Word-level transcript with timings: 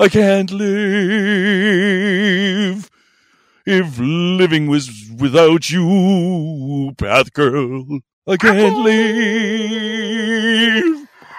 I 0.00 0.08
can't 0.08 0.50
live 0.50 0.70
if 3.66 3.98
living 3.98 4.66
was 4.66 4.90
without 5.18 5.68
you, 5.68 6.94
Path 6.96 7.34
Girl. 7.34 8.00
I 8.26 8.38
can't 8.38 8.78
live. 8.78 8.94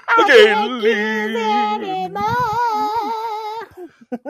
I 0.07 0.23
can't 0.27 0.71
live. 0.73 1.01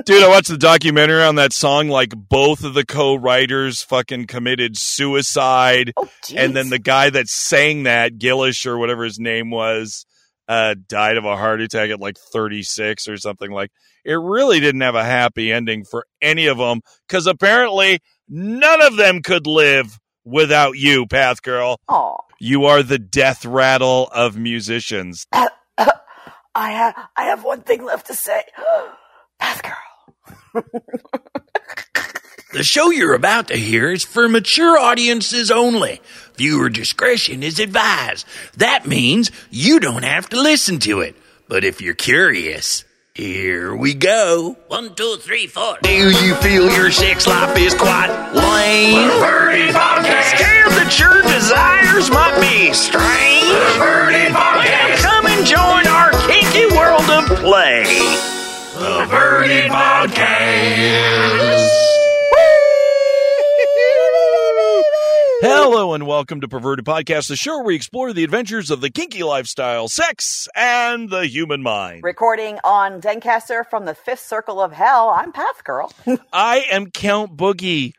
Dude, 0.06 0.24
I 0.24 0.28
watched 0.30 0.48
the 0.48 0.58
documentary 0.58 1.24
on 1.24 1.36
that 1.36 1.52
song. 1.52 1.90
Like 1.90 2.14
both 2.16 2.64
of 2.64 2.74
the 2.74 2.86
co-writers 2.86 3.82
fucking 3.82 4.28
committed 4.28 4.78
suicide, 4.78 5.92
Oh, 5.98 6.08
and 6.34 6.56
then 6.56 6.70
the 6.70 6.80
guy 6.80 7.10
that 7.10 7.28
sang 7.28 7.84
that, 7.84 8.18
Gillish 8.18 8.66
or 8.66 8.78
whatever 8.78 9.04
his 9.04 9.20
name 9.20 9.50
was, 9.50 10.06
uh, 10.52 10.76
died 10.90 11.16
of 11.16 11.24
a 11.24 11.38
heart 11.38 11.62
attack 11.62 11.92
at 11.92 12.02
like 12.02 12.18
36 12.18 13.08
or 13.08 13.16
something. 13.16 13.52
Like 13.52 13.72
it 14.04 14.16
really 14.16 14.60
didn't 14.60 14.82
have 14.82 14.96
a 14.96 15.04
happy 15.04 15.50
ending 15.50 15.86
for 15.86 16.06
any 16.22 16.48
of 16.48 16.58
them 16.58 16.82
because 17.08 17.26
apparently 17.26 18.00
none 18.28 18.82
of 18.82 18.98
them 18.98 19.22
could 19.22 19.48
live 19.48 19.98
without 20.26 20.78
you, 20.78 21.08
Path 21.08 21.42
Girl. 21.42 21.78
Aw. 21.88 22.18
You 22.42 22.66
are 22.66 22.84
the 22.84 23.00
death 23.00 23.46
rattle 23.46 24.10
of 24.14 24.36
musicians. 24.36 25.26
I 25.34 26.72
have 26.72 26.96
I 27.16 27.24
have 27.24 27.46
one 27.46 27.62
thing 27.62 27.86
left 27.86 28.08
to 28.08 28.14
say. 28.14 28.44
Path 29.40 29.62
girl. 29.64 30.64
The 32.54 32.64
show 32.64 32.90
you're 32.90 33.14
about 33.14 33.48
to 33.48 33.56
hear 33.56 33.90
is 33.92 34.04
for 34.04 34.28
mature 34.28 34.78
audiences 34.78 35.50
only. 35.52 36.02
Viewer 36.36 36.68
discretion 36.70 37.44
is 37.44 37.60
advised. 37.62 38.28
That 38.58 38.86
means 38.86 39.32
you 39.50 39.80
don't 39.80 40.04
have 40.04 40.28
to 40.30 40.42
listen 40.42 40.80
to 40.80 41.00
it. 41.00 41.16
But 41.48 41.64
if 41.64 41.80
you're 41.82 41.94
curious, 41.94 42.84
here 43.14 43.74
we 43.74 43.94
go. 43.94 44.58
One, 44.68 44.94
two, 44.96 45.16
three, 45.22 45.48
four. 45.48 45.78
Do 45.82 45.90
you 45.90 46.36
feel 46.36 46.70
your 46.74 46.92
sex 46.92 47.26
life 47.26 47.58
is 47.58 47.74
quite 47.74 48.10
lame? 48.34 49.08
Birdie 49.22 49.72
Podcast. 49.72 50.36
Scared 50.36 50.72
that 50.72 51.00
your 51.00 51.22
desires 51.22 52.10
might 52.12 52.36
be 52.42 52.74
strange? 52.74 53.48
Birdie 53.80 54.28
Podcast. 54.36 55.04
Come 55.04 55.26
and 55.28 55.46
join 55.48 55.88
our 55.88 56.12
kinky 56.28 56.68
world 56.76 57.10
of 57.10 57.28
play. 57.40 57.86
The 58.76 59.08
Birdie 59.10 59.70
Podcast. 59.70 60.82
Hello 65.42 65.96
and 65.96 66.06
welcome 66.06 66.40
to 66.42 66.48
Perverted 66.48 66.86
Podcast, 66.86 67.28
the 67.28 67.36
show 67.36 67.58
where 67.58 67.66
we 67.66 67.76
explore 67.76 68.14
the 68.14 68.24
adventures 68.24 68.70
of 68.70 68.80
the 68.80 68.92
kinky 68.92 69.24
lifestyle, 69.24 69.88
sex, 69.88 70.48
and 70.56 71.10
the 71.10 71.26
human 71.26 71.64
mind. 71.64 72.04
Recording 72.04 72.60
on 72.64 73.02
Zencastr 73.02 73.68
from 73.68 73.86
the 73.86 73.96
fifth 73.96 74.20
circle 74.20 74.62
of 74.62 74.72
hell. 74.72 75.10
I'm 75.10 75.32
Path 75.32 75.64
Girl. 75.64 75.92
I 76.32 76.66
am 76.70 76.92
Count 76.92 77.38
Boogie. 77.38 77.94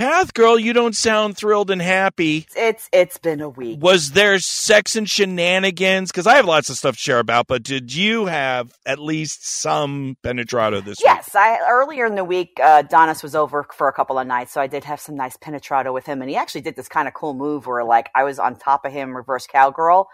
Path 0.00 0.32
Girl, 0.32 0.58
you 0.58 0.72
don't 0.72 0.96
sound 0.96 1.36
thrilled 1.36 1.70
and 1.70 1.82
happy. 1.82 2.46
It's 2.56 2.88
it's 2.90 3.18
been 3.18 3.42
a 3.42 3.50
week. 3.50 3.82
Was 3.82 4.12
there 4.12 4.38
sex 4.38 4.96
and 4.96 5.06
shenanigans? 5.06 6.10
Because 6.10 6.26
I 6.26 6.36
have 6.36 6.46
lots 6.46 6.70
of 6.70 6.78
stuff 6.78 6.94
to 6.94 6.98
share 6.98 7.18
about, 7.18 7.46
but 7.46 7.62
did 7.62 7.94
you 7.94 8.24
have 8.24 8.72
at 8.86 8.98
least 8.98 9.46
some 9.46 10.16
penetrato 10.22 10.80
this 10.80 11.00
week? 11.00 11.04
Yes, 11.04 11.34
I 11.34 11.58
earlier 11.68 12.06
in 12.06 12.14
the 12.14 12.24
week, 12.24 12.58
uh, 12.62 12.82
Donis 12.84 13.22
was 13.22 13.34
over 13.34 13.66
for 13.74 13.88
a 13.88 13.92
couple 13.92 14.18
of 14.18 14.26
nights, 14.26 14.52
so 14.52 14.62
I 14.62 14.68
did 14.68 14.84
have 14.84 15.00
some 15.00 15.16
nice 15.16 15.36
penetrato 15.36 15.92
with 15.92 16.06
him, 16.06 16.22
and 16.22 16.30
he 16.30 16.36
actually 16.36 16.62
did 16.62 16.76
this 16.76 16.88
kind 16.88 17.06
of 17.06 17.12
cool 17.12 17.34
move 17.34 17.66
where, 17.66 17.84
like, 17.84 18.08
I 18.14 18.24
was 18.24 18.38
on 18.38 18.56
top 18.56 18.86
of 18.86 18.92
him, 18.92 19.14
reverse 19.14 19.46
cowgirl, 19.46 20.08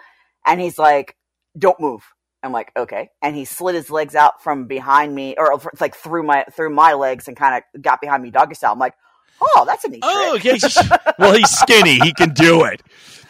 and 0.44 0.60
he's 0.60 0.80
like, 0.80 1.14
"Don't 1.56 1.78
move." 1.78 2.02
I'm 2.42 2.50
like, 2.50 2.72
"Okay," 2.76 3.10
and 3.22 3.36
he 3.36 3.44
slid 3.44 3.76
his 3.76 3.88
legs 3.88 4.16
out 4.16 4.42
from 4.42 4.66
behind 4.66 5.14
me, 5.14 5.36
or 5.38 5.60
like 5.78 5.94
through 5.94 6.24
my 6.24 6.44
through 6.50 6.70
my 6.70 6.94
legs, 6.94 7.28
and 7.28 7.36
kind 7.36 7.62
of 7.76 7.82
got 7.82 8.00
behind 8.00 8.24
me 8.24 8.32
doggy 8.32 8.56
style. 8.56 8.72
I'm 8.72 8.80
like, 8.80 8.94
"Oh, 9.40 9.64
that's 9.66 9.84
a 9.84 9.88
neat 9.88 10.00
Oh, 10.02 10.38
trick." 10.38 10.54
okay. 10.64 10.88
well, 11.18 11.32
he's 11.34 11.50
skinny. 11.58 11.98
He 12.00 12.12
can 12.12 12.30
do 12.34 12.64
it. 12.64 12.82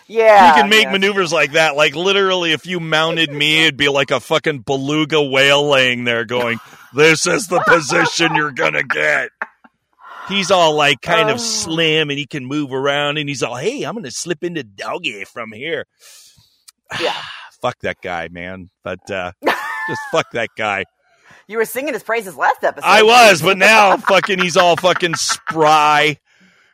Yeah, 0.09 0.55
he 0.55 0.61
can 0.61 0.71
make 0.71 0.85
yeah. 0.85 0.93
maneuvers 0.93 1.33
like 1.33 1.53
that. 1.53 1.75
Like 1.75 1.97
literally, 1.97 2.53
if 2.53 2.65
you 2.67 2.79
mounted 2.79 3.33
me, 3.33 3.63
it'd 3.65 3.77
be 3.77 3.89
like 3.89 4.11
a 4.13 4.21
fucking 4.21 4.61
beluga 4.61 5.21
whale 5.21 5.69
laying 5.69 6.05
there 6.05 6.25
going, 6.25 6.59
"This 6.95 7.27
is 7.27 7.49
the 7.49 7.61
position 7.67 8.37
you're 8.37 8.53
gonna 8.53 8.85
get." 8.85 9.31
He's 10.29 10.51
all 10.51 10.75
like 10.75 11.01
kind 11.03 11.29
Oh. 11.31 11.35
of 11.35 11.41
slim 11.41 12.11
and 12.11 12.19
he 12.19 12.27
can 12.27 12.45
move 12.47 12.73
around 12.73 13.19
and 13.19 13.29
he's 13.29 13.43
all, 13.43 13.57
"Hey, 13.57 13.83
I'm 13.85 13.95
gonna 13.95 14.11
slip 14.13 14.45
into 14.45 14.63
doggy 14.63 15.25
from 15.25 15.53
here." 15.53 15.87
Yeah. 17.01 17.21
fuck 17.61 17.79
that 17.81 17.97
guy, 18.01 18.29
man. 18.29 18.71
But 18.85 19.11
uh, 19.11 19.33
just 19.45 20.01
fuck 20.13 20.31
that 20.33 20.51
guy. 20.57 20.85
You 21.49 21.59
were 21.59 21.65
singing 21.65 21.95
his 21.95 22.03
praises 22.03 22.37
last 22.37 22.65
episode. 22.65 22.87
I 22.87 23.03
was, 23.03 23.41
but 23.41 23.57
now 23.57 23.97
fucking 23.97 24.41
he's 24.41 24.57
all 24.57 24.77
fucking 24.77 25.15
spry. 25.15 26.19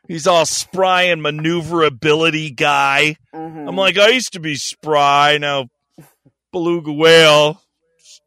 He's 0.09 0.27
all 0.27 0.47
spry 0.47 1.03
and 1.05 1.22
maneuverability 1.22 2.50
guy. 2.50 3.16
Mhm. 3.34 3.69
I'm 3.69 3.77
like, 3.77 3.99
I 3.99 4.09
used 4.09 4.33
to 4.33 4.41
be 4.41 4.55
spry. 4.56 5.38
Now, 5.38 5.69
beluga 6.53 6.93
whale. 6.93 7.60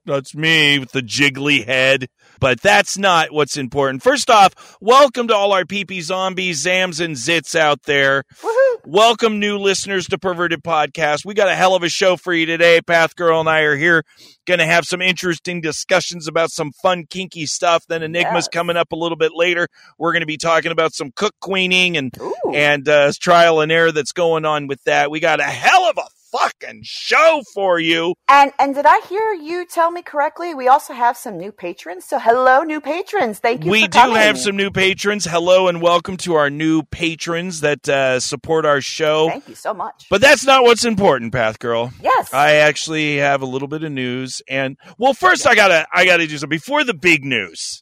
That's 0.06 0.36
me 0.36 0.78
with 0.80 0.92
the 0.92 1.02
jiggly 1.02 1.66
head. 1.66 2.08
But 2.40 2.62
that's 2.62 2.98
not 2.98 3.32
what's 3.32 3.58
important. 3.58 4.04
First 4.04 4.30
off, 4.30 4.78
welcome 4.82 5.28
to 5.30 5.36
all 5.36 5.54
our 5.54 5.64
peepee 5.64 6.02
zombies, 6.02 6.64
zams, 6.66 7.04
and 7.04 7.16
zits 7.16 7.56
out 7.56 7.84
there. 7.84 8.24
Woohoo. 8.42 8.76
Welcome, 8.86 9.40
new 9.40 9.58
listeners 9.58 10.08
to 10.10 10.18
Perverted 10.20 10.64
Podcast. 10.64 11.26
We 11.26 11.34
got 11.34 11.48
a 11.48 11.56
hell 11.56 11.76
of 11.76 11.82
a 11.84 11.90
show 11.90 12.18
for 12.18 12.34
you 12.34 12.46
today. 12.46 12.82
Path 12.82 13.16
Girl 13.16 13.40
and 13.40 13.50
I 13.50 13.62
are 13.62 13.76
here, 13.76 14.04
going 14.46 14.60
to 14.60 14.66
have 14.66 14.86
some 14.86 15.02
interesting 15.02 15.60
discussions 15.62 16.28
about 16.28 16.52
some 16.52 16.72
fun, 16.72 17.06
kinky 17.10 17.46
stuff. 17.46 17.86
Then 17.88 18.04
Enigma's 18.04 18.46
Yes. 18.46 18.48
coming 18.50 18.78
up 18.78 18.92
a 18.92 18.96
little 18.96 19.16
bit 19.18 19.32
later. 19.34 19.68
We're 19.98 20.12
going 20.12 20.22
to 20.22 20.28
be 20.28 20.38
talking 20.38 20.72
about 20.72 20.94
some 20.94 21.12
cuckqueening 21.12 21.98
and 21.98 22.14
Ooh. 22.22 22.52
and 22.54 22.88
uh, 22.88 23.12
trial 23.20 23.62
and 23.62 23.72
error 23.72 23.92
that's 23.92 24.12
going 24.12 24.46
on 24.46 24.68
with 24.68 24.84
that. 24.84 25.10
We 25.10 25.20
got 25.20 25.40
a 25.40 25.44
hell 25.44 25.90
of 25.90 25.98
a 25.98 26.04
fucking 26.36 26.82
show 26.84 27.42
for 27.54 27.80
you. 27.80 28.16
And 28.28 28.52
and 28.60 28.76
did 28.76 28.86
I 28.86 29.02
hear 29.08 29.34
you 29.34 29.66
tell 29.66 29.92
me 29.92 30.02
correctly? 30.02 30.54
We 30.54 30.68
also 30.68 30.94
have 30.94 31.18
some 31.18 31.38
new 31.38 31.52
patrons. 31.52 32.06
So 32.06 32.20
hello, 32.20 32.64
new 32.64 32.82
patrons. 32.82 33.40
Thank 33.40 33.64
you. 33.66 33.72
We 33.72 33.82
do 33.88 34.00
coming. 34.00 34.18
have 34.18 34.38
some 34.40 34.56
new 34.56 34.72
patrons. 34.72 35.26
Hello 35.26 35.68
and 35.68 35.82
welcome 35.82 36.18
to 36.18 36.36
our 36.36 36.50
new 36.50 36.84
patrons 36.84 37.62
that 37.62 37.88
uh, 37.88 38.20
support 38.20 38.66
our 38.66 38.82
show. 38.82 39.30
Thank 39.30 39.50
you 39.50 39.56
so 39.56 39.74
much. 39.74 40.08
But 40.10 40.22
that's 40.22 40.46
not 40.46 40.64
what's 40.64 40.86
important, 40.86 41.32
Path 41.32 41.60
Girl. 41.60 41.92
yes, 42.02 42.34
I 42.34 42.56
actually 42.56 43.18
have 43.18 43.42
a 43.42 43.46
little 43.46 43.68
bit 43.68 43.84
of 43.84 43.92
news, 43.92 44.42
and 44.50 44.78
well, 44.98 45.14
first 45.14 45.48
I 45.48 45.56
gotta 45.56 45.88
I 45.94 46.06
gotta 46.06 46.28
do 46.28 46.38
something 46.38 46.50
before 46.50 46.84
the 46.84 46.94
big 46.94 47.24
news. 47.24 47.82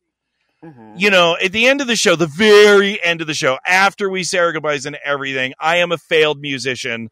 Mhm. 0.64 0.94
You 0.98 1.10
know, 1.10 1.36
at 1.44 1.52
the 1.52 1.68
end 1.68 1.82
of 1.82 1.88
the 1.88 1.96
show, 1.98 2.16
the 2.16 2.26
very 2.28 3.04
end 3.04 3.20
of 3.20 3.28
the 3.28 3.34
show, 3.34 3.58
after 3.68 4.10
we 4.10 4.24
say 4.24 4.38
our 4.38 4.54
goodbyes 4.54 4.86
and 4.86 4.98
everything, 5.04 5.54
I 5.60 5.78
am 5.78 5.92
a 5.92 5.98
failed 5.98 6.40
musician, 6.40 7.10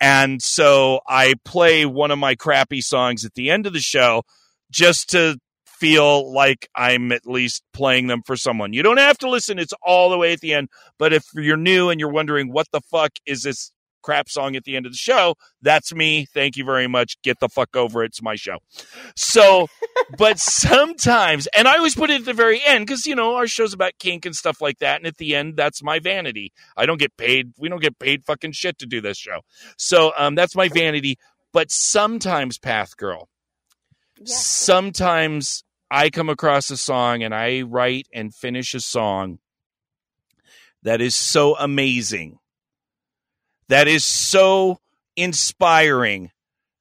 and 0.00 0.42
so 0.42 1.00
I 1.06 1.34
play 1.44 1.86
one 1.86 2.10
of 2.10 2.18
my 2.18 2.34
crappy 2.34 2.80
songs 2.80 3.24
at 3.24 3.34
the 3.34 3.50
end 3.50 3.66
of 3.66 3.72
the 3.72 3.80
show 3.80 4.22
just 4.70 5.10
to 5.10 5.38
feel 5.66 6.32
like 6.32 6.68
I'm 6.74 7.12
at 7.12 7.26
least 7.26 7.62
playing 7.72 8.06
them 8.06 8.22
for 8.24 8.36
someone. 8.36 8.72
You 8.72 8.82
don't 8.82 8.98
have 8.98 9.18
to 9.18 9.30
listen; 9.30 9.58
it's 9.58 9.74
all 9.82 10.10
the 10.10 10.18
way 10.18 10.32
at 10.32 10.40
the 10.40 10.54
end. 10.54 10.68
But 10.98 11.12
if 11.12 11.24
you're 11.34 11.56
new 11.56 11.90
and 11.90 12.00
you're 12.00 12.10
wondering 12.10 12.52
what 12.52 12.66
the 12.72 12.80
fuck 12.80 13.12
is 13.26 13.42
this 13.42 13.70
crap 14.06 14.28
song 14.28 14.54
at 14.54 14.64
the 14.64 14.76
end 14.76 14.86
of 14.86 14.92
the 14.92 14.96
show, 14.98 15.34
that's 15.60 15.92
me. 15.92 16.26
Thank 16.32 16.56
you 16.56 16.64
very 16.64 16.86
much. 16.86 17.20
Get 17.22 17.40
the 17.40 17.48
fuck 17.48 17.74
over 17.76 18.02
it. 18.04 18.06
It's 18.06 18.22
my 18.22 18.36
show. 18.36 18.58
So, 19.16 19.66
but 20.16 20.38
sometimes, 20.38 21.48
and 21.48 21.66
I 21.66 21.76
always 21.76 21.96
put 21.96 22.10
it 22.10 22.20
at 22.20 22.24
the 22.24 22.32
very 22.32 22.60
end 22.64 22.86
because, 22.86 23.04
you 23.04 23.16
know, 23.16 23.34
our 23.34 23.48
show's 23.48 23.74
about 23.74 23.92
kink 23.98 24.24
and 24.24 24.34
stuff 24.34 24.60
like 24.60 24.78
that. 24.78 24.98
And 24.98 25.06
at 25.06 25.16
the 25.16 25.34
end, 25.34 25.56
that's 25.56 25.82
my 25.82 25.98
vanity. 25.98 26.52
I 26.76 26.86
don't 26.86 26.98
get 27.00 27.16
paid. 27.16 27.52
We 27.58 27.68
don't 27.68 27.82
get 27.82 27.98
paid 27.98 28.24
fucking 28.24 28.52
shit 28.52 28.78
to 28.78 28.86
do 28.86 29.00
this 29.00 29.18
show. 29.18 29.40
So, 29.76 30.12
um, 30.16 30.36
that's 30.36 30.54
my 30.54 30.68
vanity. 30.68 31.18
But 31.52 31.70
sometimes, 31.70 32.58
Path 32.58 32.96
Girl, 32.96 33.28
Yes. 34.18 34.46
sometimes 34.46 35.64
I 35.90 36.10
come 36.10 36.28
across 36.28 36.70
a 36.70 36.76
song 36.76 37.22
and 37.22 37.34
I 37.34 37.62
write 37.62 38.06
and 38.14 38.34
finish 38.34 38.72
a 38.74 38.80
song 38.80 39.38
that 40.82 41.00
is 41.00 41.14
so 41.14 41.56
amazing, 41.56 42.38
that 43.68 43.88
is 43.88 44.04
so 44.04 44.78
inspiring 45.16 46.30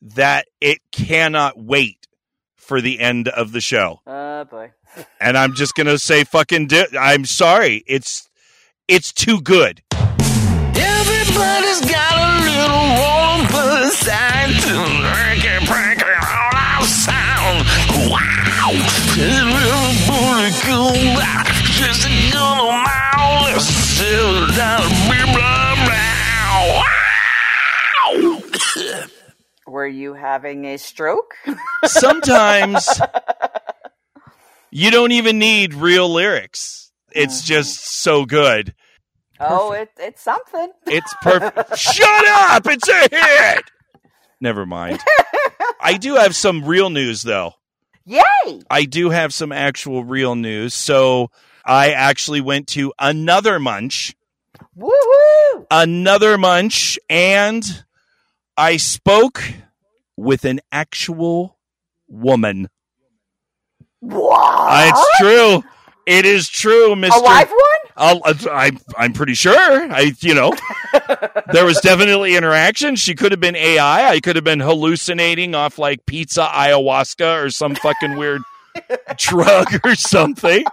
that 0.01 0.45
it 0.61 0.79
cannot 0.91 1.57
wait 1.57 2.07
for 2.55 2.81
the 2.81 2.99
end 2.99 3.27
of 3.27 3.51
the 3.51 3.61
show. 3.61 4.01
Oh 4.05 4.43
boy. 4.45 4.71
And 5.19 5.37
I'm 5.37 5.53
just 5.55 5.75
gonna 5.75 5.97
say, 5.97 6.23
fucking, 6.23 6.67
di- 6.67 6.97
I'm 6.97 7.25
sorry, 7.25 7.83
it's 7.85 8.29
it's 8.87 9.11
too 9.11 9.41
good. 9.41 9.81
Everybody's 9.91 11.81
got 11.81 12.15
a 12.15 12.31
little 12.47 12.87
warm 12.95 13.91
side 13.91 14.55
to 14.63 14.71
breaky, 15.11 15.59
breaky, 15.67 16.15
all 16.23 16.55
our 16.55 16.83
sound. 16.85 17.65
Wow, 18.07 18.71
everybody 19.19 20.51
go 20.65 20.93
back, 21.19 21.47
just 21.75 22.05
a 22.05 22.09
good 22.31 22.71
mile, 22.71 23.43
let's 23.51 23.65
settle 23.65 24.47
down, 24.55 24.81
Were 29.67 29.87
you 29.87 30.13
having 30.13 30.65
a 30.65 30.77
stroke? 30.77 31.33
Sometimes 31.85 32.87
You 34.71 34.91
don't 34.91 35.11
even 35.13 35.39
need 35.39 35.73
real 35.73 36.11
lyrics. 36.11 36.91
It's 37.11 37.41
Mhm. 37.41 37.45
just 37.45 37.87
so 38.01 38.25
good. 38.25 38.73
Oh, 39.39 39.71
it, 39.71 39.89
it's 39.97 40.21
something. 40.21 40.69
It's 40.85 41.13
perfect. 41.21 41.77
Shut 41.77 42.25
up! 42.27 42.67
It's 42.67 42.87
a 42.87 42.99
hit. 43.09 43.63
Never 44.41 44.65
mind. 44.65 44.99
I 45.79 45.93
do 45.97 46.15
have 46.15 46.35
some 46.35 46.65
real 46.65 46.89
news 46.89 47.23
though. 47.23 47.53
Yay! 48.05 48.61
I 48.69 48.83
do 48.85 49.09
have 49.11 49.33
some 49.33 49.51
actual 49.51 50.03
real 50.03 50.35
news. 50.35 50.73
So 50.73 51.31
I 51.65 51.91
actually 51.91 52.41
went 52.41 52.67
to 52.69 52.93
another 52.99 53.59
munch, 53.59 54.13
Woohoo! 54.77 55.65
another 55.71 56.37
munch, 56.37 56.99
and 57.09 57.63
I 58.57 58.77
spoke 58.77 59.43
with 60.17 60.45
an 60.45 60.61
actual 60.71 61.57
woman. 62.07 62.69
What? 63.99 64.39
Uh, 64.39 64.91
it's 64.93 65.17
true. 65.17 65.63
It 66.05 66.25
is 66.25 66.47
true, 66.47 66.95
Mister. 66.95 67.19
A 67.19 67.23
live 67.23 67.49
one? 67.49 67.59
I, 67.97 68.71
I'm 68.97 69.13
pretty 69.13 69.33
sure. 69.33 69.57
I, 69.91 70.13
you 70.19 70.33
know, 70.35 70.53
there 71.53 71.65
was 71.65 71.79
definitely 71.79 72.35
interaction. 72.35 72.95
She 72.95 73.15
could 73.15 73.31
have 73.31 73.39
been 73.39 73.55
AI. 73.55 74.09
I 74.09 74.19
could 74.19 74.35
have 74.35 74.45
been 74.45 74.59
hallucinating 74.59 75.55
off 75.55 75.79
like 75.79 76.05
pizza 76.05 76.45
ayahuasca 76.45 77.43
or 77.43 77.49
some 77.49 77.73
fucking 77.75 78.17
weird 78.17 78.41
drug 79.17 79.67
or 79.83 79.95
something, 79.95 80.65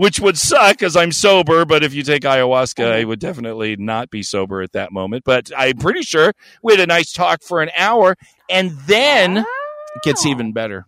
which 0.00 0.18
would 0.18 0.38
suck 0.38 0.78
because 0.78 0.96
I'm 0.96 1.12
sober. 1.12 1.66
But 1.66 1.84
if 1.84 1.92
you 1.92 2.02
take 2.02 2.22
ayahuasca, 2.22 2.84
oh. 2.84 2.90
I 2.90 3.04
would 3.04 3.20
definitely 3.20 3.76
not 3.76 4.08
be 4.08 4.22
sober 4.22 4.62
at 4.62 4.72
that 4.72 4.92
moment. 4.92 5.24
But 5.24 5.50
I'm 5.54 5.76
pretty 5.76 6.00
sure 6.00 6.32
we 6.62 6.72
had 6.72 6.80
a 6.80 6.86
nice 6.86 7.12
talk 7.12 7.42
for 7.42 7.60
an 7.60 7.68
hour, 7.76 8.16
and 8.48 8.70
then 8.86 9.36
it 9.36 10.02
gets 10.02 10.24
even 10.24 10.54
better. 10.54 10.86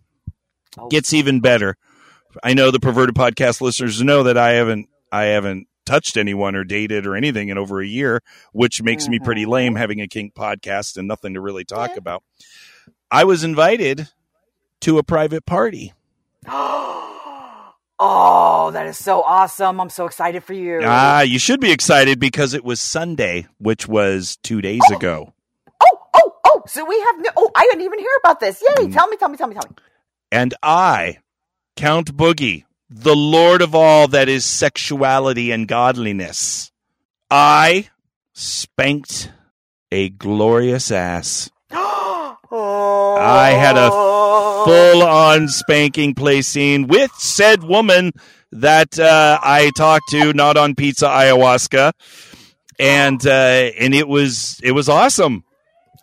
Oh. 0.79 0.87
Gets 0.87 1.13
even 1.13 1.41
better. 1.41 1.77
I 2.43 2.55
know 2.55 2.71
the 2.71 2.79
perverted 2.79 3.13
podcast 3.13 3.61
listeners 3.61 4.01
know 4.01 4.23
that 4.23 4.35
I 4.39 4.53
haven't 4.53 4.89
I 5.11 5.25
haven't 5.25 5.67
touched 5.85 6.17
anyone 6.17 6.55
or 6.55 6.63
dated 6.63 7.05
or 7.05 7.15
anything 7.15 7.49
in 7.49 7.57
over 7.59 7.81
a 7.81 7.87
year, 7.87 8.23
which 8.51 8.81
makes 8.81 9.07
me 9.07 9.19
pretty 9.19 9.43
mm-hmm. 9.43 9.51
lame 9.51 9.75
having 9.75 10.01
a 10.01 10.07
kink 10.07 10.33
podcast 10.33 10.97
and 10.97 11.07
nothing 11.07 11.35
to 11.35 11.41
really 11.41 11.65
talk 11.65 11.91
Yeah. 11.91 11.97
about. 11.97 12.23
I 13.11 13.25
was 13.25 13.43
invited 13.43 14.09
to 14.81 14.97
a 14.97 15.03
private 15.03 15.45
party. 15.45 15.93
Oh. 16.47 17.12
Oh, 18.03 18.71
that 18.71 18.85
is 18.85 18.97
so 18.97 19.21
awesome. 19.23 19.79
I'm 19.79 19.89
so 19.89 20.05
excited 20.05 20.43
for 20.43 20.53
you. 20.53 20.81
Ah, 20.83 21.21
you 21.21 21.39
should 21.39 21.59
be 21.59 21.71
excited 21.71 22.19
because 22.19 22.53
it 22.53 22.63
was 22.63 22.81
Sunday, 22.81 23.47
which 23.59 23.87
was 23.87 24.37
two 24.43 24.61
days 24.61 24.81
ago. 24.91 25.33
oh, 25.81 25.99
oh, 26.13 26.35
oh. 26.45 26.63
So 26.67 26.85
we 26.85 26.99
have 26.99 27.15
no. 27.19 27.29
Oh, 27.37 27.51
I 27.55 27.63
didn't 27.71 27.85
even 27.85 27.99
hear 27.99 28.11
about 28.23 28.39
this. 28.39 28.61
Yay. 28.61 28.85
Mm. 28.85 28.93
Tell 28.93 29.07
me, 29.07 29.17
tell 29.17 29.29
me, 29.29 29.37
tell 29.37 29.47
me, 29.47 29.55
tell 29.55 29.63
me. 29.69 29.75
And 30.31 30.53
I, 30.61 31.19
Count 31.75 32.15
Boogie, 32.17 32.65
the 32.89 33.15
Lord 33.15 33.61
of 33.61 33.73
all 33.73 34.07
that 34.09 34.27
is 34.27 34.45
sexuality 34.45 35.51
and 35.51 35.67
godliness, 35.67 36.71
I 37.31 37.89
spanked 38.33 39.31
a 39.91 40.09
glorious 40.09 40.91
ass. 40.91 41.49
oh. 41.71 43.17
I 43.19 43.51
had 43.51 43.77
a 43.77 44.12
full 44.65 45.03
on 45.03 45.47
spanking 45.47 46.13
play 46.15 46.41
scene 46.41 46.87
with 46.87 47.11
said 47.17 47.63
woman 47.63 48.11
that 48.51 48.99
uh, 48.99 49.39
I 49.41 49.71
talked 49.75 50.09
to, 50.09 50.33
not 50.33 50.57
on 50.57 50.75
pizza 50.75 51.05
ayahuasca, 51.07 51.93
and 52.79 53.25
uh, 53.25 53.29
and 53.79 53.93
it 53.93 54.07
was 54.07 54.59
it 54.63 54.71
was 54.71 54.89
awesome. 54.89 55.43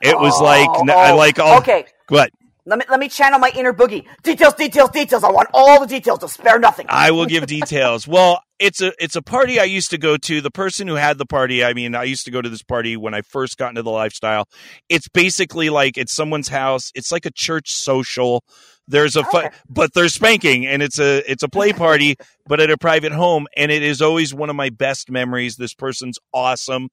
It 0.03 0.19
was 0.19 0.35
Oh, 0.39 0.45
like 0.45 0.69
I 0.91 1.13
oh. 1.13 1.17
like 1.17 1.39
all 1.39 1.59
Okay. 1.59 1.85
what 2.09 2.31
Let 2.71 2.79
me 2.79 2.85
let 2.89 3.01
me 3.01 3.09
channel 3.09 3.41
my 3.41 3.51
inner 3.57 3.73
boogie. 3.73 4.07
Details, 4.23 4.55
details, 4.55 4.91
details. 4.91 5.25
I 5.25 5.31
want 5.33 5.49
all 5.53 5.81
the 5.81 5.89
details. 5.89 6.21
To 6.21 6.29
spare 6.29 6.61
nothing. 6.61 6.87
I 6.89 7.11
will 7.11 7.27
give 7.27 7.47
details. 7.47 8.07
Well, 8.07 8.41
it's 8.61 8.81
a 8.81 8.93
it's 9.03 9.17
a 9.17 9.23
party 9.23 9.59
I 9.59 9.65
used 9.65 9.91
to 9.91 9.99
go 9.99 10.17
to. 10.17 10.41
The 10.41 10.53
person 10.53 10.87
who 10.87 10.95
had 10.95 11.19
the 11.19 11.27
party, 11.27 11.65
I 11.65 11.75
mean, 11.75 11.97
I 11.97 12.05
used 12.05 12.27
to 12.27 12.31
go 12.31 12.41
to 12.41 12.49
this 12.49 12.63
party 12.63 12.97
when 12.97 13.13
I 13.13 13.23
first 13.23 13.59
got 13.59 13.71
into 13.71 13.83
the 13.83 13.91
lifestyle. 13.91 14.47
It's 14.89 15.09
basically 15.09 15.69
like 15.69 15.99
it's 15.99 16.15
someone's 16.15 16.47
house. 16.47 16.93
It's 16.95 17.11
like 17.11 17.27
a 17.27 17.33
church 17.33 17.73
social. 17.73 18.45
There's 18.87 19.17
a 19.17 19.25
but 19.69 19.93
there's 19.95 20.15
spanking 20.15 20.65
and 20.65 20.81
it's 20.81 21.01
a 21.01 21.29
it's 21.29 21.43
a 21.43 21.49
play 21.49 21.73
party, 21.73 22.15
but 22.47 22.61
at 22.61 22.71
a 22.71 22.79
private 22.79 23.11
home 23.11 23.49
and 23.57 23.73
it 23.73 23.83
is 23.83 24.01
always 24.01 24.33
one 24.33 24.49
of 24.49 24.55
my 24.55 24.71
best 24.71 25.11
memories. 25.11 25.57
This 25.57 25.75
person's 25.75 26.21
awesome. 26.33 26.89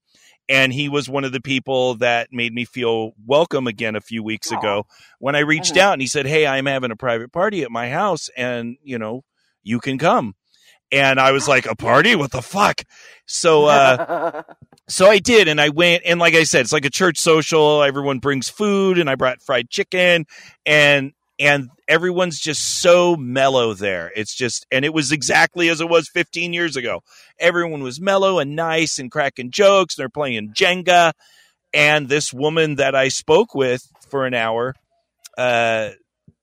And 0.49 0.71
he 0.71 0.88
was 0.89 1.09
one 1.09 1.23
of 1.25 1.31
the 1.33 1.41
people 1.41 1.95
that 1.95 2.29
made 2.31 2.53
me 2.53 2.63
feel 2.65 3.11
welcome 3.25 3.67
again 3.67 3.95
a 3.95 4.01
few 4.01 4.23
weeks 4.23 4.51
Aw. 4.51 4.57
ago 4.57 4.85
when 5.19 5.35
I 5.35 5.39
reached 5.39 5.75
Mhm. 5.75 5.81
out 5.81 5.94
and 5.94 6.01
he 6.01 6.07
said, 6.07 6.25
Hey, 6.25 6.47
I'm 6.47 6.65
having 6.65 6.91
a 6.91 6.95
private 6.95 7.31
party 7.33 7.63
at 7.63 7.71
my 7.71 7.89
house 7.89 8.29
and, 8.38 8.77
you 8.81 8.97
know, 8.97 9.23
you 9.63 9.79
can 9.79 9.97
come. 9.97 10.35
And 10.89 11.19
I 11.19 11.33
was 11.33 11.49
like, 11.49 11.65
a 11.65 11.75
party? 11.75 12.15
What 12.15 12.31
the 12.31 12.41
fuck? 12.41 12.81
So, 13.25 13.65
uh, 13.65 14.41
so 14.88 15.07
I 15.09 15.19
did. 15.19 15.49
And 15.49 15.59
I 15.59 15.67
went. 15.67 16.03
And 16.05 16.17
like 16.17 16.33
I 16.33 16.44
said, 16.44 16.61
it's 16.61 16.71
like 16.71 16.85
a 16.85 16.89
church 16.89 17.17
social. 17.17 17.83
Everyone 17.83 18.19
brings 18.19 18.47
food 18.47 18.97
and 18.97 19.09
I 19.09 19.15
brought 19.15 19.41
fried 19.41 19.69
chicken 19.69 20.25
and, 20.65 21.11
and 21.39 21.69
everyone's 21.88 22.39
just 22.39 22.81
so 22.81 23.16
mellow 23.16 23.74
there. 23.74 24.12
It's 24.16 24.36
just, 24.36 24.66
and 24.72 24.84
it 24.84 24.94
was 24.94 25.12
exactly 25.12 25.69
as 25.69 25.81
it 25.81 25.89
was 25.89 26.10
15 26.10 26.54
years 26.54 26.75
ago. 26.75 27.01
Everyone 27.39 27.84
was 27.84 28.01
mellow 28.01 28.39
and 28.39 28.56
nice 28.56 28.98
and 28.98 29.12
cracking 29.12 29.51
jokes. 29.51 29.98
And 29.98 30.04
They're 30.04 30.10
playing 30.10 30.54
Jenga. 30.54 31.13
And 31.74 32.10
this 32.10 32.34
woman 32.34 32.75
that 32.75 32.95
I 32.95 33.10
spoke 33.10 33.54
with 33.54 33.84
for 34.10 34.25
an 34.25 34.34
hour, 34.34 34.74
uh, 35.38 35.92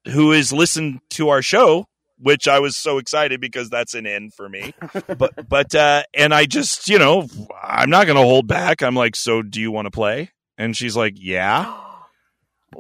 who 0.07 0.31
has 0.33 0.53
listened 0.53 1.01
to 1.11 1.31
our 1.31 1.43
show, 1.43 1.87
which 2.19 2.47
I 2.47 2.61
was 2.61 2.77
so 2.77 2.99
excited 2.99 3.41
because 3.41 3.71
that's 3.71 3.95
an 3.95 4.07
end 4.07 4.35
for 4.35 4.49
me. 4.49 4.75
but 5.19 5.49
but 5.49 5.75
uh 5.75 6.05
and 6.13 6.33
I 6.33 6.45
just, 6.45 6.89
you 6.89 6.99
know, 6.99 7.27
I'm 7.61 7.91
not 7.91 8.07
going 8.07 8.17
to 8.17 8.23
hold 8.23 8.47
back. 8.47 8.83
I'm 8.83 8.95
like, 8.95 9.17
"So 9.17 9.43
do 9.43 9.61
you 9.61 9.73
want 9.73 9.87
to 9.87 9.91
play?" 9.91 10.31
And 10.57 10.77
she's 10.77 10.95
like, 10.95 11.15
"Yeah." 11.17 11.75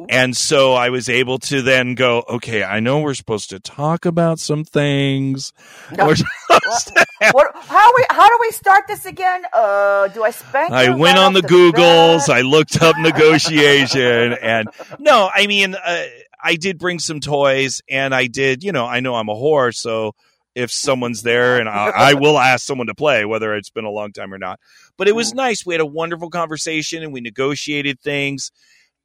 And 0.09 0.37
so 0.37 0.75
I 0.75 0.91
was 0.91 1.09
able 1.09 1.39
to 1.41 1.63
then 1.63 1.95
go, 1.95 2.25
"Okay, 2.29 2.63
I 2.63 2.81
know 2.81 3.01
we're 3.01 3.15
supposed 3.15 3.51
to 3.51 3.61
talk 3.61 4.05
about 4.05 4.39
some 4.39 4.65
things." 4.65 5.53
No. 5.97 6.15
To 6.65 7.05
what, 7.33 7.53
how 7.55 7.93
we 7.95 8.07
how 8.11 8.29
do 8.29 8.39
we 8.41 8.51
start 8.51 8.85
this 8.89 9.05
again? 9.05 9.43
Uh, 9.53 10.09
do 10.09 10.25
I 10.25 10.31
spank? 10.31 10.73
I 10.73 10.95
went 10.95 11.19
on 11.19 11.33
the 11.35 11.43
Googles. 11.43 12.27
bat? 12.27 12.37
I 12.37 12.41
looked 12.41 12.81
up 12.83 12.97
negotiation, 12.99 14.33
and 14.33 14.69
no, 14.99 15.31
I 15.33 15.47
mean, 15.47 15.75
uh, 15.75 16.05
I 16.43 16.57
did 16.57 16.79
bring 16.79 16.99
some 16.99 17.21
toys, 17.21 17.83
and 17.89 18.15
I 18.15 18.27
did. 18.27 18.65
You 18.65 18.73
know, 18.73 18.87
I 18.87 19.01
know 19.01 19.15
I'm 19.15 19.29
a 19.29 19.35
whore, 19.35 19.75
so 19.75 20.15
if 20.55 20.71
someone's 20.71 21.23
there, 21.23 21.59
and 21.59 21.69
I, 21.69 21.91
I 21.91 22.15
will 22.15 22.39
ask 22.39 22.65
someone 22.65 22.87
to 22.87 22.95
play, 22.95 23.25
whether 23.25 23.55
it's 23.55 23.71
been 23.71 23.85
a 23.85 23.91
long 23.91 24.13
time 24.13 24.33
or 24.33 24.39
not. 24.39 24.61
But 24.97 25.09
it 25.09 25.15
was 25.15 25.35
nice. 25.35 25.67
We 25.67 25.75
had 25.75 25.81
a 25.81 25.87
wonderful 25.87 26.31
conversation, 26.31 27.03
and 27.03 27.13
we 27.13 27.21
negotiated 27.21 28.01
things. 28.01 28.53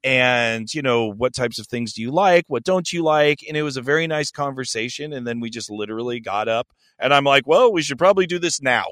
And 0.02 0.72
you 0.72 0.82
know 0.82 1.06
what 1.06 1.34
types 1.34 1.58
of 1.58 1.66
things 1.66 1.92
do 1.92 2.00
you 2.02 2.10
like? 2.10 2.44
What 2.48 2.64
don't 2.64 2.90
you 2.92 3.02
like? 3.02 3.40
And 3.46 3.56
it 3.56 3.62
was 3.62 3.76
a 3.76 3.82
very 3.82 4.06
nice 4.06 4.30
conversation. 4.30 5.12
And 5.12 5.26
then 5.26 5.40
we 5.40 5.50
just 5.50 5.70
literally 5.70 6.20
got 6.20 6.48
up, 6.48 6.68
and 6.98 7.12
I'm 7.12 7.24
like, 7.24 7.46
"Well, 7.46 7.70
we 7.72 7.82
should 7.82 7.98
probably 7.98 8.26
do 8.26 8.38
this 8.38 8.60
now." 8.62 8.84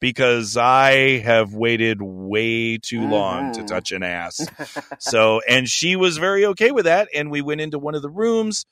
because 0.00 0.54
I 0.56 1.18
have 1.20 1.54
waited 1.54 2.02
way 2.02 2.76
too 2.76 3.06
long 3.08 3.52
to 3.52 3.62
Mhm. 3.62 3.66
touch 3.66 3.90
an 3.90 4.02
ass. 4.02 4.46
so, 4.98 5.40
and 5.48 5.66
she 5.66 5.96
was 5.96 6.18
very 6.18 6.44
okay 6.46 6.72
with 6.72 6.84
that. 6.84 7.08
And 7.14 7.30
we 7.30 7.40
went 7.40 7.62
into 7.62 7.78
one 7.78 7.94
of 7.94 8.02
the 8.02 8.10
rooms 8.10 8.66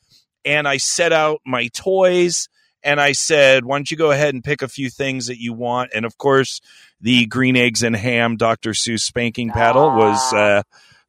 and 0.44 0.68
I 0.68 0.76
set 0.76 1.10
out 1.10 1.40
my 1.46 1.68
toys 1.68 2.48
and 2.82 3.00
I 3.00 3.12
said, 3.12 3.64
why 3.64 3.78
don't 3.78 3.90
you 3.90 3.96
go 3.96 4.10
ahead 4.10 4.34
and 4.34 4.44
pick 4.44 4.60
a 4.60 4.68
few 4.68 4.90
things 4.90 5.28
that 5.28 5.40
you 5.40 5.54
want? 5.54 5.92
And 5.94 6.04
of 6.04 6.18
course, 6.18 6.60
the 7.00 7.24
green 7.26 7.56
eggs 7.56 7.82
and 7.82 7.96
ham 7.96 8.36
Dr. 8.36 8.72
Seuss 8.72 9.00
spanking 9.00 9.50
paddle 9.50 9.90
was, 9.96 10.18
Ah. 10.34 10.36
uh, 10.36 10.62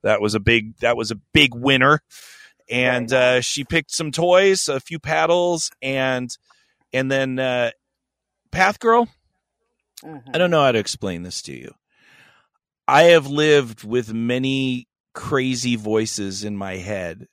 that 0.03 0.21
was 0.21 0.35
a 0.35 0.39
big, 0.39 0.77
that 0.77 0.95
was 0.97 1.11
a 1.11 1.19
big 1.33 1.53
winner. 1.55 1.99
And, 2.69 3.11
uh, 3.11 3.41
she 3.41 3.63
picked 3.63 3.91
some 3.91 4.11
toys, 4.11 4.67
a 4.69 4.79
few 4.79 4.99
paddles 4.99 5.69
and, 5.81 6.35
and 6.93 7.11
then, 7.11 7.39
uh, 7.39 7.71
Path 8.51 8.79
Girl, 8.79 9.07
Mhm. 10.03 10.35
I 10.35 10.37
don't 10.37 10.51
know 10.51 10.63
how 10.63 10.71
to 10.71 10.79
explain 10.79 11.23
this 11.23 11.41
to 11.43 11.53
you. 11.53 11.73
I 12.87 13.03
have 13.03 13.27
lived 13.27 13.83
with 13.83 14.13
many 14.13 14.87
crazy 15.13 15.75
voices 15.75 16.43
in 16.43 16.57
my 16.57 16.75
head 16.77 17.27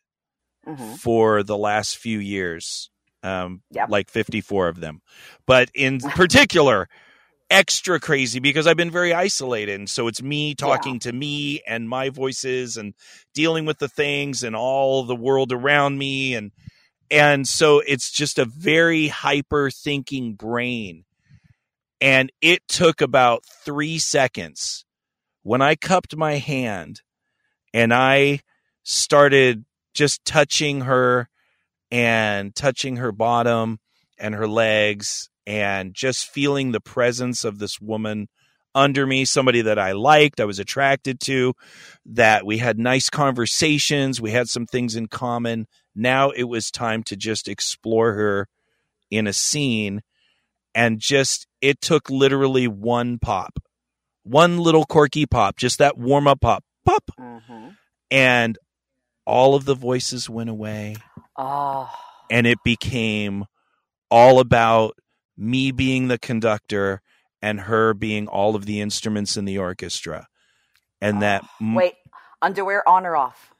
Mhm. 0.66 0.98
for 0.98 1.42
the 1.42 1.56
last 1.58 1.96
few 1.96 2.18
years, 2.18 2.90
um, 3.22 3.62
Yep. 3.72 3.88
like 3.88 4.10
54 4.10 4.68
of 4.68 4.80
them. 4.80 5.02
But 5.46 5.70
in 5.74 5.98
particular, 6.00 6.88
extra 7.50 7.98
crazy 7.98 8.38
because 8.38 8.66
I've 8.66 8.76
been 8.76 8.90
very 8.90 9.12
isolated. 9.12 9.78
And 9.78 9.90
so 9.90 10.06
it's 10.06 10.22
me 10.22 10.54
talking 10.54 11.00
to 11.00 11.12
me 11.12 11.60
and 11.66 11.88
my 11.88 12.08
voices 12.08 12.76
and 12.76 12.94
dealing 13.34 13.66
with 13.66 13.78
the 13.78 13.88
things 13.88 14.42
and 14.42 14.54
all 14.54 15.02
the 15.02 15.16
world 15.16 15.52
around 15.52 15.98
me. 15.98 16.34
And, 16.34 16.52
and 17.10 17.46
so 17.46 17.80
it's 17.80 18.10
just 18.10 18.38
a 18.38 18.44
very 18.44 19.08
hyper 19.08 19.70
thinking 19.70 20.34
brain. 20.34 21.04
And 22.00 22.30
it 22.40 22.66
took 22.68 23.00
about 23.00 23.44
three 23.44 23.98
seconds 23.98 24.84
when 25.42 25.60
I 25.60 25.74
cupped 25.74 26.16
my 26.16 26.34
hand 26.34 27.02
and 27.74 27.92
I 27.92 28.40
started 28.84 29.64
just 29.92 30.24
touching 30.24 30.82
her 30.82 31.28
and 31.90 32.54
touching 32.54 32.96
her 32.96 33.12
bottom 33.12 33.80
and 34.18 34.34
her 34.34 34.46
legs 34.46 35.29
and 35.50 35.94
just 35.94 36.28
feeling 36.30 36.70
the 36.70 36.80
presence 36.80 37.42
of 37.44 37.58
this 37.58 37.80
woman 37.80 38.28
under 38.72 39.04
me, 39.04 39.24
somebody 39.24 39.62
that 39.62 39.80
I 39.80 39.90
liked, 39.90 40.38
I 40.38 40.44
was 40.44 40.60
attracted 40.60 41.18
to, 41.22 41.54
that 42.06 42.46
we 42.46 42.58
had 42.58 42.78
nice 42.78 43.10
conversations, 43.10 44.20
we 44.20 44.30
had 44.30 44.48
some 44.48 44.64
things 44.64 44.94
in 44.94 45.08
common. 45.08 45.66
Now 45.92 46.30
it 46.30 46.44
was 46.44 46.70
time 46.70 47.02
to 47.04 47.16
just 47.16 47.48
explore 47.48 48.12
her 48.12 48.46
in 49.10 49.26
a 49.26 49.32
scene 49.32 50.02
and 50.72 51.00
just 51.00 51.48
it 51.60 51.80
took 51.80 52.08
literally 52.08 52.68
one 52.68 53.18
pop. 53.18 53.58
One 54.22 54.58
little 54.58 54.84
quirky 54.84 55.26
pop, 55.26 55.56
just 55.56 55.78
that 55.78 55.98
warm 55.98 56.28
up 56.28 56.40
pop. 56.40 56.62
Pop. 56.86 57.10
Mm-hmm. 57.18 57.70
And 58.12 58.56
all 59.26 59.56
of 59.56 59.64
the 59.64 59.74
voices 59.74 60.30
went 60.30 60.48
away 60.48 60.94
Oh. 61.36 61.90
and 62.30 62.46
it 62.46 62.58
became 62.64 63.46
all 64.12 64.38
about 64.38 64.94
me 65.40 65.72
being 65.72 66.08
the 66.08 66.18
conductor 66.18 67.00
and 67.42 67.62
her 67.62 67.94
being 67.94 68.28
all 68.28 68.54
of 68.54 68.66
the 68.66 68.80
instruments 68.80 69.36
in 69.36 69.46
the 69.46 69.58
orchestra. 69.58 70.26
And 71.00 71.22
that 71.22 71.44
m- 71.60 71.74
Wait, 71.74 71.94
underwear 72.42 72.86
on 72.88 73.06
or 73.06 73.16
off? 73.16 73.54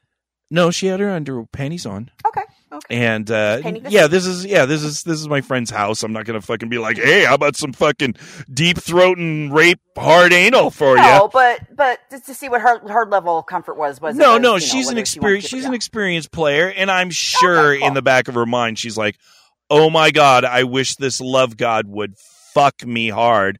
no, 0.50 0.70
she 0.70 0.88
had 0.88 1.00
her 1.00 1.10
under 1.10 1.44
panties 1.46 1.86
on. 1.86 2.10
Okay. 2.26 2.42
Okay. 2.72 2.96
And 2.96 3.28
uh 3.30 3.62
yeah, 3.88 4.06
this 4.06 4.26
is 4.26 4.44
yeah, 4.44 4.64
this 4.66 4.82
is 4.82 5.02
this 5.04 5.18
is 5.18 5.28
my 5.28 5.40
friend's 5.40 5.70
house. 5.70 6.02
I'm 6.02 6.12
not 6.12 6.24
gonna 6.26 6.40
fucking 6.40 6.68
be 6.68 6.78
like, 6.78 6.98
hey, 6.98 7.24
how 7.24 7.34
about 7.34 7.56
some 7.56 7.72
fucking 7.72 8.14
deep 8.52 8.78
throat 8.78 9.16
and 9.18 9.52
rape 9.54 9.80
hard 9.96 10.32
anal 10.32 10.70
for 10.70 10.96
you? 10.96 11.02
No, 11.02 11.28
but 11.32 11.60
but 11.74 11.98
just 12.10 12.26
to 12.26 12.34
see 12.34 12.48
what 12.48 12.60
her 12.60 12.78
her 12.88 13.06
level 13.06 13.38
of 13.38 13.46
comfort 13.46 13.76
was 13.76 14.00
was 14.00 14.16
it 14.16 14.18
No, 14.20 14.34
was, 14.34 14.42
no, 14.42 14.48
you 14.50 14.54
know, 14.54 14.58
she's 14.58 14.88
an 14.88 14.96
whether 14.96 15.06
she 15.06 15.18
wanted 15.20 15.36
experience. 15.38 15.44
She's 15.46 15.64
an 15.64 15.74
experienced 15.74 16.30
player, 16.30 16.68
and 16.68 16.90
I'm 16.90 17.10
sure 17.10 17.76
cool. 17.78 17.86
in 17.88 17.94
the 17.94 18.02
back 18.02 18.28
of 18.28 18.34
her 18.34 18.46
mind, 18.46 18.78
she's 18.78 18.96
like, 18.98 19.16
"Oh 19.70 19.88
my 19.90 20.10
god, 20.10 20.44
I 20.44 20.64
wish 20.64 20.96
this 20.96 21.20
love 21.20 21.56
god 21.56 21.86
would 21.86 22.18
fuck 22.52 22.84
me 22.84 23.08
hard." 23.08 23.58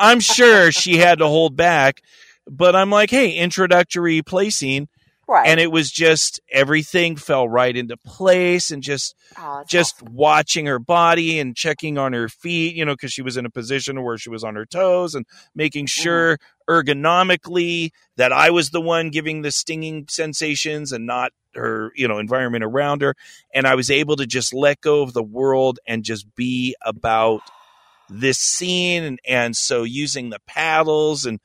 I'm 0.00 0.18
sure 0.20 0.72
she 0.72 0.96
had 0.96 1.18
to 1.18 1.28
hold 1.28 1.56
back, 1.56 2.02
but 2.50 2.74
I'm 2.74 2.90
like, 2.90 3.10
"Hey, 3.10 3.32
introductory 3.36 4.22
placing. 4.22 4.88
right. 5.28 5.46
and 5.48 5.58
it 5.58 5.70
was 5.72 5.90
just 5.90 6.38
everything 6.52 7.16
fell 7.16 7.48
right 7.48 7.74
into 7.76 7.96
place, 7.96 8.70
and 8.70 8.82
just 8.82 9.14
Oh, 9.38 9.64
just 9.68 9.94
awesome. 10.02 10.14
watching 10.14 10.66
her 10.66 10.78
body 10.78 11.38
and 11.38 11.56
checking 11.56 11.96
on 11.96 12.12
her 12.12 12.28
feet, 12.28 12.74
you 12.74 12.84
know, 12.84 12.92
because 12.94 13.12
she 13.12 13.22
was 13.22 13.36
in 13.38 13.46
a 13.46 13.50
position 13.50 14.02
where 14.02 14.18
she 14.18 14.28
was 14.30 14.44
on 14.44 14.54
her 14.54 14.66
toes 14.66 15.14
and 15.14 15.24
making 15.54 15.86
Mm-hmm. 15.86 16.02
sure 16.02 16.38
ergonomically 16.68 17.90
that 18.16 18.32
I 18.32 18.50
was 18.50 18.70
the 18.70 18.80
one 18.80 19.10
giving 19.10 19.42
the 19.42 19.50
stinging 19.52 20.06
sensations 20.08 20.92
and 20.92 21.06
not 21.06 21.32
her, 21.56 21.92
you 21.94 22.08
know, 22.08 22.18
environment 22.18 22.64
around 22.64 23.02
her. 23.02 23.14
And 23.52 23.66
I 23.66 23.74
was 23.74 23.90
able 23.90 24.16
to 24.16 24.26
just 24.26 24.52
let 24.54 24.80
go 24.80 25.02
of 25.02 25.12
the 25.12 25.22
world 25.22 25.78
and 25.86 26.04
just 26.04 26.34
be 26.34 26.74
about 26.82 27.40
this 28.08 28.38
scene. 28.38 29.02
And, 29.04 29.18
and 29.26 29.56
so 29.56 29.82
using 29.82 30.30
the 30.30 30.40
paddles 30.46 31.24
and, 31.24 31.40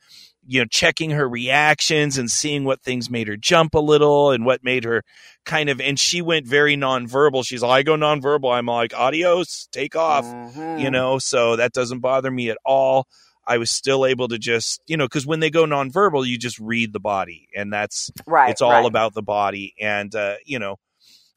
you 0.46 0.60
know, 0.60 0.66
checking 0.66 1.10
her 1.10 1.28
reactions 1.28 2.18
and 2.18 2.30
seeing 2.30 2.64
what 2.64 2.82
things 2.82 3.10
made 3.10 3.28
her 3.28 3.36
jump 3.36 3.74
a 3.74 3.78
little 3.78 4.30
and 4.30 4.44
what 4.44 4.64
made 4.64 4.84
her 4.84 5.02
kind 5.44 5.68
of, 5.68 5.80
and 5.80 5.98
she 5.98 6.22
went 6.22 6.46
very 6.46 6.76
nonverbal. 6.76 7.46
She's 7.46 7.62
like, 7.62 7.70
I 7.70 7.82
go 7.82 7.94
nonverbal. 7.94 8.52
I'm 8.52 8.66
like, 8.66 8.94
adios, 8.94 9.68
take 9.72 9.96
off 9.96 10.26
Mhm. 10.26 10.80
you 10.80 10.90
know 10.90 11.18
so 11.18 11.56
that 11.56 11.72
doesn't 11.72 11.98
bother 11.98 12.30
me 12.30 12.48
at 12.48 12.56
all 12.64 13.06
i 13.50 13.58
was 13.58 13.70
still 13.70 14.06
able 14.06 14.28
to 14.28 14.38
just 14.38 14.80
you 14.86 14.96
know 14.96 15.04
because 15.04 15.26
when 15.26 15.40
they 15.40 15.50
go 15.50 15.64
nonverbal 15.66 16.26
you 16.26 16.38
just 16.38 16.58
read 16.58 16.92
the 16.92 17.00
body 17.00 17.48
and 17.54 17.72
that's 17.72 18.10
right. 18.26 18.50
it's 18.50 18.62
all 18.62 18.70
right. 18.70 18.86
about 18.86 19.12
the 19.14 19.22
body 19.22 19.74
and 19.80 20.14
uh 20.14 20.36
you 20.46 20.58
know 20.58 20.76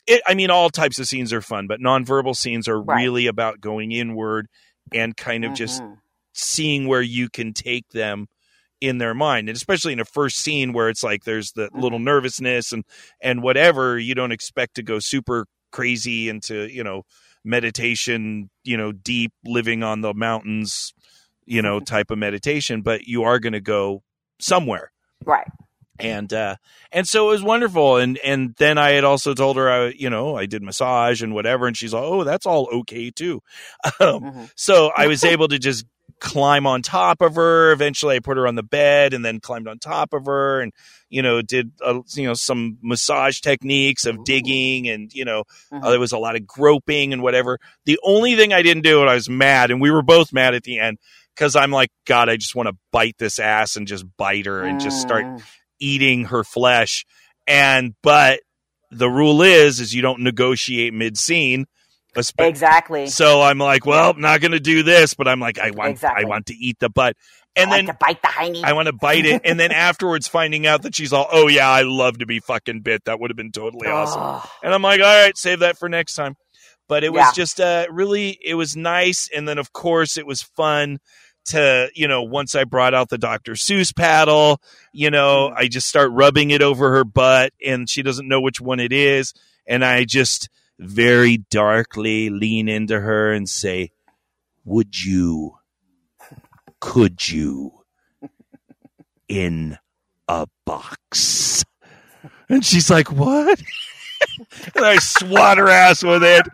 it 0.07 0.21
i 0.27 0.33
mean 0.33 0.49
all 0.49 0.69
types 0.69 0.99
of 0.99 1.07
scenes 1.07 1.33
are 1.33 1.41
fun 1.41 1.67
but 1.67 1.79
nonverbal 1.81 2.35
scenes 2.35 2.67
are 2.67 2.81
Right. 2.81 2.97
really 2.97 3.27
about 3.27 3.59
going 3.59 3.91
inward 3.91 4.47
and 4.93 5.17
kind 5.17 5.43
of 5.45 5.53
just 5.53 5.81
Mhm. 5.81 5.97
seeing 6.33 6.87
where 6.87 7.01
you 7.01 7.29
can 7.29 7.53
take 7.53 7.89
them 7.89 8.27
in 8.81 8.97
their 8.97 9.13
mind 9.13 9.47
and 9.49 9.55
especially 9.55 9.93
in 9.93 9.99
a 10.01 10.05
first 10.05 10.37
scene 10.37 10.73
where 10.73 10.89
it's 10.89 11.03
like 11.03 11.23
there's 11.23 11.53
the 11.53 11.69
little 11.73 11.99
Mm-hmm. 11.99 12.05
nervousness 12.05 12.71
and 12.73 12.83
and 13.21 13.41
whatever 13.41 13.97
you 13.97 14.13
don't 14.13 14.31
expect 14.33 14.75
to 14.75 14.83
go 14.83 14.99
super 14.99 15.45
crazy 15.71 16.27
into 16.29 16.67
you 16.67 16.83
know 16.83 17.03
meditation 17.45 18.49
you 18.63 18.75
know 18.77 18.91
deep 18.91 19.31
living 19.45 19.83
on 19.83 20.01
the 20.01 20.13
mountains 20.13 20.93
you 21.45 21.61
know 21.61 21.79
type 21.79 22.11
of 22.11 22.17
meditation 22.17 22.81
but 22.81 23.07
you 23.07 23.23
are 23.23 23.39
going 23.39 23.53
to 23.53 23.61
go 23.61 24.01
somewhere 24.39 24.91
right. 25.25 25.47
and 25.99 26.33
uh 26.33 26.55
and 26.91 27.07
so 27.07 27.27
it 27.27 27.31
was 27.31 27.43
wonderful 27.43 27.97
and 27.97 28.17
and 28.19 28.55
then 28.57 28.77
i 28.77 28.91
had 28.91 29.03
also 29.03 29.33
told 29.33 29.55
her 29.57 29.69
i 29.69 29.87
you 29.89 30.09
know 30.09 30.35
i 30.35 30.45
did 30.45 30.61
massage 30.63 31.21
and 31.21 31.33
whatever 31.33 31.67
and 31.67 31.77
she's 31.77 31.93
like 31.93 32.03
oh 32.03 32.23
that's 32.23 32.45
all 32.45 32.67
okay 32.73 33.09
too 33.11 33.41
um, 33.99 34.21
Mhm. 34.21 34.51
so 34.55 34.91
I 34.95 35.07
was 35.07 35.23
able 35.23 35.47
to 35.49 35.59
just 35.59 35.85
climb 36.19 36.65
on 36.65 36.81
top 36.81 37.21
of 37.21 37.35
her. 37.35 37.71
Eventually, 37.73 38.15
I 38.15 38.19
put 38.19 38.37
her 38.37 38.47
on 38.47 38.55
the 38.55 38.63
bed 38.63 39.13
and 39.13 39.25
then 39.25 39.39
climbed 39.41 39.67
on 39.67 39.77
top 39.79 40.13
of 40.13 40.25
her, 40.25 40.61
and 40.61 40.71
you 41.09 41.21
know 41.21 41.41
did 41.41 41.71
uh, 41.83 41.99
you 42.15 42.27
know 42.27 42.33
some 42.33 42.77
massage 42.81 43.39
techniques 43.41 44.05
of 44.05 44.23
digging, 44.23 44.87
and 44.87 45.13
you 45.13 45.25
know 45.25 45.43
uh, 45.71 45.89
there 45.89 45.99
was 45.99 46.11
a 46.13 46.17
lot 46.17 46.35
of 46.35 46.45
groping 46.47 47.11
and 47.13 47.21
whatever. 47.21 47.59
The 47.85 47.99
only 48.03 48.35
thing 48.35 48.53
I 48.53 48.61
didn't 48.61 48.83
do, 48.83 49.01
and 49.01 49.09
I 49.09 49.15
was 49.15 49.29
mad, 49.29 49.69
and 49.71 49.81
we 49.81 49.91
were 49.91 50.01
both 50.01 50.31
mad 50.33 50.53
at 50.55 50.63
the 50.63 50.79
end 50.79 50.97
because 51.35 51.55
I'm 51.55 51.71
like, 51.71 51.89
God, 52.05 52.29
I 52.29 52.37
just 52.37 52.55
want 52.55 52.67
to 52.69 52.75
bite 52.91 53.15
this 53.17 53.39
ass 53.39 53.75
and 53.75 53.87
just 53.87 54.05
bite 54.17 54.45
her 54.45 54.63
and 54.63 54.79
just 54.79 54.99
start 54.99 55.25
Mm. 55.25 55.43
eating 55.79 56.25
her 56.25 56.43
flesh. 56.43 57.05
And 57.47 57.95
but 58.03 58.41
the 58.91 59.09
rule 59.09 59.41
is, 59.41 59.79
is 59.79 59.93
you 59.93 60.01
don't 60.01 60.21
negotiate 60.21 60.93
mid 60.93 61.17
scene. 61.17 61.65
Exactly. 62.37 63.07
So 63.07 63.41
I'm 63.41 63.57
like, 63.57 63.85
well, 63.87 64.11
I'm 64.11 64.21
not 64.21 64.39
going 64.39 64.51
to 64.51 64.59
do 64.59 64.83
this, 64.83 65.15
but 65.15 65.27
I'm 65.27 65.39
like, 65.39 65.57
I 65.59 65.71
want, 65.71 65.91
Exactly. 65.91 66.25
I 66.25 66.27
want 66.27 66.45
to 66.47 66.53
eat 66.55 66.77
the 66.79 66.89
butt, 66.89 67.15
and 67.55 67.71
I 67.71 67.77
then 67.77 67.85
to 67.87 67.93
bite 67.99 68.21
the 68.21 68.27
hiney. 68.27 68.63
I 68.63 68.73
want 68.73 68.85
to 68.85 68.93
bite 68.93 69.25
it, 69.25 69.41
and 69.45 69.59
then 69.59 69.71
afterwards 69.73 70.27
finding 70.27 70.67
out 70.67 70.83
that 70.83 70.93
she's 70.95 71.11
all, 71.11 71.27
oh 71.31 71.47
yeah, 71.47 71.67
I 71.67 71.81
love 71.81 72.19
to 72.19 72.27
be 72.27 72.39
fucking 72.39 72.81
bit. 72.81 73.05
That 73.05 73.19
would 73.19 73.31
have 73.31 73.37
been 73.37 73.51
totally 73.51 73.87
awesome. 73.87 74.47
And 74.63 74.73
I'm 74.73 74.83
like, 74.83 75.01
all 75.01 75.23
right, 75.23 75.35
save 75.35 75.59
that 75.61 75.77
for 75.79 75.89
next 75.89 76.13
time. 76.13 76.35
But 76.93 77.03
it 77.03 77.11
was 77.11 77.21
Yeah. 77.25 77.31
just 77.33 77.59
uh, 77.59 77.87
really, 77.89 78.37
it 78.43 78.53
was 78.53 78.75
nice, 78.75 79.27
and 79.35 79.47
then 79.47 79.57
of 79.57 79.73
course 79.73 80.15
it 80.15 80.27
was 80.27 80.43
fun 80.43 80.99
to, 81.45 81.89
you 81.95 82.07
know, 82.07 82.21
once 82.21 82.53
I 82.53 82.65
brought 82.65 82.93
out 82.93 83.09
the 83.09 83.17
Dr. 83.17 83.53
Seuss 83.53 83.95
paddle, 83.95 84.61
you 84.93 85.09
know, 85.09 85.49
Mhm. 85.49 85.57
I 85.57 85.67
just 85.69 85.87
start 85.87 86.11
rubbing 86.11 86.51
it 86.51 86.61
over 86.61 86.91
her 86.91 87.03
butt, 87.03 87.51
and 87.65 87.89
she 87.89 88.03
doesn't 88.03 88.27
know 88.27 88.39
which 88.39 88.61
one 88.61 88.79
it 88.79 88.93
is, 88.93 89.33
and 89.65 89.83
I 89.83 90.03
just 90.05 90.49
very 90.77 91.37
darkly 91.49 92.29
lean 92.29 92.69
into 92.69 92.99
her 92.99 93.33
and 93.33 93.49
say, 93.49 93.89
"Would 94.63 95.03
you? 95.03 95.57
Could 96.79 97.27
you?" 97.27 97.71
In 99.27 99.79
a 100.27 100.45
box. 100.63 101.65
And 102.49 102.63
she's 102.63 102.91
like, 102.91 103.11
What? 103.11 103.59
and 104.75 104.85
I 104.85 104.97
swat 104.97 105.57
her 105.57 105.69
ass 105.69 106.03
with 106.03 106.23
it. 106.23 106.47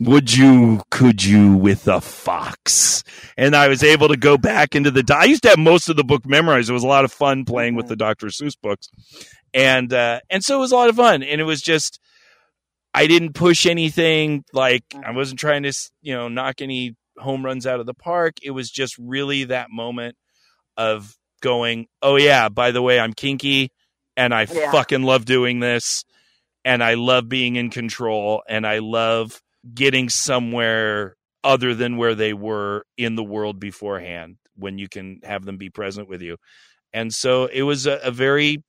Would 0.00 0.34
you, 0.34 0.82
could 0.90 1.22
you 1.22 1.56
with 1.56 1.86
a 1.86 2.00
fox? 2.00 3.04
And 3.36 3.54
I 3.54 3.68
was 3.68 3.84
able 3.84 4.08
to 4.08 4.16
go 4.16 4.36
back 4.36 4.74
into 4.74 4.90
the. 4.90 5.04
I 5.16 5.24
used 5.24 5.44
to 5.44 5.50
have 5.50 5.58
most 5.58 5.88
of 5.88 5.96
the 5.96 6.02
book 6.04 6.26
memorized. 6.26 6.68
It 6.68 6.72
was 6.72 6.82
a 6.82 6.88
lot 6.88 7.04
of 7.04 7.12
fun 7.12 7.44
playing 7.44 7.76
with 7.76 7.86
the 7.86 7.94
Dr. 7.96 8.26
Seuss 8.26 8.56
books. 8.60 8.88
And, 9.54 9.92
uh, 9.92 10.20
and 10.28 10.42
so 10.42 10.56
it 10.56 10.60
was 10.60 10.72
a 10.72 10.76
lot 10.76 10.88
of 10.88 10.96
fun. 10.96 11.22
And 11.22 11.40
it 11.40 11.44
was 11.44 11.62
just, 11.62 12.00
I 12.94 13.06
didn't 13.06 13.34
push 13.34 13.64
anything. 13.64 14.44
Like, 14.52 14.84
I 15.04 15.12
wasn't 15.12 15.38
trying 15.38 15.62
to, 15.62 15.72
you 16.00 16.14
know, 16.14 16.28
knock 16.28 16.60
any 16.60 16.96
home 17.18 17.44
runs 17.44 17.66
out 17.66 17.78
of 17.78 17.86
the 17.86 17.94
park. 17.94 18.34
It 18.42 18.50
was 18.50 18.70
just 18.70 18.96
really 18.98 19.44
that 19.44 19.70
moment 19.70 20.16
of 20.76 21.16
going, 21.42 21.86
oh, 22.00 22.16
yeah, 22.16 22.48
by 22.48 22.72
the 22.72 22.82
way, 22.82 22.98
I'm 22.98 23.12
kinky 23.12 23.70
and 24.16 24.34
I 24.34 24.46
Yeah. 24.50 24.72
fucking 24.72 25.02
love 25.04 25.26
doing 25.26 25.60
this 25.60 26.04
and 26.64 26.82
I 26.82 26.94
love 26.94 27.28
being 27.28 27.56
in 27.56 27.70
control 27.70 28.42
and 28.48 28.66
I 28.66 28.78
love 28.78 29.40
getting 29.74 30.08
somewhere 30.08 31.16
other 31.44 31.74
than 31.74 31.96
where 31.96 32.14
they 32.14 32.32
were 32.32 32.84
in 32.96 33.16
the 33.16 33.24
world 33.24 33.58
beforehand 33.58 34.36
when 34.56 34.78
you 34.78 34.88
can 34.88 35.20
have 35.24 35.44
them 35.44 35.56
be 35.56 35.70
present 35.70 36.08
with 36.08 36.22
you. 36.22 36.36
And 36.92 37.12
so 37.12 37.46
it 37.46 37.62
was 37.62 37.86
a, 37.86 37.98
a 38.02 38.10
very 38.10 38.62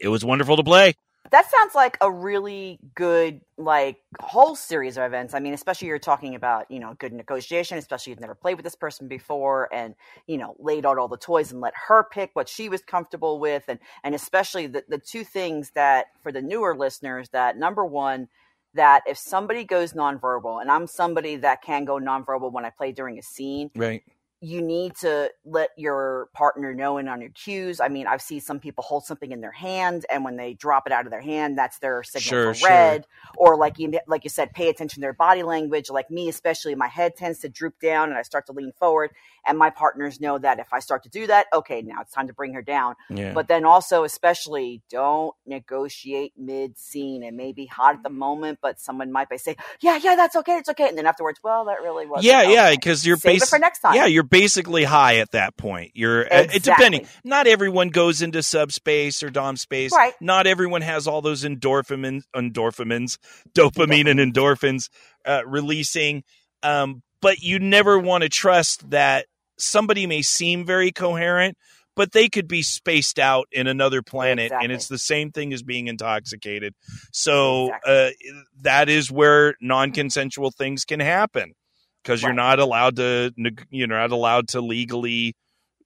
it 0.00 0.08
was 0.08 0.24
wonderful 0.24 0.56
to 0.56 0.64
play. 0.64 0.94
That 1.30 1.50
sounds 1.50 1.74
like 1.74 1.96
a 2.00 2.10
really 2.10 2.78
good 2.94 3.40
like 3.58 3.98
whole 4.20 4.54
series 4.54 4.96
of 4.96 5.04
events 5.04 5.34
i 5.34 5.40
mean 5.40 5.54
especially 5.54 5.88
you're 5.88 5.98
talking 5.98 6.34
about 6.34 6.70
you 6.70 6.78
know 6.78 6.94
good 6.98 7.12
negotiation 7.12 7.78
especially 7.78 8.10
you've 8.10 8.20
never 8.20 8.34
played 8.34 8.54
with 8.54 8.64
this 8.64 8.76
person 8.76 9.08
before 9.08 9.68
and 9.72 9.94
you 10.26 10.36
know 10.36 10.54
laid 10.58 10.84
out 10.86 10.98
all 10.98 11.08
the 11.08 11.16
toys 11.16 11.52
and 11.52 11.60
let 11.60 11.72
her 11.88 12.04
pick 12.10 12.30
what 12.34 12.48
she 12.48 12.68
was 12.68 12.82
comfortable 12.82 13.38
with 13.40 13.64
and 13.68 13.78
and 14.04 14.14
especially 14.14 14.66
the, 14.66 14.84
the 14.88 14.98
two 14.98 15.24
things 15.24 15.70
that 15.74 16.06
for 16.22 16.32
the 16.32 16.42
newer 16.42 16.76
listeners 16.76 17.28
that 17.30 17.56
number 17.56 17.84
one 17.84 18.28
that 18.74 19.02
if 19.06 19.16
somebody 19.16 19.64
goes 19.64 19.92
nonverbal 19.94 20.60
and 20.60 20.70
i'm 20.70 20.86
somebody 20.86 21.36
that 21.36 21.62
can 21.62 21.84
go 21.84 21.98
nonverbal 21.98 22.52
when 22.52 22.64
i 22.64 22.70
play 22.70 22.92
during 22.92 23.18
a 23.18 23.22
scene 23.22 23.70
Right. 23.74 24.02
You 24.46 24.62
need 24.62 24.94
to 24.94 25.28
let 25.44 25.70
your 25.76 26.28
partner 26.32 26.72
know 26.72 26.98
and 26.98 27.08
on 27.08 27.20
your 27.20 27.30
cues. 27.30 27.80
I 27.80 27.88
mean, 27.88 28.06
I've 28.06 28.22
seen 28.22 28.40
some 28.40 28.60
people 28.60 28.84
hold 28.84 29.04
something 29.04 29.32
in 29.32 29.40
their 29.40 29.50
hand, 29.50 30.06
and 30.08 30.24
when 30.24 30.36
they 30.36 30.54
drop 30.54 30.86
it 30.86 30.92
out 30.92 31.04
of 31.04 31.10
their 31.10 31.20
hand, 31.20 31.58
that's 31.58 31.80
their 31.80 32.04
signal 32.04 32.20
Sure, 32.22 32.54
for 32.54 32.60
sure. 32.60 32.68
red. 32.68 33.06
Or 33.36 33.56
like 33.56 33.80
you, 33.80 33.98
like 34.06 34.22
you 34.22 34.30
said, 34.30 34.52
pay 34.52 34.68
attention 34.68 34.96
to 34.96 35.00
their 35.00 35.12
body 35.12 35.42
language. 35.42 35.90
Like 35.90 36.12
me, 36.12 36.28
especially, 36.28 36.76
my 36.76 36.86
head 36.86 37.16
tends 37.16 37.40
to 37.40 37.48
droop 37.48 37.80
down, 37.80 38.10
and 38.10 38.16
I 38.16 38.22
start 38.22 38.46
to 38.46 38.52
lean 38.52 38.72
forward. 38.78 39.10
And 39.48 39.58
my 39.58 39.70
partners 39.70 40.20
know 40.20 40.38
that 40.38 40.60
if 40.60 40.72
I 40.72 40.78
start 40.78 41.02
to 41.04 41.08
do 41.08 41.26
that, 41.26 41.46
okay, 41.52 41.82
now 41.82 42.00
it's 42.00 42.12
time 42.12 42.28
to 42.28 42.32
bring 42.32 42.54
her 42.54 42.62
down. 42.62 42.94
Yeah. 43.10 43.32
But 43.32 43.48
then 43.48 43.64
also, 43.64 44.04
especially, 44.04 44.82
don't 44.88 45.34
negotiate 45.44 46.34
mid 46.36 46.78
scene. 46.78 47.24
It 47.24 47.34
may 47.34 47.52
be 47.52 47.66
hot 47.66 47.96
at 47.96 48.02
the 48.04 48.10
mm. 48.10 48.16
moment, 48.16 48.58
but 48.62 48.78
someone 48.78 49.10
might 49.10 49.28
be 49.28 49.38
say, 49.38 49.56
"Yeah, 49.80 49.96
yeah, 49.96 50.14
that's 50.14 50.36
okay, 50.36 50.56
it's 50.58 50.68
okay," 50.68 50.88
and 50.88 50.96
then 50.96 51.06
afterwards, 51.06 51.40
well, 51.42 51.64
that 51.64 51.80
really 51.82 52.06
was 52.06 52.24
yeah, 52.24 52.42
yeah, 52.42 52.70
because 52.70 53.04
you're 53.04 53.16
Save 53.16 53.38
it 53.38 53.40
bas- 53.40 53.50
for 53.50 53.58
next 53.58 53.80
time. 53.80 53.94
Yeah, 53.94 54.06
you're 54.06 54.22
basically 54.40 54.84
high 54.84 55.16
at 55.18 55.30
that 55.32 55.56
point. 55.56 55.92
You're 55.94 56.32
uh, 56.32 56.46
depending. 56.46 57.06
Not 57.24 57.46
everyone 57.46 57.88
goes 57.88 58.22
into 58.22 58.42
subspace 58.42 59.22
or 59.22 59.30
dom 59.30 59.56
space. 59.56 59.92
Right. 59.92 60.14
Not 60.20 60.46
everyone 60.46 60.82
has 60.82 61.06
all 61.06 61.22
those 61.22 61.44
endorphins, 61.44 62.22
endorphins, 62.34 63.18
dopamine 63.54 64.10
and 64.10 64.20
endorphins 64.20 64.88
uh, 65.24 65.42
releasing. 65.46 66.24
Um, 66.62 67.02
but 67.20 67.40
you 67.40 67.58
never 67.58 67.98
want 67.98 68.22
to 68.22 68.28
trust 68.28 68.90
that 68.90 69.26
somebody 69.58 70.06
may 70.06 70.22
seem 70.22 70.64
very 70.64 70.92
coherent, 70.92 71.56
but 71.94 72.12
they 72.12 72.28
could 72.28 72.46
be 72.46 72.62
spaced 72.62 73.18
out 73.18 73.48
in 73.50 73.66
another 73.66 74.02
planet, 74.02 74.52
and 74.52 74.70
it's 74.70 74.86
the 74.88 74.98
same 74.98 75.32
thing 75.32 75.52
as 75.52 75.62
being 75.62 75.86
intoxicated. 75.88 76.74
So 77.12 77.68
Exactly. 77.68 78.30
uh, 78.30 78.42
that 78.62 78.88
is 78.88 79.10
where 79.10 79.54
non-consensual 79.60 80.50
things 80.50 80.84
can 80.84 81.00
happen 81.00 81.54
because 82.06 82.22
you're 82.22 82.32
not 82.32 82.60
allowed 82.60 82.96
to 82.96 83.32
you're 83.70 83.88
not 83.88 84.12
allowed 84.12 84.48
to 84.48 84.60
legally 84.60 85.34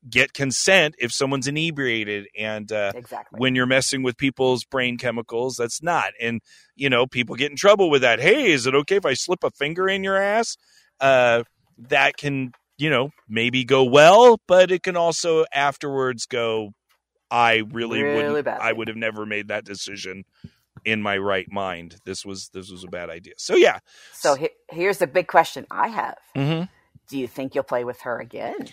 get 0.09 0.33
consent 0.33 0.95
if 0.99 1.13
someone's 1.13 1.47
inebriated. 1.47 2.27
And 2.39 2.71
uh, 2.71 2.93
exactly. 2.95 3.39
when 3.39 3.55
you're 3.55 3.67
messing 3.67 4.03
with 4.03 4.17
people's 4.17 4.65
brain 4.65 4.99
chemicals 4.99 5.57
that's 5.57 5.83
not. 5.83 6.13
And 6.21 6.41
you 6.77 6.91
know 6.91 7.07
people 7.07 7.37
get 7.37 7.51
in 7.51 7.57
trouble 7.57 7.91
with 7.91 8.03
that. 8.03 8.21
Hey 8.21 8.53
is 8.53 8.67
it 8.67 8.75
okay 8.75 8.97
if 8.97 9.07
i 9.07 9.15
slip 9.15 9.43
a 9.45 9.51
finger 9.51 9.89
in 9.89 10.05
your 10.05 10.17
ass? 10.17 10.57
Uh, 11.01 11.45
that 11.89 12.17
can 12.17 12.53
you 12.77 12.91
know 12.91 13.11
maybe 13.29 13.65
go 13.65 13.85
well 13.85 14.39
but 14.47 14.71
it 14.71 14.83
can 14.83 14.97
also 14.97 15.45
afterwards 15.55 16.27
go 16.27 16.73
i 17.31 17.63
really, 17.71 18.03
Really 18.03 18.33
wouldn't 18.33 18.49
i 18.49 18.73
would 18.73 18.89
have 18.89 18.97
never 18.97 19.25
made 19.25 19.49
that 19.49 19.65
decision 19.65 20.25
in 20.85 21.03
my 21.03 21.17
right 21.17 21.51
mind 21.51 21.97
this 22.05 22.25
was 22.25 22.51
this 22.53 22.71
was 22.71 22.85
a 22.85 22.89
bad 22.89 23.11
idea 23.11 23.35
so 23.37 23.57
yeah 23.57 23.79
so 24.13 24.35
he- 24.35 24.51
here's 24.71 24.99
the 24.99 25.07
big 25.07 25.27
question 25.27 25.67
I 25.71 25.89
have: 25.89 26.19
mm-hmm. 26.37 26.65
Do 27.09 27.19
you 27.19 27.27
think 27.27 27.55
you'll 27.55 27.65
play 27.65 27.85
with 27.85 28.03
her 28.03 28.21
again? 28.21 28.69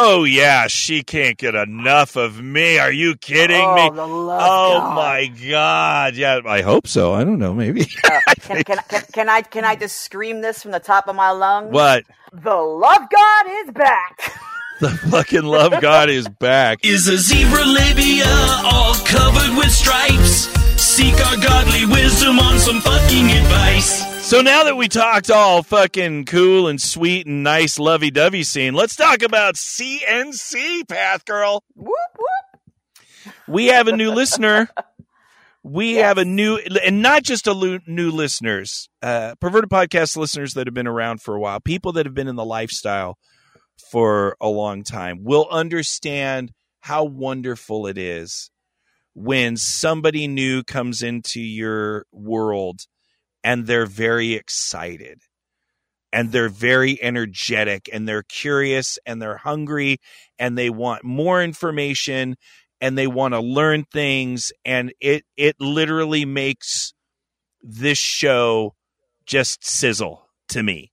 Oh 0.00 0.22
yeah, 0.22 0.68
she 0.68 1.02
can't 1.02 1.36
get 1.36 1.56
enough 1.56 2.14
of 2.16 2.40
me. 2.40 2.78
Are 2.78 2.92
you 2.92 3.16
kidding 3.16 3.60
oh, 3.60 3.74
me? 3.74 3.90
The 3.96 4.06
love 4.06 4.40
Oh 4.44 4.78
God. 4.78 4.94
my 4.94 5.26
god. 5.50 6.14
Yeah, 6.14 6.40
I 6.46 6.62
hope 6.62 6.86
so. 6.86 7.12
I 7.14 7.24
don't 7.24 7.38
know, 7.40 7.52
maybe. 7.52 7.86
Uh, 8.04 8.20
can, 8.40 8.62
can, 8.62 8.78
can, 8.88 9.02
can 9.12 9.28
I 9.28 9.42
can 9.42 9.64
I 9.64 9.74
just 9.74 9.96
scream 10.02 10.40
this 10.40 10.62
from 10.62 10.70
the 10.70 10.80
top 10.80 11.08
of 11.08 11.16
my 11.16 11.30
lungs? 11.30 11.72
what? 11.72 12.04
The 12.32 12.54
love 12.54 13.02
God 13.10 13.46
is 13.66 13.72
back. 13.72 14.32
The 14.80 14.90
fucking 14.90 15.42
love 15.42 15.80
god 15.80 16.08
is 16.08 16.28
back. 16.28 16.84
Is 16.84 17.08
a 17.08 17.18
zebra 17.18 17.64
labia 17.64 18.26
all 18.62 18.94
covered 18.94 19.58
with 19.58 19.72
stripes? 19.72 20.46
Seek 20.98 21.14
our 21.26 21.36
godly 21.36 21.86
wisdom 21.86 22.40
on 22.40 22.58
some 22.58 22.80
fucking 22.80 23.30
advice. 23.30 24.26
So 24.26 24.40
now 24.40 24.64
that 24.64 24.76
we 24.76 24.88
talked 24.88 25.30
all 25.30 25.62
fucking 25.62 26.24
cool 26.24 26.66
and 26.66 26.82
sweet 26.82 27.24
and 27.24 27.44
nice 27.44 27.78
lovey 27.78 28.10
dovey 28.10 28.42
scene, 28.42 28.74
let's 28.74 28.96
talk 28.96 29.22
about 29.22 29.54
CNC, 29.54 30.88
Path 30.88 31.24
Girl. 31.24 31.62
whoop 31.76 31.94
whoop. 32.18 33.32
We 33.46 33.66
have 33.66 33.86
a 33.86 33.96
new 33.96 34.10
listener. 34.10 34.70
We 35.62 35.94
have 35.94 36.18
a 36.18 36.24
new, 36.24 36.56
and 36.56 37.00
not 37.00 37.22
just 37.22 37.46
a 37.46 37.52
lu- 37.52 37.78
new 37.86 38.10
listeners, 38.10 38.88
uh, 39.00 39.36
perverted 39.40 39.70
podcast 39.70 40.16
listeners 40.16 40.54
that 40.54 40.66
have 40.66 40.74
been 40.74 40.88
around 40.88 41.22
for 41.22 41.36
a 41.36 41.40
while, 41.40 41.60
people 41.60 41.92
that 41.92 42.06
have 42.06 42.14
been 42.14 42.26
in 42.26 42.34
the 42.34 42.44
lifestyle 42.44 43.18
for 43.92 44.36
a 44.40 44.48
long 44.48 44.82
time 44.82 45.22
will 45.22 45.46
understand 45.48 46.50
how 46.80 47.04
wonderful 47.04 47.86
it 47.86 47.98
is 47.98 48.50
when 49.20 49.56
somebody 49.56 50.28
new 50.28 50.62
comes 50.62 51.02
into 51.02 51.40
your 51.40 52.06
world 52.12 52.82
and 53.42 53.66
they're 53.66 53.84
very 53.84 54.34
excited 54.34 55.20
and 56.12 56.30
they're 56.30 56.48
very 56.48 57.02
energetic 57.02 57.90
and 57.92 58.06
they're 58.06 58.22
curious 58.22 58.96
and 59.04 59.20
they're 59.20 59.38
hungry 59.38 59.98
and 60.38 60.56
they 60.56 60.70
want 60.70 61.02
more 61.02 61.42
information 61.42 62.36
and 62.80 62.96
they 62.96 63.08
want 63.08 63.34
to 63.34 63.40
learn 63.40 63.84
things 63.92 64.52
and 64.64 64.92
it 65.00 65.24
it 65.36 65.56
literally 65.58 66.24
makes 66.24 66.94
this 67.60 67.98
show 67.98 68.76
just 69.26 69.66
sizzle 69.66 70.28
to 70.50 70.62
me. 70.62 70.92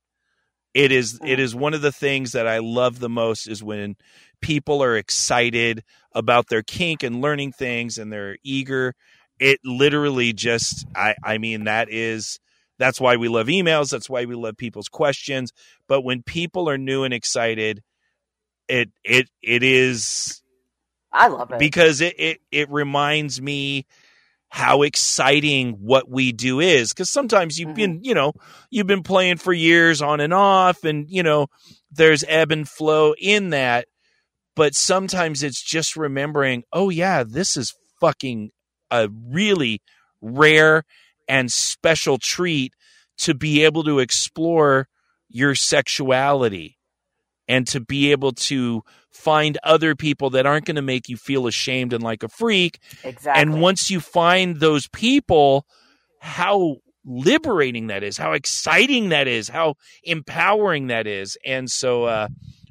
It 0.73 0.91
is 0.91 1.19
it 1.23 1.37
hmm. 1.37 1.43
is 1.43 1.53
one 1.53 1.75
of 1.75 1.83
the 1.83 1.91
things 1.91 2.31
that 2.31 2.47
i 2.47 2.57
love 2.57 2.97
the 2.99 3.07
most 3.07 3.47
is 3.47 3.63
when 3.63 3.95
people 4.41 4.83
are 4.83 4.97
excited 4.97 5.83
about 6.13 6.47
their 6.47 6.63
kink 6.63 7.03
and 7.03 7.21
learning 7.21 7.51
things 7.51 7.97
and 7.97 8.11
they're 8.11 8.37
eager. 8.43 8.93
It 9.39 9.59
literally 9.65 10.31
just 10.31 10.85
i 10.95 11.15
i 11.23 11.37
mean 11.37 11.65
that 11.65 11.89
is 11.91 12.39
that's 12.77 12.99
why 12.99 13.15
we 13.15 13.27
love 13.27 13.47
emails. 13.47 13.89
That's 13.89 14.09
why 14.09 14.25
we 14.25 14.35
love 14.35 14.57
people's 14.57 14.89
questions. 14.89 15.53
But 15.87 16.01
when 16.01 16.23
people 16.23 16.69
are 16.69 16.77
new 16.77 17.03
and 17.03 17.13
excited 17.13 17.81
it 18.67 18.89
it 19.03 19.29
it 19.41 19.63
is 19.63 20.41
I 21.11 21.27
love 21.27 21.51
it. 21.51 21.59
because 21.59 22.01
it, 22.01 22.15
it 22.17 22.41
it 22.51 22.71
reminds 22.71 23.41
me 23.41 23.85
how 24.49 24.83
exciting 24.83 25.73
what 25.73 26.09
we 26.09 26.31
do 26.31 26.59
is. 26.59 26.93
Because 26.93 27.09
sometimes 27.09 27.59
you've 27.59 27.75
been 27.75 27.95
mm-hmm. 27.95 28.05
you 28.05 28.13
know 28.13 28.33
you've 28.69 28.87
been 28.87 29.03
playing 29.03 29.37
for 29.37 29.53
years 29.53 30.01
on 30.01 30.19
and 30.19 30.33
off 30.33 30.83
and 30.83 31.09
you 31.09 31.23
know 31.23 31.47
there's 31.91 32.23
ebb 32.27 32.51
and 32.51 32.67
flow 32.67 33.13
in 33.17 33.51
that 33.51 33.87
but 34.55 34.75
sometimes 34.75 35.43
it's 35.43 35.61
just 35.61 35.95
remembering 35.95 36.63
oh 36.73 36.89
yeah 36.89 37.23
this 37.23 37.57
is 37.57 37.73
fucking 37.99 38.51
a 38.91 39.09
really 39.29 39.81
rare 40.21 40.83
and 41.27 41.51
special 41.51 42.17
treat 42.17 42.73
to 43.17 43.33
be 43.33 43.63
able 43.63 43.83
to 43.83 43.99
explore 43.99 44.87
your 45.29 45.55
sexuality 45.55 46.77
and 47.47 47.67
to 47.67 47.79
be 47.79 48.11
able 48.11 48.31
to 48.31 48.83
find 49.11 49.57
other 49.63 49.95
people 49.95 50.31
that 50.31 50.45
aren't 50.45 50.65
going 50.65 50.75
to 50.75 50.81
make 50.81 51.07
you 51.07 51.17
feel 51.17 51.47
ashamed 51.47 51.93
and 51.93 52.03
like 52.03 52.23
a 52.23 52.27
freak. 52.27 52.79
exactly. 53.03 53.41
And 53.41 53.61
once 53.61 53.89
you 53.89 53.99
find 53.99 54.59
those 54.59 54.87
people, 54.89 55.65
how 56.19 56.77
liberating 57.05 57.87
that 57.87 58.03
is, 58.03 58.17
how 58.17 58.33
exciting 58.33 59.09
that 59.09 59.27
is, 59.27 59.47
how 59.47 59.75
empowering 60.03 60.87
that 60.87 61.07
is. 61.07 61.37
And 61.45 61.69
so 61.69 62.05
uh, 62.05 62.27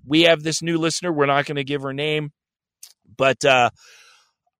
we 0.06 0.22
have 0.22 0.42
this 0.42 0.62
new 0.62 0.78
listener. 0.78 1.12
We're 1.12 1.26
not 1.26 1.46
going 1.46 1.56
to 1.56 1.64
give 1.64 1.82
her 1.82 1.92
name, 1.92 2.32
but 3.16 3.44
uh, 3.44 3.70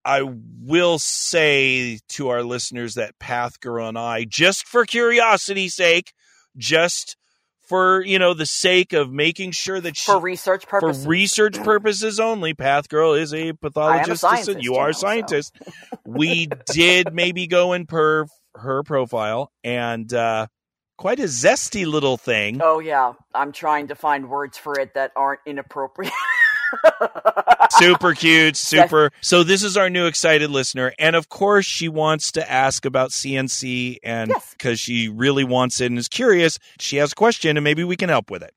I 0.04 0.22
will 0.22 0.98
say 0.98 1.98
to 2.10 2.28
our 2.28 2.42
listeners 2.42 2.94
that 2.94 3.18
Path 3.18 3.60
Girl 3.60 3.88
and 3.88 3.98
I, 3.98 4.24
just 4.24 4.66
for 4.66 4.84
curiosity's 4.84 5.74
sake, 5.74 6.12
just 6.56 7.16
for 7.62 8.04
you 8.04 8.18
know 8.18 8.34
the 8.34 8.46
sake 8.46 8.92
of 8.92 9.10
making 9.10 9.52
sure 9.52 9.80
that 9.80 9.96
she, 9.96 10.12
for 10.12 10.20
research 10.20 10.66
for 10.66 10.80
purposes. 10.80 11.06
research 11.06 11.54
purposes 11.64 12.20
only, 12.20 12.54
Path 12.54 12.88
Girl 12.88 13.14
is 13.14 13.32
a 13.32 13.52
pathologist. 13.52 14.20
scientist, 14.20 14.62
you 14.62 14.74
are 14.76 14.90
a 14.90 14.94
so. 14.94 15.00
scientist. 15.00 15.56
we 16.06 16.48
did 16.72 17.14
maybe 17.14 17.46
go 17.46 17.72
in 17.72 17.86
per 17.86 18.26
her 18.56 18.82
profile 18.82 19.50
and 19.64 20.12
uh, 20.12 20.46
quite 20.96 21.18
a 21.20 21.24
zesty 21.24 21.86
little 21.86 22.16
thing. 22.16 22.60
oh 22.62 22.78
yeah, 22.78 23.12
I'm 23.34 23.52
trying 23.52 23.88
to 23.88 23.94
find 23.94 24.28
words 24.28 24.56
for 24.58 24.78
it 24.78 24.94
that 24.94 25.12
aren't 25.16 25.40
inappropriate. 25.46 26.12
super 27.70 28.14
cute, 28.14 28.56
super. 28.56 29.10
So 29.20 29.42
this 29.42 29.62
is 29.62 29.76
our 29.76 29.88
new 29.90 30.06
excited 30.06 30.50
listener, 30.50 30.92
and 30.98 31.16
of 31.16 31.28
course 31.28 31.66
she 31.66 31.88
wants 31.88 32.32
to 32.32 32.50
ask 32.50 32.84
about 32.84 33.10
CNC, 33.10 33.98
and 34.02 34.30
Yes. 34.30 34.54
because 34.56 34.80
she 34.80 35.08
really 35.08 35.44
wants 35.44 35.80
it 35.80 35.86
and 35.86 35.98
is 35.98 36.08
curious, 36.08 36.58
she 36.78 36.96
has 36.96 37.12
a 37.12 37.14
question, 37.14 37.56
and 37.56 37.64
maybe 37.64 37.84
we 37.84 37.96
can 37.96 38.08
help 38.08 38.30
with 38.30 38.42
it. 38.42 38.54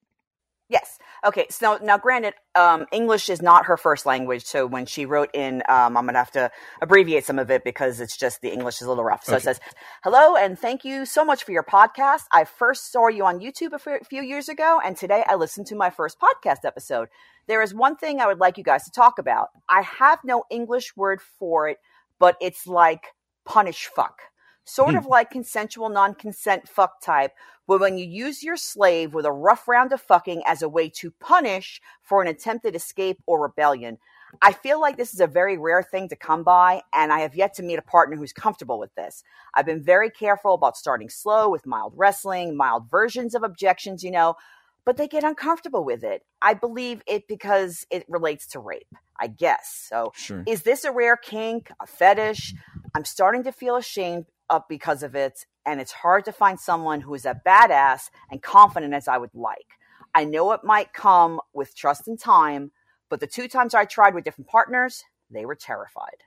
Okay. 1.28 1.46
So 1.50 1.78
now, 1.84 1.98
granted, 1.98 2.36
um, 2.56 2.86
English 2.94 3.30
is 3.30 3.42
not 3.42 3.66
her 3.66 3.76
first 3.76 4.06
language. 4.06 4.46
So 4.46 4.66
when 4.66 4.86
she 4.86 5.06
wrote 5.06 5.30
in, 5.34 5.62
um, 5.68 5.98
I'm 5.98 6.06
going 6.06 6.14
to 6.14 6.20
have 6.20 6.32
to 6.32 6.50
abbreviate 6.82 7.26
some 7.26 7.38
of 7.38 7.52
it 7.52 7.66
because 7.66 8.00
it's 8.00 8.16
just 8.16 8.40
the 8.42 8.50
English 8.50 8.76
is 8.76 8.84
a 8.84 8.90
little 8.90 9.04
rough. 9.04 9.26
So 9.26 9.36
it 9.36 9.42
says, 9.42 9.60
Hello, 10.06 10.38
and 10.38 10.58
thank 10.58 10.86
you 10.86 11.06
so 11.06 11.26
much 11.26 11.44
for 11.44 11.52
your 11.52 11.64
podcast. 11.64 12.24
I 12.32 12.46
first 12.46 12.94
saw 12.94 13.10
you 13.10 13.26
on 13.26 13.42
YouTube 13.42 13.74
a 13.74 14.06
few 14.06 14.24
years 14.24 14.48
ago, 14.48 14.80
and 14.84 14.96
today 14.96 15.26
I 15.28 15.36
listened 15.36 15.68
to 15.68 15.76
my 15.76 15.90
first 15.90 16.18
podcast 16.18 16.64
episode. 16.64 17.10
There 17.48 17.62
is 17.62 17.74
one 17.74 17.98
thing 17.98 18.22
I 18.22 18.28
would 18.28 18.40
like 18.40 18.58
you 18.58 18.64
guys 18.64 18.86
to 18.86 18.92
talk 18.92 19.20
about. 19.20 19.50
I 19.68 19.82
have 19.82 20.20
no 20.24 20.46
English 20.50 20.96
word 20.96 21.20
for 21.40 21.68
it, 21.68 21.78
but 22.20 22.38
it's 22.40 22.66
like 22.66 23.08
punish 23.46 23.90
fuck. 23.94 24.22
Sort 24.68 24.96
Hmm. 24.96 24.98
of 24.98 25.06
like 25.06 25.32
consensual 25.32 25.88
non 25.88 26.14
consent 26.14 26.68
fuck 26.68 27.00
type, 27.00 27.32
but 27.68 27.80
when 27.80 27.98
you 27.98 28.06
use 28.06 28.44
your 28.44 28.58
slave 28.58 29.14
with 29.14 29.26
a 29.26 29.32
rough 29.32 29.66
round 29.66 29.94
of 29.94 30.02
fucking 30.02 30.44
as 30.46 30.62
a 30.62 30.68
way 30.68 30.90
to 30.90 31.10
punish 31.12 31.82
for 32.02 32.22
an 32.22 32.28
attempted 32.28 32.76
escape 32.76 33.22
or 33.26 33.42
rebellion. 33.42 33.98
I 34.42 34.52
feel 34.52 34.82
like 34.82 34.98
this 34.98 35.14
is 35.14 35.22
a 35.22 35.26
very 35.26 35.58
rare 35.58 35.82
thing 35.82 36.10
to 36.10 36.18
come 36.18 36.44
by, 36.44 36.82
and 36.94 37.14
I 37.14 37.20
have 37.20 37.34
yet 37.34 37.54
to 37.56 37.64
meet 37.64 37.80
a 37.80 37.82
partner 37.82 38.18
who's 38.18 38.34
comfortable 38.34 38.78
with 38.78 38.94
this. 38.96 39.24
I've 39.54 39.66
been 39.66 39.82
very 39.82 40.10
careful 40.10 40.54
about 40.54 40.76
starting 40.76 41.10
slow 41.10 41.50
with 41.50 41.66
mild 41.66 41.94
wrestling, 41.96 42.58
mild 42.58 42.90
versions 42.92 43.36
of 43.36 43.44
objections, 43.44 44.04
you 44.04 44.12
know, 44.12 44.36
but 44.84 44.98
they 44.98 45.08
get 45.08 45.24
uncomfortable 45.24 45.86
with 45.86 46.04
it. 46.04 46.24
I 46.42 46.56
believe 46.56 47.02
it 47.08 47.30
because 47.30 47.86
it 47.90 48.04
relates 48.10 48.48
to 48.48 48.60
rape, 48.60 48.94
I 49.18 49.28
guess. 49.28 49.86
So, 49.90 50.12
Sure. 50.14 50.44
is 50.46 50.64
this 50.64 50.84
a 50.84 50.92
rare 50.92 51.16
kink, 51.18 51.72
a 51.82 51.88
fetish? 51.88 52.54
I'm 52.94 53.06
starting 53.06 53.44
to 53.46 53.54
feel 53.54 53.78
ashamed 53.78 54.26
up 54.50 54.68
because 54.70 55.04
of 55.04 55.16
it, 55.16 55.46
and 55.66 55.82
it's 55.82 55.92
hard 55.92 56.26
to 56.26 56.32
find 56.32 56.60
someone 56.60 57.02
who 57.02 57.14
is 57.14 57.26
as 57.26 57.38
badass 57.46 58.10
and 58.32 58.42
confident 58.42 58.94
as 58.94 59.08
I 59.08 59.18
would 59.18 59.34
like. 59.34 59.68
I 60.16 60.24
know 60.24 60.52
it 60.52 60.64
might 60.64 60.94
come 60.94 61.42
with 61.54 61.76
trust 61.76 62.08
and 62.08 62.20
time, 62.20 62.72
but 63.10 63.20
the 63.20 63.28
two 63.28 63.48
times 63.48 63.74
I 63.74 63.86
tried 63.86 64.14
with 64.14 64.24
different 64.24 64.50
partners, 64.50 65.04
they 65.30 65.46
were 65.46 65.56
terrified. 65.56 66.24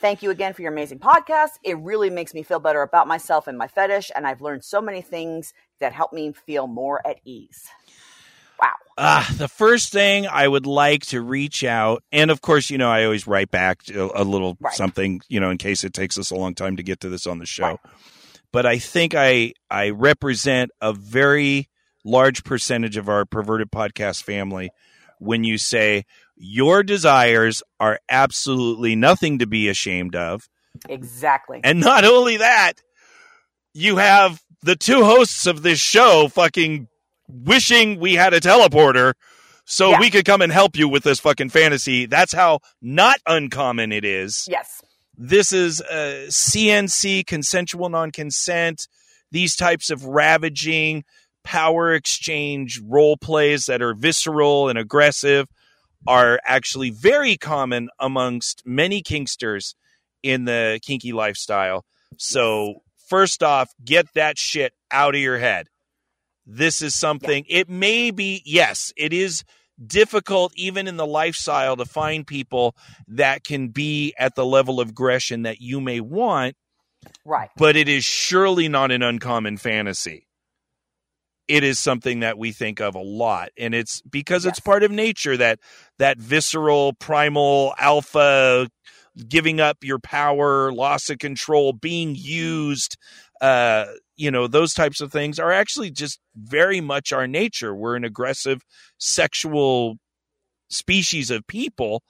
Thank 0.00 0.22
you 0.22 0.30
again 0.30 0.52
for 0.52 0.60
your 0.60 0.72
amazing 0.72 0.98
podcast. 0.98 1.52
It 1.64 1.78
really 1.78 2.10
makes 2.10 2.34
me 2.34 2.42
feel 2.42 2.60
better 2.60 2.82
about 2.82 3.08
myself 3.08 3.46
and 3.46 3.56
my 3.56 3.66
fetish, 3.66 4.10
and 4.14 4.26
I've 4.26 4.42
learned 4.42 4.62
so 4.62 4.80
many 4.80 5.00
things 5.00 5.54
that 5.80 5.92
help 5.92 6.12
me 6.12 6.32
feel 6.32 6.66
more 6.66 7.06
at 7.06 7.18
ease. 7.24 7.66
Ah, 8.98 9.30
the 9.36 9.48
first 9.48 9.92
thing 9.92 10.26
I 10.26 10.48
would 10.48 10.64
like 10.66 11.04
to 11.06 11.20
reach 11.20 11.62
out, 11.64 12.02
and 12.12 12.30
of 12.30 12.40
course, 12.40 12.70
you 12.70 12.78
know, 12.78 12.88
I 12.90 13.04
always 13.04 13.26
write 13.26 13.50
back 13.50 13.82
a, 13.90 14.08
a 14.14 14.24
little 14.24 14.56
Right. 14.58 14.72
something, 14.74 15.20
you 15.28 15.38
know, 15.38 15.50
in 15.50 15.58
case 15.58 15.84
it 15.84 15.92
takes 15.92 16.16
us 16.18 16.30
a 16.30 16.34
long 16.34 16.54
time 16.54 16.76
to 16.76 16.82
get 16.82 17.00
to 17.00 17.08
this 17.10 17.26
on 17.26 17.38
the 17.38 17.44
show. 17.46 17.64
Right. 17.64 17.80
But 18.52 18.64
I 18.64 18.78
think 18.78 19.14
I 19.14 19.52
I 19.70 19.90
represent 19.90 20.70
a 20.80 20.92
very 20.94 21.68
large 22.04 22.42
percentage 22.44 22.96
of 22.96 23.08
our 23.08 23.26
perverted 23.26 23.70
podcast 23.70 24.22
family 24.22 24.70
when 25.18 25.44
you 25.44 25.58
say 25.58 26.04
your 26.36 26.82
desires 26.82 27.62
are 27.80 27.98
absolutely 28.08 28.96
nothing 28.96 29.40
to 29.40 29.46
be 29.46 29.68
ashamed 29.68 30.14
of. 30.16 30.48
Exactly. 30.88 31.60
And 31.64 31.80
not 31.80 32.04
only 32.04 32.38
that, 32.38 32.74
you 33.74 33.96
have 33.96 34.40
the 34.62 34.76
two 34.76 35.04
hosts 35.04 35.46
of 35.46 35.62
this 35.62 35.78
show 35.78 36.28
fucking 36.28 36.88
wishing 37.28 37.98
we 38.00 38.14
had 38.14 38.34
a 38.34 38.40
teleporter 38.40 39.14
so 39.64 39.90
Yeah. 39.90 40.00
we 40.00 40.10
could 40.10 40.24
come 40.24 40.42
and 40.42 40.52
help 40.52 40.76
you 40.76 40.88
with 40.88 41.02
this 41.02 41.18
fucking 41.20 41.48
fantasy. 41.50 42.06
That's 42.06 42.32
how 42.32 42.60
not 42.80 43.18
uncommon 43.26 43.92
it 43.92 44.04
is. 44.04 44.46
yes. 44.48 44.80
This 45.18 45.50
is 45.52 45.80
uh, 45.80 46.26
CNC, 46.28 47.26
consensual 47.26 47.88
non 47.88 48.10
consent, 48.12 48.86
these 49.32 49.56
types 49.56 49.90
of 49.90 50.04
ravaging 50.04 51.04
power 51.42 51.94
exchange 51.94 52.80
role 52.84 53.16
plays 53.16 53.64
that 53.64 53.80
are 53.80 53.94
visceral 53.94 54.68
and 54.68 54.78
aggressive 54.78 55.46
are 56.06 56.38
actually 56.44 56.90
very 56.90 57.36
common 57.36 57.88
amongst 57.98 58.62
many 58.66 59.02
kinksters 59.02 59.74
in 60.22 60.44
the 60.44 60.78
kinky 60.84 61.12
lifestyle. 61.12 61.84
So, 62.18 62.82
first 63.08 63.42
off, 63.42 63.70
get 63.84 64.06
that 64.14 64.38
shit 64.38 64.72
out 64.92 65.14
of 65.14 65.20
your 65.20 65.38
head. 65.38 65.68
This 66.46 66.80
is 66.80 66.94
something, 66.94 67.44
it 67.48 67.68
may 67.68 68.10
be, 68.12 68.42
yes, 68.44 68.92
it 68.96 69.12
is 69.12 69.42
difficult 69.84 70.52
even 70.56 70.86
in 70.86 70.96
the 70.96 71.06
lifestyle 71.06 71.76
to 71.76 71.84
find 71.84 72.26
people 72.26 72.74
that 73.08 73.44
can 73.44 73.68
be 73.68 74.14
at 74.18 74.34
the 74.36 74.46
level 74.46 74.80
of 74.80 74.90
aggression 74.90 75.42
that 75.42 75.60
you 75.60 75.80
may 75.80 76.00
want, 76.00 76.56
Right. 77.24 77.50
but 77.56 77.76
it 77.76 77.88
is 77.88 78.04
surely 78.04 78.68
not 78.68 78.90
an 78.90 79.02
uncommon 79.02 79.56
fantasy. 79.58 80.28
It 81.48 81.62
is 81.62 81.78
something 81.78 82.20
that 82.20 82.38
we 82.38 82.50
think 82.52 82.80
of 82.80 82.94
a 82.96 83.00
lot, 83.02 83.50
and 83.56 83.72
it's 83.74 84.00
because 84.02 84.46
it's 84.46 84.58
part 84.58 84.82
of 84.82 84.90
nature 84.90 85.36
that 85.36 85.60
that 85.98 86.18
visceral, 86.18 86.92
primal, 86.94 87.72
alpha, 87.78 88.68
giving 89.28 89.60
up 89.60 89.78
your 89.84 90.00
power, 90.00 90.72
loss 90.72 91.08
of 91.08 91.18
control, 91.18 91.72
being 91.72 92.16
used, 92.16 92.96
uh, 93.40 93.86
you 94.16 94.30
know, 94.30 94.46
those 94.46 94.74
types 94.74 95.00
of 95.00 95.12
things 95.12 95.38
are 95.38 95.52
actually 95.52 95.90
just 95.90 96.20
very 96.36 96.80
much 96.80 97.12
our 97.12 97.26
nature. 97.26 97.74
We're 97.74 97.96
an 97.96 98.04
aggressive, 98.04 98.62
sexual 98.98 99.96
species 100.68 101.30
of 101.30 101.46
people 101.46 102.02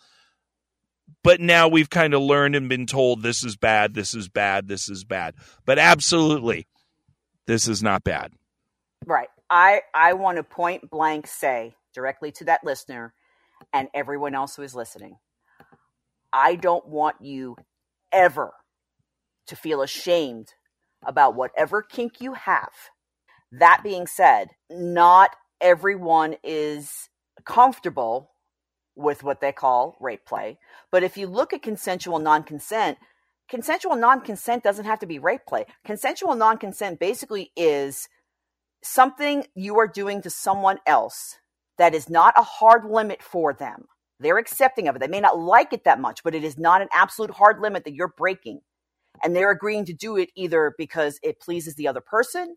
but 1.22 1.40
now 1.40 1.68
we've 1.68 1.90
kind 1.90 2.14
of 2.14 2.22
learned 2.22 2.56
and 2.56 2.68
been 2.68 2.86
told 2.86 3.22
this 3.22 3.44
is 3.44 3.56
bad, 3.56 3.94
this 3.94 4.14
is 4.14 4.28
bad, 4.28 4.68
this 4.68 4.88
is 4.88 5.04
bad. 5.04 5.34
But 5.64 5.78
absolutely, 5.78 6.66
this 7.46 7.68
is 7.68 7.82
not 7.82 8.04
bad. 8.04 8.32
Right. 9.04 9.28
I 9.48 9.82
I 9.94 10.14
want 10.14 10.36
to 10.36 10.42
point 10.42 10.90
blank 10.90 11.26
say 11.26 11.74
directly 11.94 12.32
to 12.32 12.44
that 12.44 12.64
listener 12.64 13.14
and 13.72 13.88
everyone 13.94 14.34
else 14.34 14.56
who 14.56 14.62
is 14.62 14.74
listening. 14.74 15.16
I 16.32 16.56
don't 16.56 16.86
want 16.86 17.16
you 17.20 17.56
ever 18.12 18.52
to 19.46 19.56
feel 19.56 19.82
ashamed 19.82 20.52
about 21.06 21.34
whatever 21.34 21.82
kink 21.82 22.20
you 22.20 22.34
have. 22.34 22.72
That 23.52 23.82
being 23.82 24.06
said, 24.06 24.48
not 24.70 25.36
everyone 25.60 26.36
is 26.44 27.08
comfortable 27.44 28.30
with 28.96 29.22
what 29.22 29.40
they 29.40 29.52
call 29.52 29.96
rape 30.00 30.24
play. 30.26 30.58
But 30.90 31.02
if 31.02 31.16
you 31.16 31.26
look 31.26 31.52
at 31.52 31.62
consensual 31.62 32.18
non 32.18 32.42
consent, 32.42 32.98
consensual 33.48 33.96
non 33.96 34.20
consent 34.20 34.64
doesn't 34.64 34.86
have 34.86 34.98
to 35.00 35.06
be 35.06 35.18
rape 35.18 35.46
play. 35.46 35.66
Consensual 35.84 36.34
non 36.34 36.58
consent 36.58 36.98
basically 36.98 37.52
is 37.56 38.08
something 38.82 39.44
you 39.54 39.78
are 39.78 39.88
doing 39.88 40.22
to 40.22 40.30
someone 40.30 40.78
else 40.86 41.36
that 41.78 41.94
is 41.94 42.08
not 42.08 42.34
a 42.36 42.42
hard 42.42 42.84
limit 42.84 43.22
for 43.22 43.52
them. 43.52 43.84
They're 44.18 44.38
accepting 44.38 44.88
of 44.88 44.96
it. 44.96 45.00
They 45.00 45.08
may 45.08 45.20
not 45.20 45.38
like 45.38 45.72
it 45.72 45.84
that 45.84 46.00
much, 46.00 46.22
but 46.24 46.34
it 46.34 46.42
is 46.42 46.56
not 46.56 46.80
an 46.80 46.88
absolute 46.92 47.32
hard 47.32 47.60
limit 47.60 47.84
that 47.84 47.94
you're 47.94 48.14
breaking. 48.16 48.60
And 49.22 49.34
they're 49.34 49.50
agreeing 49.50 49.84
to 49.86 49.92
do 49.92 50.16
it 50.16 50.30
either 50.34 50.74
because 50.78 51.18
it 51.22 51.40
pleases 51.40 51.74
the 51.74 51.88
other 51.88 52.00
person 52.00 52.56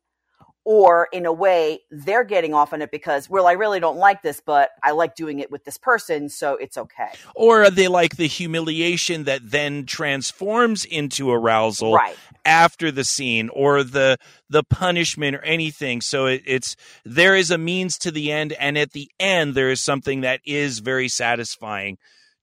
or 0.65 1.07
in 1.11 1.25
a 1.25 1.33
way 1.33 1.79
they're 1.89 2.23
getting 2.23 2.53
off 2.53 2.73
on 2.73 2.81
it 2.81 2.91
because, 2.91 3.29
well, 3.29 3.47
I 3.47 3.53
really 3.53 3.79
don't 3.79 3.97
like 3.97 4.21
this, 4.21 4.41
but 4.45 4.69
I 4.83 4.91
like 4.91 5.15
doing 5.15 5.39
it 5.39 5.49
with 5.49 5.63
this 5.63 5.77
person, 5.77 6.29
so 6.29 6.55
it's 6.55 6.77
okay. 6.77 7.09
Or 7.35 7.63
are 7.63 7.71
they 7.71 7.87
like 7.87 8.17
the 8.17 8.27
humiliation 8.27 9.23
that 9.23 9.49
then 9.49 9.85
transforms 9.85 10.85
into 10.85 11.31
arousal 11.31 11.93
Right. 11.95 12.17
after 12.45 12.91
the 12.91 13.03
scene 13.03 13.49
or 13.49 13.83
the 13.83 14.17
the 14.49 14.63
punishment 14.63 15.35
or 15.37 15.41
anything? 15.41 16.01
So 16.01 16.27
it, 16.27 16.43
it's 16.45 16.75
there 17.05 17.35
is 17.35 17.51
a 17.51 17.57
means 17.57 17.97
to 17.99 18.11
the 18.11 18.31
end, 18.31 18.53
and 18.53 18.77
at 18.77 18.91
the 18.91 19.09
end 19.19 19.55
there 19.55 19.71
is 19.71 19.81
something 19.81 20.21
that 20.21 20.41
is 20.45 20.79
very 20.79 21.07
satisfying 21.07 21.97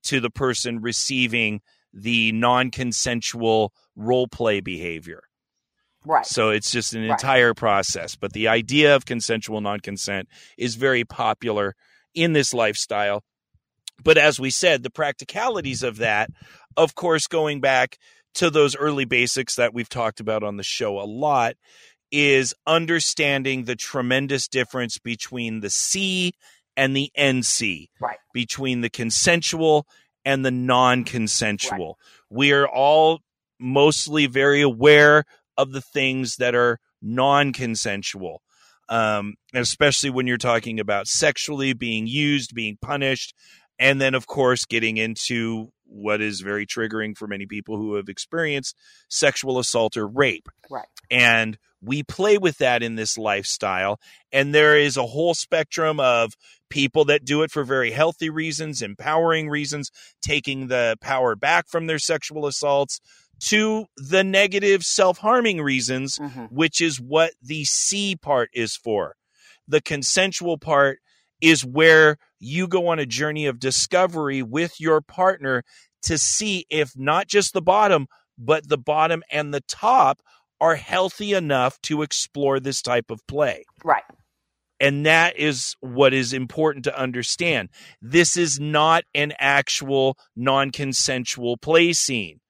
to 0.04 0.20
the 0.20 0.30
person 0.30 0.80
receiving 0.80 1.60
the 1.96 2.30
non-consensual 2.32 3.72
role 3.96 4.28
play 4.28 4.60
behavior. 4.60 5.22
Right. 6.04 6.26
So 6.26 6.50
it's 6.50 6.70
just 6.70 6.94
an 6.94 7.02
Right. 7.02 7.10
entire 7.12 7.54
process. 7.54 8.14
But 8.14 8.32
the 8.32 8.48
idea 8.48 8.94
of 8.94 9.06
consensual 9.06 9.60
non 9.60 9.80
consent 9.80 10.28
is 10.56 10.76
very 10.76 11.04
popular 11.04 11.74
in 12.14 12.32
this 12.32 12.54
lifestyle. 12.54 13.24
But 14.04 14.18
as 14.18 14.38
we 14.38 14.50
said, 14.50 14.82
the 14.82 14.90
practicalities 14.90 15.82
of 15.82 15.96
that, 15.96 16.30
of 16.76 16.94
course, 16.94 17.26
going 17.26 17.60
back 17.60 17.98
to 18.34 18.50
those 18.50 18.76
early 18.76 19.06
basics 19.06 19.56
that 19.56 19.72
we've 19.72 19.88
talked 19.88 20.20
about 20.20 20.42
on 20.42 20.58
the 20.58 20.62
show 20.62 21.00
a 21.00 21.08
lot, 21.08 21.56
is 22.12 22.54
understanding 22.66 23.64
the 23.64 23.74
tremendous 23.74 24.46
difference 24.46 24.98
between 24.98 25.60
the 25.60 25.70
C 25.70 26.34
and 26.76 26.94
the 26.94 27.10
NC, 27.16 27.88
Right. 27.98 28.18
between 28.34 28.82
the 28.82 28.90
consensual 28.90 29.86
and 30.26 30.44
the 30.44 30.50
non 30.50 31.04
consensual. 31.04 31.98
We 32.28 32.52
are 32.52 32.68
all 32.68 33.20
mostly 33.58 34.26
very 34.26 34.60
aware 34.60 35.24
of 35.56 35.72
the 35.72 35.80
things 35.80 36.36
that 36.36 36.54
are 36.54 36.78
non 37.00 37.54
consensual. 37.54 38.42
Um, 38.88 39.34
especially 39.52 40.10
when 40.10 40.28
you're 40.28 40.36
talking 40.36 40.78
about 40.78 41.08
sexually 41.08 41.72
being 41.72 42.06
used, 42.06 42.54
being 42.54 42.78
punished, 42.80 43.34
and 43.80 44.00
then, 44.00 44.14
of 44.14 44.26
course, 44.26 44.64
getting 44.64 44.96
into 44.96 45.72
what 45.84 46.20
is 46.20 46.40
very 46.40 46.66
triggering 46.66 47.16
for 47.16 47.26
many 47.26 47.46
people 47.46 47.76
who 47.76 47.94
have 47.94 48.08
experienced 48.08 48.76
sexual 49.08 49.58
assault 49.58 49.96
or 49.96 50.06
rape. 50.06 50.48
Right. 50.70 50.86
And 51.10 51.58
we 51.80 52.02
play 52.02 52.38
with 52.38 52.58
that 52.58 52.82
in 52.82 52.94
this 52.94 53.18
lifestyle. 53.18 54.00
And 54.32 54.54
there 54.54 54.76
is 54.76 54.96
a 54.96 55.06
whole 55.06 55.34
spectrum 55.34 56.00
of 56.00 56.34
people 56.68 57.04
that 57.06 57.24
do 57.24 57.42
it 57.42 57.50
for 57.50 57.64
very 57.64 57.90
healthy 57.90 58.30
reasons, 58.30 58.82
empowering 58.82 59.48
reasons, 59.48 59.90
taking 60.22 60.68
the 60.68 60.96
power 61.00 61.34
back 61.36 61.68
from 61.68 61.86
their 61.86 61.98
sexual 61.98 62.46
assaults, 62.46 63.00
to 63.38 63.86
the 63.96 64.24
negative 64.24 64.82
self 64.82 65.18
harming 65.18 65.60
reasons, 65.60 66.18
Mhm. 66.18 66.50
which 66.50 66.80
is 66.80 66.98
what 67.00 67.32
the 67.42 67.64
C 67.64 68.16
part 68.16 68.50
is 68.54 68.76
for. 68.76 69.14
The 69.68 69.80
consensual 69.82 70.56
part 70.58 71.00
is 71.40 71.64
where 71.64 72.16
you 72.38 72.66
go 72.66 72.88
on 72.88 72.98
a 72.98 73.04
journey 73.06 73.46
of 73.46 73.58
discovery 73.60 74.42
with 74.42 74.80
your 74.80 75.00
partner 75.02 75.64
to 76.02 76.16
see 76.18 76.64
if 76.70 76.92
not 76.96 77.28
just 77.28 77.52
the 77.52 77.60
bottom, 77.60 78.06
but 78.38 78.68
the 78.68 78.78
bottom 78.78 79.22
and 79.30 79.52
the 79.52 79.60
top 79.62 80.22
are 80.60 80.76
healthy 80.76 81.34
enough 81.34 81.78
to 81.82 82.00
explore 82.00 82.58
this 82.58 82.80
type 82.80 83.10
of 83.10 83.26
play. 83.26 83.64
Right. 83.84 84.04
And 84.78 85.06
that 85.06 85.38
is 85.38 85.74
what 85.80 86.12
is 86.12 86.32
important 86.32 86.84
to 86.84 86.98
understand. 86.98 87.70
This 88.02 88.36
is 88.36 88.60
not 88.60 89.04
an 89.14 89.32
actual 89.38 90.18
non 90.34 90.70
consensual 90.70 91.56
play 91.56 91.92
scene. 91.92 92.40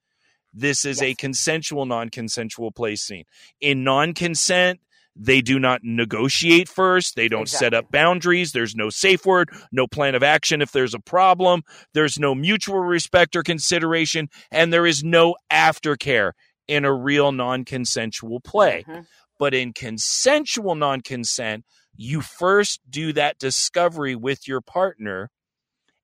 This 0.53 0.85
is 0.85 1.03
a 1.03 1.15
consensual, 1.15 1.85
non 1.85 2.09
consensual 2.09 2.73
play 2.73 2.97
scene. 2.97 3.25
In 3.61 3.85
non 3.85 4.15
consent, 4.15 4.81
they 5.15 5.41
do 5.41 5.59
not 5.59 5.81
negotiate 5.83 6.69
first. 6.69 7.17
They 7.17 7.29
don't 7.29 7.49
set 7.49 7.73
up 7.73 7.91
boundaries. 7.91 8.53
There's 8.53 8.75
no 8.75 8.91
safe 8.91 9.25
word, 9.25 9.51
no 9.73 9.87
plan 9.87 10.15
of 10.15 10.23
action 10.23 10.61
if 10.61 10.73
there's 10.73 10.95
a 10.95 11.01
problem. 11.01 11.63
There's 11.95 12.19
no 12.19 12.35
mutual 12.35 12.81
respect 12.81 13.35
or 13.37 13.43
consideration, 13.43 14.29
and 14.51 14.73
there 14.73 14.87
is 14.87 15.03
no 15.03 15.37
aftercare 15.51 16.33
in 16.69 16.85
a 16.85 16.93
real 16.93 17.33
non 17.33 17.65
consensual 17.65 18.41
play. 18.41 18.85
Mhm. 18.87 19.07
But 19.39 19.55
in 19.55 19.73
consensual 19.73 20.75
non 20.75 21.01
consent, 21.01 21.65
you 21.97 22.21
first 22.21 22.81
do 22.89 23.13
that 23.15 23.39
discovery 23.39 24.15
with 24.15 24.47
your 24.47 24.61
partner. 24.61 25.31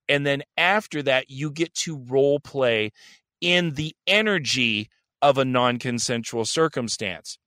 And 0.09 0.27
then 0.27 0.43
after 0.57 1.03
that, 1.05 1.31
you 1.31 1.51
get 1.51 1.75
to 1.75 1.99
role 1.99 2.41
play 2.41 2.93
in 3.41 3.75
the 3.75 3.95
energy 4.07 4.89
of 5.21 5.39
a 5.39 5.45
non 5.45 5.79
consensual 5.79 6.45
circumstance. 6.45 7.39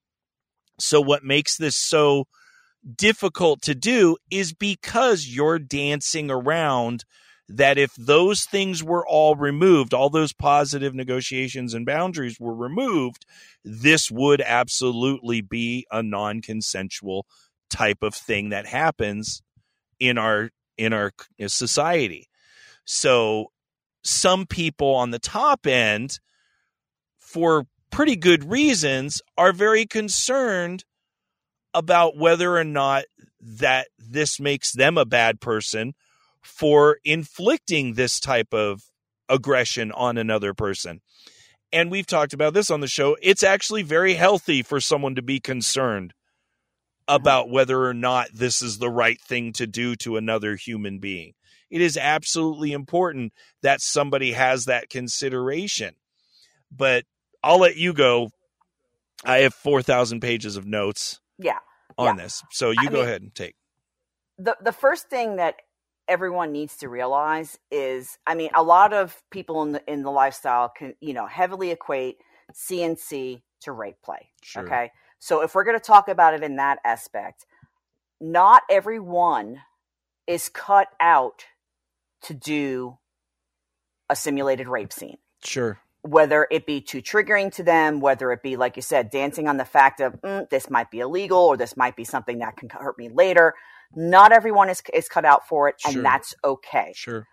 So, 0.79 1.01
what 1.01 1.23
makes 1.23 1.57
this 1.57 1.75
so 1.75 2.25
difficult 2.95 3.61
to 3.63 3.75
do 3.75 4.17
is 4.29 4.53
because 4.53 5.27
you're 5.27 5.59
dancing 5.59 6.29
around 6.29 7.03
that 7.47 7.77
if 7.77 7.93
those 7.95 8.43
things 8.43 8.83
were 8.83 9.05
all 9.07 9.35
removed, 9.35 9.93
all 9.93 10.09
those 10.09 10.33
positive 10.33 10.95
negotiations 10.95 11.73
and 11.73 11.85
boundaries 11.85 12.39
were 12.39 12.55
removed, 12.55 13.25
this 13.63 14.09
would 14.09 14.41
absolutely 14.41 15.41
be 15.41 15.85
a 15.91 16.01
non 16.01 16.41
consensual 16.41 17.25
type 17.75 18.03
of 18.03 18.15
thing 18.15 18.49
that 18.49 18.65
happens 18.65 19.41
in 19.99 20.17
our 20.17 20.49
in 20.77 20.93
our 20.93 21.11
society. 21.47 22.29
So 22.85 23.51
some 24.03 24.45
people 24.45 24.95
on 24.95 25.11
the 25.11 25.19
top 25.19 25.67
end 25.67 26.19
for 27.17 27.65
pretty 27.91 28.15
good 28.15 28.49
reasons 28.49 29.21
are 29.37 29.51
very 29.51 29.85
concerned 29.85 30.85
about 31.73 32.17
whether 32.17 32.57
or 32.57 32.63
not 32.63 33.03
that 33.41 33.87
this 33.97 34.39
makes 34.39 34.71
them 34.71 34.97
a 34.97 35.05
bad 35.05 35.41
person 35.41 35.93
for 36.41 36.97
inflicting 37.03 37.93
this 37.93 38.19
type 38.19 38.53
of 38.53 38.83
aggression 39.27 39.91
on 39.91 40.17
another 40.17 40.53
person. 40.53 41.01
And 41.73 41.91
we've 41.91 42.07
talked 42.07 42.33
about 42.33 42.53
this 42.53 42.69
on 42.69 42.79
the 42.79 42.87
show. 42.87 43.17
It's 43.21 43.43
actually 43.43 43.83
very 43.83 44.13
healthy 44.13 44.61
for 44.61 44.79
someone 44.79 45.15
to 45.15 45.21
be 45.21 45.39
concerned 45.39 46.13
about 47.07 47.49
whether 47.49 47.85
or 47.85 47.93
not 47.93 48.27
this 48.33 48.61
is 48.61 48.77
the 48.77 48.89
right 48.89 49.19
thing 49.21 49.53
to 49.53 49.67
do 49.67 49.95
to 49.97 50.17
another 50.17 50.55
human 50.55 50.99
being. 50.99 51.33
It 51.69 51.81
is 51.81 51.97
absolutely 51.97 52.71
important 52.71 53.33
that 53.61 53.81
somebody 53.81 54.31
has 54.33 54.65
that 54.65 54.89
consideration. 54.89 55.95
But 56.71 57.05
I'll 57.43 57.59
let 57.59 57.75
you 57.77 57.93
go. 57.93 58.29
I 59.23 59.39
have 59.39 59.53
4,000 59.53 60.19
pages 60.19 60.57
of 60.57 60.65
notes 60.65 61.19
Yeah. 61.37 61.59
on 61.97 62.17
this. 62.17 62.43
So 62.51 62.71
you 62.71 62.77
I 62.81 62.85
go 62.85 62.91
mean- 62.97 63.03
ahead 63.03 63.21
and 63.21 63.33
take. 63.35 63.55
the 64.37 64.57
the 64.61 64.71
first 64.73 65.09
thing 65.09 65.37
that 65.37 65.55
everyone 66.07 66.51
needs 66.51 66.77
to 66.77 66.89
realize 66.89 67.57
is 67.71 68.17
I 68.27 68.35
mean 68.35 68.49
a 68.53 68.61
lot 68.61 68.93
of 68.93 69.23
people 69.31 69.63
in 69.63 69.71
the 69.71 69.81
in 69.91 70.03
the 70.03 70.11
lifestyle 70.11 70.69
can 70.69 70.93
you 70.99 71.13
know 71.13 71.25
heavily 71.25 71.71
equate 71.71 72.17
CNC 72.53 73.41
to 73.61 73.71
rape 73.71 74.01
play 74.03 74.29
Sure. 74.43 74.63
okay 74.63 74.91
so 75.25 75.41
if 75.41 75.55
we're 75.55 75.63
going 75.63 75.79
to 75.79 75.83
talk 75.83 76.07
about 76.09 76.35
it 76.35 76.43
in 76.43 76.57
that 76.57 76.79
aspect 76.85 77.45
not 78.21 78.61
everyone 78.69 79.61
is 80.27 80.49
cut 80.49 80.87
out 81.01 81.45
to 82.23 82.33
do 82.35 82.97
a 84.09 84.15
simulated 84.15 84.67
rape 84.67 84.93
scene 84.93 85.17
Sure. 85.43 85.79
whether 86.03 86.47
it 86.51 86.65
be 86.67 86.81
too 86.81 87.01
triggering 87.01 87.51
to 87.53 87.63
them, 87.63 87.99
whether 88.01 88.31
it 88.31 88.43
be, 88.43 88.55
like 88.57 88.75
you 88.75 88.83
said, 88.83 89.09
dancing 89.09 89.47
on 89.47 89.57
the 89.57 89.65
fact 89.65 90.01
of 90.01 90.13
mm, 90.21 90.49
this 90.51 90.69
might 90.69 90.91
be 90.91 90.99
illegal 90.99 91.39
or 91.39 91.57
this 91.57 91.77
might 91.77 91.95
be 91.95 92.03
something 92.03 92.39
that 92.39 92.57
can 92.57 92.69
hurt 92.69 92.97
me 92.97 93.09
later. 93.09 93.55
Not 93.95 94.31
everyone 94.31 94.69
is, 94.69 94.81
is 94.93 95.07
cut 95.09 95.25
out 95.25 95.47
for 95.47 95.69
it, 95.69 95.75
and 95.85 95.93
Sure. 95.95 96.03
that's 96.03 96.35
okay. 96.43 96.93
Sure. 96.95 97.27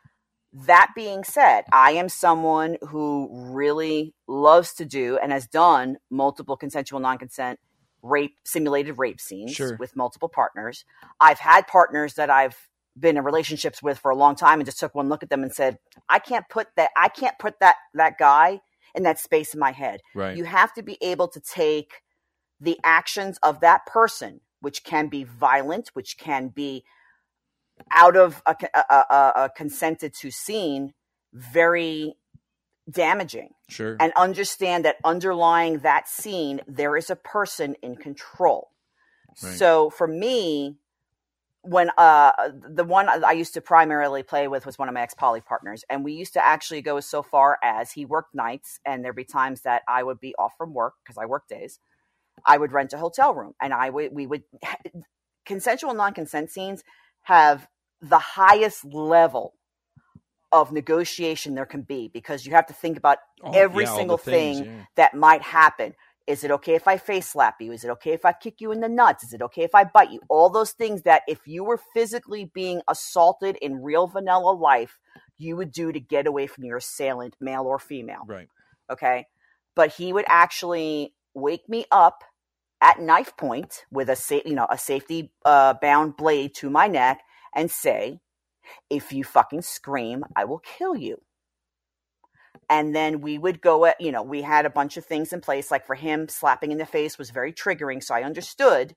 That 0.54 0.90
being 0.96 1.24
said, 1.24 1.64
I 1.72 1.92
am 1.92 2.08
someone 2.08 2.78
who 2.82 3.28
really 3.54 4.14
loves 4.28 4.74
to 4.74 4.84
do 4.86 5.18
and 5.22 5.32
has 5.32 5.46
done 5.48 5.98
multiple 6.10 6.56
consensual 6.56 7.00
non 7.00 7.18
consent 7.18 7.58
rape, 8.02 8.36
simulated 8.44 8.98
rape 8.98 9.20
scenes 9.20 9.52
Sure. 9.52 9.76
with 9.76 9.96
multiple 9.96 10.28
partners. 10.28 10.84
I've 11.20 11.38
had 11.38 11.66
partners 11.66 12.14
that 12.14 12.30
I've 12.30 12.56
been 12.98 13.16
in 13.16 13.24
relationships 13.24 13.82
with 13.82 13.98
for 13.98 14.10
a 14.10 14.16
long 14.16 14.34
time 14.36 14.58
and 14.58 14.66
just 14.66 14.78
took 14.78 14.94
one 14.94 15.08
look 15.08 15.22
at 15.22 15.30
them 15.30 15.42
and 15.42 15.52
said, 15.52 15.78
I 16.08 16.18
can't 16.18 16.48
put 16.50 16.68
that, 16.76 16.90
I 16.96 17.08
can't 17.08 17.38
put 17.38 17.60
that, 17.60 17.76
that 17.94 18.18
guy 18.18 18.60
in 18.94 19.04
that 19.04 19.18
space 19.18 19.54
in 19.54 19.60
my 19.60 19.72
head. 19.72 20.00
Right. 20.14 20.36
You 20.36 20.44
have 20.44 20.74
to 20.74 20.82
be 20.82 20.98
able 21.00 21.28
to 21.28 21.40
take 21.40 22.02
the 22.60 22.78
actions 22.84 23.38
of 23.42 23.60
that 23.60 23.86
person, 23.86 24.40
which 24.60 24.84
can 24.84 25.08
be 25.08 25.24
violent, 25.24 25.90
which 25.94 26.18
can 26.18 26.48
be 26.48 26.84
out 27.90 28.16
of 28.16 28.42
a, 28.46 28.54
a, 28.74 28.94
a, 28.94 29.32
a 29.44 29.50
consented 29.56 30.14
to 30.20 30.30
scene, 30.30 30.92
very 31.32 32.14
damaging, 32.90 33.50
sure. 33.68 33.96
and 34.00 34.12
understand 34.16 34.84
that 34.84 34.96
underlying 35.04 35.78
that 35.80 36.08
scene, 36.08 36.60
there 36.66 36.96
is 36.96 37.10
a 37.10 37.16
person 37.16 37.76
in 37.82 37.96
control. 37.96 38.70
Right. 39.42 39.54
So 39.54 39.90
for 39.90 40.06
me, 40.06 40.76
when 41.64 41.90
uh 41.96 42.32
the 42.68 42.84
one 42.84 43.08
I 43.08 43.32
used 43.32 43.54
to 43.54 43.60
primarily 43.60 44.24
play 44.24 44.48
with 44.48 44.66
was 44.66 44.78
one 44.78 44.88
of 44.88 44.94
my 44.94 45.02
ex 45.02 45.14
poly 45.14 45.40
partners, 45.40 45.84
and 45.88 46.04
we 46.04 46.12
used 46.12 46.32
to 46.34 46.44
actually 46.44 46.82
go 46.82 46.98
so 47.00 47.22
far 47.22 47.58
as 47.62 47.92
he 47.92 48.04
worked 48.04 48.34
nights, 48.34 48.80
and 48.84 49.04
there'd 49.04 49.16
be 49.16 49.24
times 49.24 49.62
that 49.62 49.82
I 49.88 50.02
would 50.02 50.18
be 50.20 50.34
off 50.36 50.54
from 50.58 50.74
work 50.74 50.94
because 51.02 51.18
I 51.18 51.26
work 51.26 51.46
days. 51.48 51.78
I 52.44 52.58
would 52.58 52.72
rent 52.72 52.92
a 52.92 52.98
hotel 52.98 53.34
room, 53.34 53.54
and 53.60 53.72
I 53.72 53.90
would 53.90 54.12
we 54.12 54.26
would 54.26 54.42
consensual 55.46 55.94
non 55.94 56.14
consent 56.14 56.50
scenes 56.50 56.82
have 57.22 57.68
the 58.00 58.18
highest 58.18 58.84
level 58.84 59.54
of 60.52 60.72
negotiation 60.72 61.54
there 61.54 61.66
can 61.66 61.82
be 61.82 62.08
because 62.12 62.46
you 62.46 62.52
have 62.52 62.66
to 62.66 62.74
think 62.74 62.96
about 62.98 63.18
Oh, 63.44 63.50
every 63.52 63.84
yeah, 63.84 63.96
single 63.96 64.18
things, 64.18 64.58
thing 64.58 64.66
yeah. 64.66 64.84
that 64.96 65.14
might 65.14 65.42
happen. 65.42 65.94
Is 66.28 66.44
it 66.44 66.52
okay 66.52 66.74
if 66.76 66.86
I 66.86 66.98
face 66.98 67.30
slap 67.30 67.60
you? 67.60 67.72
Is 67.72 67.82
it 67.82 67.90
okay 67.90 68.12
if 68.12 68.24
I 68.24 68.32
kick 68.32 68.60
you 68.60 68.70
in 68.70 68.80
the 68.80 68.88
nuts? 68.88 69.24
Is 69.24 69.32
it 69.32 69.42
okay 69.42 69.62
if 69.62 69.74
I 69.74 69.82
bite 69.84 70.12
you? 70.12 70.20
All 70.28 70.48
those 70.48 70.70
things 70.70 71.02
that 71.02 71.22
if 71.26 71.40
you 71.46 71.64
were 71.64 71.80
physically 71.92 72.48
being 72.54 72.80
assaulted 72.88 73.56
in 73.60 73.82
real 73.82 74.06
vanilla 74.06 74.52
life, 74.52 74.98
you 75.38 75.56
would 75.56 75.72
do 75.72 75.90
to 75.90 75.98
get 75.98 76.28
away 76.28 76.46
from 76.46 76.64
your 76.64 76.76
assailant, 76.76 77.34
male 77.40 77.64
or 77.64 77.80
female. 77.80 78.22
Right. 78.28 78.46
Okay. 78.90 79.26
But 79.74 79.94
he 79.94 80.12
would 80.12 80.26
actually 80.28 81.14
wake 81.34 81.68
me 81.68 81.86
up 81.90 82.22
at 82.80 83.00
knife 83.00 83.36
point 83.36 83.84
with 83.90 84.08
a 84.08 84.16
sa- 84.16 84.40
you 84.44 84.54
know 84.54 84.66
a 84.70 84.78
safety 84.78 85.32
uh, 85.44 85.74
bound 85.82 86.16
blade 86.16 86.54
to 86.56 86.70
my 86.70 86.86
neck 86.86 87.22
and 87.54 87.70
say, 87.70 88.20
"If 88.90 89.12
you 89.12 89.24
fucking 89.24 89.62
scream, 89.62 90.24
I 90.36 90.44
will 90.44 90.60
kill 90.60 90.96
you." 90.96 91.22
And 92.68 92.94
then 92.94 93.20
we 93.20 93.38
would 93.38 93.60
go 93.60 93.84
at 93.86 94.00
you 94.00 94.12
know 94.12 94.22
we 94.22 94.42
had 94.42 94.66
a 94.66 94.70
bunch 94.70 94.96
of 94.96 95.04
things 95.04 95.32
in 95.32 95.40
place. 95.40 95.70
Like 95.70 95.86
for 95.86 95.94
him, 95.94 96.28
slapping 96.28 96.72
in 96.72 96.78
the 96.78 96.86
face 96.86 97.18
was 97.18 97.30
very 97.30 97.52
triggering, 97.52 98.02
so 98.02 98.14
I 98.14 98.22
understood 98.22 98.94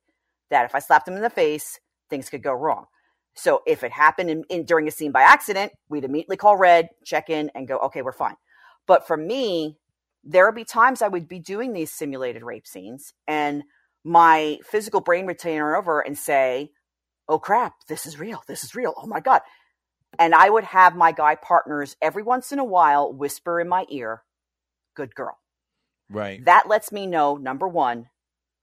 that 0.49 0.65
if 0.65 0.75
I 0.75 0.79
slapped 0.79 1.07
him 1.07 1.15
in 1.15 1.21
the 1.21 1.29
face, 1.29 1.79
things 2.09 2.29
could 2.29 2.43
go 2.43 2.53
wrong. 2.53 2.85
So 3.35 3.61
if 3.67 3.83
it 3.83 3.91
happened 3.91 4.29
in, 4.29 4.43
in 4.49 4.63
during 4.65 4.87
a 4.87 4.91
scene 4.91 5.11
by 5.11 5.21
accident, 5.21 5.73
we'd 5.89 6.05
immediately 6.05 6.37
call 6.37 6.55
red, 6.55 6.89
check 7.03 7.29
in, 7.29 7.51
and 7.53 7.67
go, 7.67 7.77
okay, 7.79 8.01
we're 8.01 8.13
fine. 8.13 8.35
But 8.87 9.05
for 9.05 9.17
me, 9.17 9.77
there 10.23 10.45
would 10.45 10.55
be 10.55 10.63
times 10.63 11.01
I 11.01 11.09
would 11.09 11.27
be 11.27 11.39
doing 11.39 11.73
these 11.73 11.91
simulated 11.91 12.43
rape 12.43 12.65
scenes, 12.65 13.13
and 13.27 13.63
my 14.03 14.59
physical 14.63 15.01
brain 15.01 15.25
would 15.25 15.39
turn 15.39 15.75
over 15.75 15.99
and 15.99 16.17
say, 16.17 16.71
"Oh 17.27 17.39
crap, 17.39 17.75
this 17.87 18.05
is 18.05 18.19
real. 18.19 18.43
This 18.47 18.63
is 18.63 18.75
real. 18.75 18.93
Oh 18.97 19.07
my 19.07 19.19
god." 19.19 19.41
And 20.17 20.33
I 20.33 20.49
would 20.49 20.63
have 20.63 20.95
my 20.95 21.11
guy 21.11 21.35
partners 21.35 21.97
every 22.01 22.23
once 22.23 22.51
in 22.51 22.59
a 22.59 22.63
while 22.63 23.11
whisper 23.11 23.59
in 23.59 23.67
my 23.67 23.85
ear, 23.89 24.23
"Good 24.95 25.15
girl." 25.15 25.39
Right. 26.09 26.43
That 26.45 26.67
lets 26.67 26.91
me 26.91 27.07
know 27.07 27.35
number 27.35 27.67
1, 27.67 28.09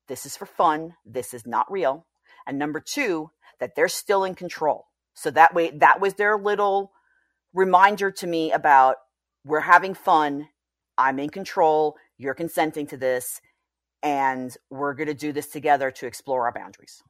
this 0.07 0.25
is 0.27 0.37
for 0.37 0.47
fun, 0.47 0.97
this 1.05 1.35
is 1.35 1.47
not 1.47 1.71
real, 1.71 2.07
and 2.47 2.59
number 2.59 2.81
2, 2.81 3.31
that 3.59 3.75
they're 3.75 3.89
still 3.89 4.25
in 4.25 4.35
control. 4.35 4.89
So 5.15 5.31
that 5.31 5.53
way 5.53 5.71
that 5.71 6.01
was 6.01 6.15
their 6.15 6.39
little 6.39 6.93
reminder 7.53 8.11
to 8.11 8.27
me 8.27 8.53
about 8.53 8.97
we're 9.45 9.61
having 9.61 9.95
fun, 9.95 10.49
I'm 10.97 11.19
in 11.19 11.31
control, 11.31 11.97
you're 12.17 12.35
consenting 12.35 12.87
to 12.89 12.97
this, 12.97 13.41
and 14.03 14.57
we're 14.71 14.95
going 14.95 15.09
to 15.09 15.15
do 15.15 15.33
this 15.33 15.49
together 15.49 15.91
to 15.91 16.07
explore 16.07 16.47
our 16.47 16.53
boundaries. 16.53 17.03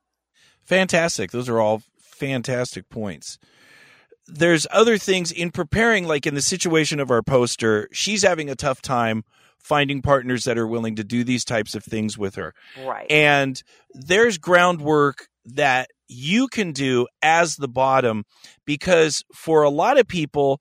Fantastic. 0.65 1.31
Those 1.31 1.49
are 1.49 1.61
all 1.61 1.83
fantastic 1.99 2.89
points. 2.89 3.39
There's 4.27 4.67
other 4.71 4.99
things 4.99 5.33
in 5.33 5.51
preparing, 5.51 6.07
like 6.07 6.27
in 6.27 6.35
the 6.35 6.43
situation 6.43 7.01
of 7.01 7.11
our 7.11 7.23
poster, 7.23 7.89
she's 7.93 8.23
having 8.23 8.49
a 8.49 8.55
tough 8.55 8.81
time 8.81 9.25
finding 9.59 10.03
partners 10.03 10.45
that 10.45 10.59
are 10.59 10.67
willing 10.67 10.97
to 10.97 11.05
do 11.05 11.25
these 11.25 11.45
types 11.45 11.75
of 11.75 11.85
things 11.85 12.19
with 12.19 12.35
her. 12.37 12.55
Right. 12.85 13.11
And 13.11 13.61
there's 13.95 14.39
groundwork 14.39 15.29
that 15.45 15.89
you 16.09 16.49
can 16.49 16.73
do 16.73 17.07
as 17.23 17.57
the 17.57 17.69
bottom 17.69 18.25
because 18.65 19.25
for 19.35 19.63
a 19.63 19.71
lot 19.71 19.99
of 19.99 20.07
people, 20.07 20.61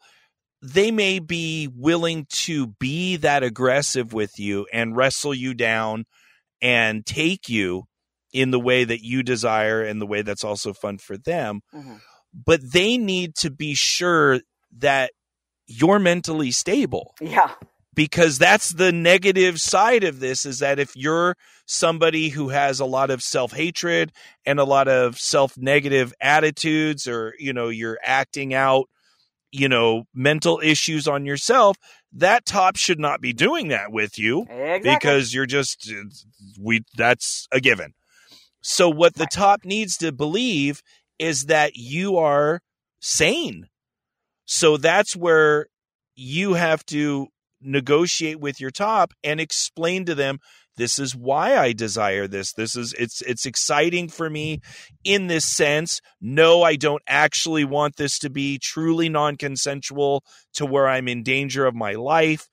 they 0.62 0.92
may 0.92 1.20
be 1.20 1.68
willing 1.68 2.26
to 2.30 2.68
be 2.68 3.18
that 3.18 3.44
aggressive 3.44 4.14
with 4.14 4.40
you 4.40 4.68
and 4.72 4.96
wrestle 4.96 5.34
you 5.34 5.54
down 5.54 6.06
and 6.62 7.06
take 7.06 7.50
you 7.50 7.84
in 8.34 8.52
the 8.52 8.60
way 8.60 8.84
that 8.84 9.04
you 9.04 9.24
desire 9.24 9.82
and 9.82 10.02
the 10.02 10.06
way 10.08 10.22
that's 10.22 10.44
also 10.44 10.74
fun 10.74 10.98
for 10.98 11.18
them. 11.18 11.62
hmm 11.72 11.96
But 12.34 12.62
they 12.72 12.98
need 12.98 13.36
to 13.38 13.50
be 13.50 13.74
sure 13.76 14.40
that 14.78 15.12
you're 15.68 16.00
mentally 16.00 16.52
stable 16.52 17.14
Yeah. 17.22 17.52
because 17.94 18.38
that's 18.38 18.70
the 18.74 18.92
negative 18.92 19.60
side 19.60 20.04
of 20.04 20.20
this 20.20 20.46
is 20.46 20.60
that 20.60 20.80
if 20.80 20.96
you're 20.96 21.36
somebody 21.66 22.30
who 22.30 22.50
has 22.50 22.80
a 22.80 22.86
lot 22.86 23.10
of 23.10 23.22
self-hatred 23.22 24.12
and 24.46 24.60
a 24.60 24.64
lot 24.66 24.88
of 24.88 25.18
self-negative 25.20 26.14
attitudes 26.22 27.08
or 27.08 27.34
you 27.40 27.54
know 27.54 27.70
you're 27.70 27.98
acting 28.04 28.54
out 28.54 28.90
you 29.52 29.68
know 29.70 30.04
mental 30.14 30.60
issues 30.64 31.08
on 31.08 31.26
yourself 31.26 31.78
that 32.14 32.46
top 32.46 32.76
should 32.76 33.00
not 33.00 33.22
be 33.22 33.32
doing 33.34 33.70
that 33.70 33.92
with 33.92 34.18
you 34.20 34.42
Exactly. 34.44 34.90
because 34.96 35.34
you're 35.34 35.46
just 35.46 35.90
we 36.60 36.82
that's 36.98 37.48
a 37.52 37.60
given 37.62 37.94
so 38.62 38.90
what 38.90 39.16
the 39.16 39.28
top 39.28 39.66
needs 39.66 39.98
to 39.98 40.12
believe 40.12 40.82
is 41.20 41.46
that 41.46 41.76
you 41.76 42.18
are 42.18 42.62
sane 43.00 43.68
so 44.46 44.78
that's 44.78 45.16
where 45.16 45.68
you 46.16 46.54
have 46.54 46.86
to 46.86 47.28
negotiate 47.62 48.40
with 48.40 48.60
your 48.60 48.72
top 48.72 49.14
and 49.24 49.40
explain 49.40 50.06
to 50.06 50.16
them 50.16 50.40
this 50.78 51.00
is 51.00 51.16
why 51.16 51.58
I 51.58 51.74
desire 51.74 52.28
this. 52.28 52.54
This 52.54 52.76
is 52.76 52.94
it's 52.98 53.22
it's 53.22 53.46
exciting 53.46 54.08
for 54.08 54.30
me 54.30 54.62
in 55.04 55.28
this 55.28 55.46
sense. 55.46 56.02
No, 56.20 56.64
I 56.64 56.76
don't 56.76 57.04
actually 57.08 57.66
want 57.66 57.98
this 57.98 58.18
to 58.20 58.30
be 58.30 58.58
truly 58.58 59.10
non-consensual 59.10 60.24
to 60.56 60.66
where 60.66 60.88
I'm 60.88 61.08
in 61.08 61.24
danger 61.24 61.66
of 61.66 61.76
my 61.76 61.94
life. 61.94 62.48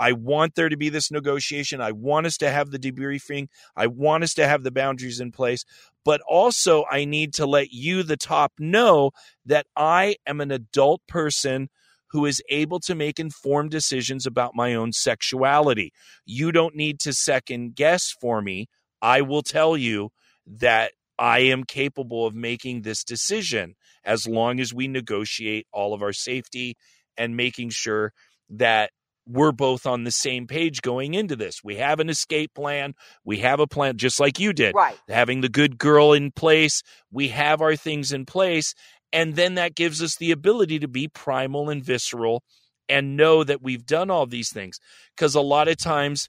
I 0.00 0.12
want 0.12 0.54
there 0.54 0.70
to 0.70 0.78
be 0.78 0.88
this 0.88 1.10
negotiation. 1.10 1.82
I 1.82 1.92
want 1.92 2.24
us 2.24 2.38
to 2.38 2.50
have 2.50 2.70
the 2.70 2.78
debriefing. 2.78 3.48
I 3.76 3.86
want 3.86 4.24
us 4.24 4.32
to 4.34 4.48
have 4.48 4.62
the 4.62 4.70
boundaries 4.70 5.20
in 5.20 5.30
place. 5.30 5.66
But 6.06 6.22
also, 6.26 6.86
I 6.90 7.04
need 7.04 7.34
to 7.34 7.44
let 7.44 7.70
you, 7.70 8.02
the 8.02 8.16
top, 8.16 8.54
know 8.58 9.10
that 9.44 9.66
I 9.76 10.16
am 10.26 10.40
an 10.40 10.50
adult 10.50 11.02
person 11.06 11.68
who 12.12 12.24
is 12.24 12.42
able 12.48 12.80
to 12.80 12.94
make 12.94 13.20
informed 13.20 13.72
decisions 13.72 14.24
about 14.24 14.56
my 14.56 14.74
own 14.74 14.92
sexuality. 14.92 15.92
You 16.24 16.50
don't 16.50 16.74
need 16.74 16.98
to 17.00 17.12
second 17.12 17.74
guess 17.74 18.10
for 18.10 18.40
me. 18.40 18.68
I 19.02 19.20
will 19.20 19.42
tell 19.42 19.76
you 19.76 20.12
that 20.46 20.92
I 21.18 21.40
am 21.40 21.64
capable 21.64 22.26
of 22.26 22.34
making 22.34 22.82
this 22.82 23.04
decision 23.04 23.74
as 24.02 24.26
long 24.26 24.60
as 24.60 24.72
we 24.72 24.88
negotiate 24.88 25.66
all 25.74 25.92
of 25.92 26.00
our 26.00 26.14
safety 26.14 26.78
and 27.18 27.36
making 27.36 27.68
sure 27.68 28.14
that 28.48 28.92
we're 29.30 29.52
both 29.52 29.86
on 29.86 30.04
the 30.04 30.10
same 30.10 30.46
page 30.46 30.82
going 30.82 31.14
into 31.14 31.36
this. 31.36 31.62
We 31.62 31.76
have 31.76 32.00
an 32.00 32.08
escape 32.10 32.54
plan. 32.54 32.94
We 33.24 33.38
have 33.38 33.60
a 33.60 33.66
plan, 33.66 33.96
just 33.96 34.18
like 34.18 34.40
you 34.40 34.52
did 34.52 34.74
right. 34.74 34.98
having 35.08 35.40
the 35.40 35.48
good 35.48 35.78
girl 35.78 36.12
in 36.12 36.32
place. 36.32 36.82
We 37.12 37.28
have 37.28 37.60
our 37.60 37.76
things 37.76 38.12
in 38.12 38.26
place. 38.26 38.74
And 39.12 39.36
then 39.36 39.54
that 39.54 39.74
gives 39.74 40.02
us 40.02 40.16
the 40.16 40.30
ability 40.30 40.78
to 40.80 40.88
be 40.88 41.08
primal 41.08 41.70
and 41.70 41.82
visceral 41.82 42.42
and 42.88 43.16
know 43.16 43.44
that 43.44 43.62
we've 43.62 43.86
done 43.86 44.10
all 44.10 44.26
these 44.26 44.52
things. 44.52 44.78
Because 45.16 45.34
a 45.34 45.40
lot 45.40 45.68
of 45.68 45.76
times, 45.76 46.28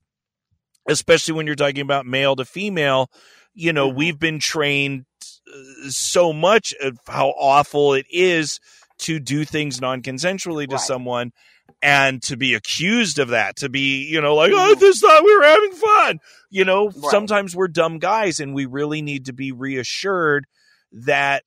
especially 0.87 1.33
when 1.33 1.45
you're 1.47 1.55
talking 1.55 1.81
about 1.81 2.05
male 2.05 2.35
to 2.35 2.45
female, 2.45 3.09
you 3.53 3.73
know, 3.73 3.91
Mhm. 3.91 3.95
we've 3.95 4.19
been 4.19 4.39
trained 4.39 5.05
uh, 5.53 5.89
so 5.89 6.31
much 6.33 6.73
of 6.81 6.97
how 7.07 7.29
awful 7.37 7.93
it 7.93 8.05
is 8.09 8.59
to 8.99 9.19
do 9.19 9.43
things 9.45 9.81
non 9.81 10.01
consensually 10.01 10.67
to 10.69 10.75
Right. 10.75 10.85
someone 10.85 11.31
and 11.81 12.21
to 12.23 12.37
be 12.37 12.53
accused 12.53 13.19
of 13.19 13.29
that, 13.29 13.57
to 13.57 13.69
be, 13.69 14.03
you 14.07 14.21
know, 14.21 14.35
like, 14.35 14.51
oh, 14.53 14.57
I 14.57 14.73
Mhm. 14.73 14.79
just 14.79 15.01
thought 15.01 15.23
we 15.23 15.35
were 15.35 15.43
having 15.43 15.71
fun. 15.73 16.19
You 16.49 16.65
know, 16.65 16.89
Right. 16.89 17.11
sometimes 17.11 17.55
we're 17.55 17.67
dumb 17.67 17.99
guys 17.99 18.39
and 18.39 18.53
we 18.53 18.65
really 18.65 19.01
need 19.01 19.25
to 19.25 19.33
be 19.33 19.51
reassured 19.51 20.45
that 20.91 21.43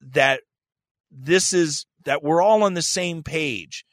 that 0.00 0.42
this 1.10 1.52
is 1.52 1.86
that 2.04 2.22
we're 2.22 2.42
all 2.42 2.62
on 2.62 2.74
the 2.74 2.82
same 2.82 3.22
page. 3.22 3.84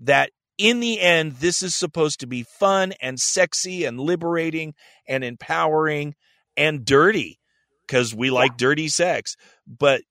That 0.00 0.30
in 0.58 0.80
the 0.80 1.00
end, 1.00 1.32
this 1.36 1.62
is 1.62 1.74
supposed 1.74 2.20
to 2.20 2.26
be 2.26 2.42
fun 2.42 2.92
and 3.00 3.20
sexy 3.20 3.84
and 3.84 4.00
liberating 4.00 4.74
and 5.06 5.22
empowering 5.24 6.14
and 6.56 6.84
dirty 6.84 7.38
because 7.86 8.14
we 8.14 8.30
like 8.30 8.56
dirty 8.56 8.88
sex. 8.88 9.36
But 9.66 10.02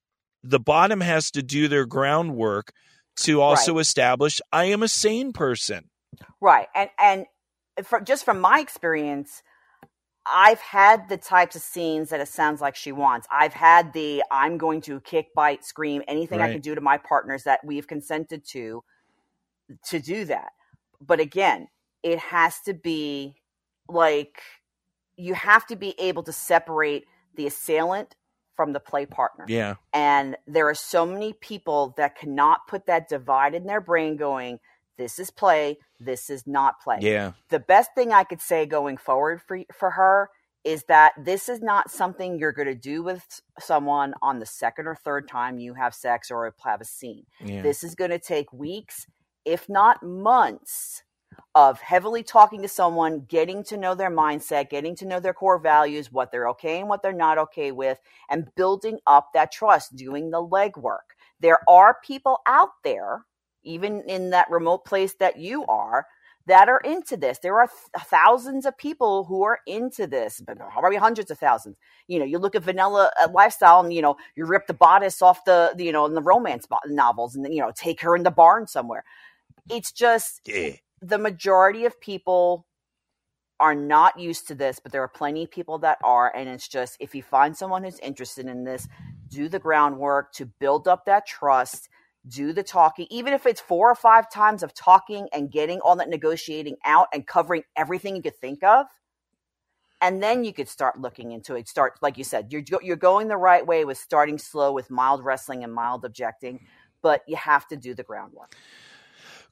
the 0.43 0.59
bottom 0.59 1.01
has 1.01 1.31
to 1.31 1.41
do 1.41 1.67
their 1.67 1.85
groundwork 1.85 2.71
to 3.17 3.41
also 3.41 3.77
establish 3.77 4.41
I 4.51 4.65
am 4.65 4.83
a 4.83 4.87
sane 4.87 5.33
person. 5.33 5.89
Right. 6.41 6.67
And 6.75 6.89
and 6.99 7.25
for, 7.83 8.01
just 8.01 8.25
from 8.25 8.39
my 8.39 8.59
experience, 8.59 9.41
I've 10.25 10.59
had 10.59 11.07
the 11.07 11.17
types 11.17 11.55
of 11.55 11.61
scenes 11.61 12.09
that 12.09 12.19
it 12.19 12.27
sounds 12.27 12.61
like 12.61 12.75
she 12.75 12.91
wants. 12.91 13.27
I've 13.31 13.53
had 13.53 13.93
the 13.93 14.23
I'm 14.31 14.57
going 14.57 14.81
to 14.81 14.99
kick, 15.01 15.33
bite, 15.35 15.63
scream, 15.63 16.01
anything 16.07 16.41
I 16.41 16.51
can 16.51 16.61
do 16.61 16.75
to 16.75 16.81
my 16.81 16.97
partners 16.97 17.43
that 17.43 17.59
we've 17.63 17.87
consented 17.87 18.43
to 18.49 18.83
to 19.85 19.99
do 19.99 20.25
that. 20.25 20.51
But 20.99 21.19
again, 21.19 21.67
it 22.03 22.19
has 22.19 22.59
to 22.61 22.73
be 22.73 23.35
like 23.87 24.41
you 25.17 25.33
have 25.33 25.65
to 25.67 25.75
be 25.75 25.99
able 25.99 26.23
to 26.23 26.31
separate 26.31 27.05
the 27.35 27.47
assailant 27.47 28.15
from 28.55 28.73
the 28.73 28.79
play 28.79 29.05
partner. 29.05 29.45
Yeah. 29.47 29.75
And 29.93 30.37
there 30.47 30.69
are 30.69 30.75
so 30.75 31.05
many 31.05 31.33
people 31.33 31.93
that 31.97 32.17
cannot 32.17 32.67
put 32.67 32.85
that 32.85 33.09
divide 33.09 33.53
in 33.53 33.65
their 33.65 33.81
brain 33.81 34.15
going, 34.15 34.59
this 34.97 35.19
is 35.19 35.29
play, 35.29 35.77
this 35.99 36.29
is 36.29 36.47
not 36.47 36.81
play. 36.81 36.99
Yeah. 37.01 37.33
The 37.49 37.59
best 37.59 37.91
thing 37.95 38.11
I 38.13 38.23
could 38.23 38.41
say 38.41 38.65
going 38.65 38.97
forward 38.97 39.41
for 39.41 39.59
for 39.73 39.91
her 39.91 40.29
is 40.63 40.85
that 40.85 41.13
this 41.23 41.47
is 41.47 41.61
not 41.61 41.91
something 41.91 42.39
you're 42.39 42.51
going 42.51 42.67
to 42.67 42.73
do 42.73 43.03
with 43.03 43.41
someone 43.59 44.15
on 44.21 44.39
the 44.39 44.45
second 44.47 44.87
or 44.87 44.95
third 44.95 45.27
time 45.27 45.59
you 45.59 45.75
have 45.75 45.93
sex 45.93 46.31
or 46.31 46.51
have 46.63 46.81
a 46.81 46.85
scene. 46.85 47.25
Yeah. 47.39 47.61
This 47.61 47.83
is 47.83 47.93
going 47.93 48.09
to 48.09 48.19
take 48.19 48.51
weeks, 48.51 49.05
if 49.45 49.69
not 49.69 50.01
months, 50.01 51.03
of 51.55 51.79
heavily 51.79 52.23
talking 52.23 52.61
to 52.61 52.67
someone, 52.67 53.25
getting 53.27 53.63
to 53.65 53.77
know 53.77 53.95
their 53.95 54.11
mindset, 54.11 54.69
getting 54.69 54.95
to 54.97 55.05
know 55.05 55.19
their 55.19 55.33
core 55.33 55.59
values, 55.59 56.11
what 56.11 56.31
they're 56.31 56.49
okay 56.49 56.79
and 56.79 56.89
what 56.89 57.01
they're 57.01 57.13
not 57.13 57.37
okay 57.37 57.71
with, 57.71 57.99
and 58.29 58.47
building 58.55 58.99
up 59.07 59.29
that 59.33 59.51
trust, 59.51 59.95
doing 59.95 60.31
the 60.31 60.43
legwork. 60.43 61.15
There 61.39 61.59
are 61.69 61.97
people 62.03 62.39
out 62.47 62.71
there, 62.83 63.25
even 63.63 64.01
in 64.07 64.31
that 64.31 64.49
remote 64.49 64.85
place 64.85 65.15
that 65.19 65.37
you 65.37 65.65
are, 65.67 66.05
that 66.47 66.69
are 66.69 66.79
into 66.79 67.17
this. 67.17 67.39
There 67.39 67.59
are 67.59 67.67
th- 67.67 68.05
thousands 68.07 68.65
of 68.65 68.77
people 68.77 69.23
who 69.25 69.43
are 69.43 69.59
into 69.65 70.07
this, 70.07 70.41
but 70.45 70.57
probably 70.59 70.97
hundreds 70.97 71.31
of 71.31 71.39
thousands. 71.39 71.77
You 72.07 72.19
know, 72.19 72.25
you 72.25 72.37
look 72.37 72.55
at 72.55 72.63
vanilla 72.63 73.11
uh, 73.21 73.27
lifestyle, 73.33 73.79
and 73.81 73.93
you 73.93 74.01
know, 74.01 74.15
you 74.35 74.45
rip 74.45 74.67
the 74.67 74.73
bodice 74.73 75.21
off 75.21 75.43
the, 75.45 75.73
you 75.77 75.91
know, 75.91 76.05
in 76.05 76.13
the 76.13 76.21
romance 76.21 76.67
bo- 76.67 76.77
novels, 76.87 77.35
and 77.35 77.51
you 77.53 77.61
know, 77.61 77.71
take 77.75 78.01
her 78.01 78.15
in 78.15 78.23
the 78.23 78.31
barn 78.31 78.67
somewhere. 78.67 79.03
It's 79.69 79.91
just 79.91 80.41
yeah. 80.45 80.71
The 81.05 81.17
majority 81.17 81.85
of 81.85 81.99
people 82.01 82.65
are 83.59 83.75
not 83.75 84.19
used 84.19 84.47
to 84.47 84.55
this, 84.55 84.79
but 84.79 84.91
there 84.91 85.03
are 85.03 85.07
plenty 85.07 85.43
of 85.43 85.51
people 85.51 85.77
that 85.79 85.97
are. 86.03 86.35
And 86.35 86.49
it's 86.49 86.67
just 86.67 86.97
if 86.99 87.15
you 87.15 87.23
find 87.23 87.55
someone 87.55 87.83
who's 87.83 87.99
interested 87.99 88.47
in 88.47 88.63
this, 88.63 88.87
do 89.29 89.47
the 89.47 89.59
groundwork 89.59 90.33
to 90.33 90.45
build 90.45 90.87
up 90.87 91.05
that 91.05 91.25
trust, 91.25 91.89
do 92.27 92.53
the 92.53 92.63
talking, 92.63 93.07
even 93.09 93.33
if 93.33 93.45
it's 93.45 93.61
four 93.61 93.89
or 93.89 93.95
five 93.95 94.29
times 94.29 94.63
of 94.63 94.73
talking 94.73 95.29
and 95.31 95.51
getting 95.51 95.79
all 95.79 95.95
that 95.95 96.09
negotiating 96.09 96.75
out 96.83 97.07
and 97.13 97.27
covering 97.27 97.63
everything 97.75 98.15
you 98.15 98.21
could 98.21 98.37
think 98.37 98.63
of. 98.63 98.87
And 100.01 100.21
then 100.21 100.43
you 100.43 100.53
could 100.53 100.67
start 100.67 100.99
looking 100.99 101.31
into 101.31 101.55
it. 101.55 101.69
Start, 101.69 101.93
like 102.01 102.17
you 102.17 102.23
said, 102.23 102.51
you're, 102.51 102.63
you're 102.81 102.97
going 102.97 103.27
the 103.27 103.37
right 103.37 103.65
way 103.65 103.85
with 103.85 103.97
starting 103.97 104.37
slow 104.37 104.73
with 104.73 104.91
mild 104.91 105.23
wrestling 105.23 105.63
and 105.63 105.73
mild 105.73 106.03
objecting, 106.03 106.67
but 107.01 107.21
you 107.27 107.37
have 107.37 107.67
to 107.69 107.77
do 107.77 107.93
the 107.93 108.03
groundwork. 108.03 108.53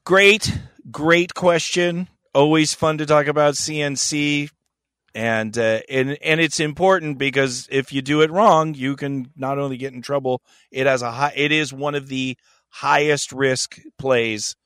Great, 0.04 0.58
great 0.90 1.34
question. 1.34 2.08
Always 2.34 2.74
fun 2.74 2.98
to 2.98 3.06
talk 3.06 3.26
about 3.26 3.54
CNC, 3.54 4.50
and 5.14 5.56
uh, 5.56 5.80
and 5.88 6.18
and 6.22 6.40
it's 6.40 6.60
important 6.60 7.16
because 7.18 7.68
if 7.70 7.92
you 7.92 8.02
do 8.02 8.20
it 8.20 8.30
wrong, 8.30 8.74
you 8.74 8.96
can 8.96 9.30
not 9.36 9.58
only 9.58 9.76
get 9.76 9.94
in 9.94 10.02
trouble. 10.02 10.42
It 10.70 10.86
has 10.86 11.00
a 11.02 11.10
high. 11.10 11.32
It 11.34 11.52
is 11.52 11.72
one 11.72 11.94
of 11.94 12.08
the 12.08 12.36
highest 12.68 13.32
risk 13.32 13.78
plays 13.98 14.56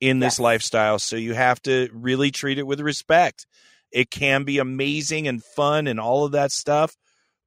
in 0.00 0.20
this 0.20 0.34
Yes. 0.34 0.40
lifestyle, 0.40 0.98
so 0.98 1.16
you 1.16 1.34
have 1.34 1.60
to 1.62 1.88
really 1.92 2.30
treat 2.30 2.58
it 2.58 2.66
with 2.66 2.80
respect. 2.80 3.46
It 3.92 4.10
can 4.10 4.44
be 4.44 4.58
amazing 4.58 5.28
and 5.28 5.42
fun 5.42 5.86
and 5.86 6.00
all 6.00 6.24
of 6.24 6.32
that 6.32 6.52
stuff, 6.52 6.96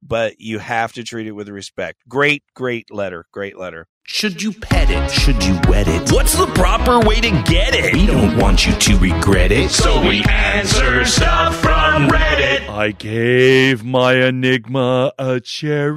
but 0.02 0.38
you 0.40 0.58
have 0.58 0.92
to 0.94 1.04
treat 1.04 1.26
it 1.26 1.32
with 1.32 1.48
respect. 1.48 2.02
Great, 2.08 2.44
great 2.54 2.92
letter. 2.92 3.26
Great 3.32 3.56
letter. 3.56 3.88
Should 4.04 4.42
you 4.42 4.52
pet 4.52 4.90
it? 4.90 5.10
Should 5.10 5.42
you 5.44 5.58
wet 5.68 5.86
it? 5.88 6.12
What's 6.12 6.36
the 6.36 6.46
proper 6.48 7.00
way 7.00 7.20
to 7.20 7.30
get 7.44 7.74
it? 7.74 7.94
We 7.94 8.06
don't 8.06 8.36
want 8.36 8.66
you 8.66 8.74
to 8.74 8.98
regret 8.98 9.52
it. 9.52 9.70
So 9.70 10.06
we 10.06 10.24
answer 10.28 11.04
stuff 11.04 11.56
from 11.56 12.08
Reddit. 12.08 12.68
I 12.68 12.90
gave 12.90 13.84
my 13.84 14.14
enigma 14.14 15.12
a 15.18 15.40
cherry 15.40 15.88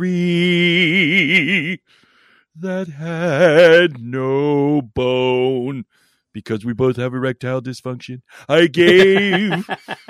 that 2.56 2.88
had 2.90 4.00
no 4.00 4.82
bone. 4.82 5.86
Because 6.32 6.64
we 6.66 6.74
both 6.74 6.98
have 6.98 7.14
erectile 7.14 7.62
dysfunction, 7.62 8.22
I 8.50 8.68
gave 8.68 9.70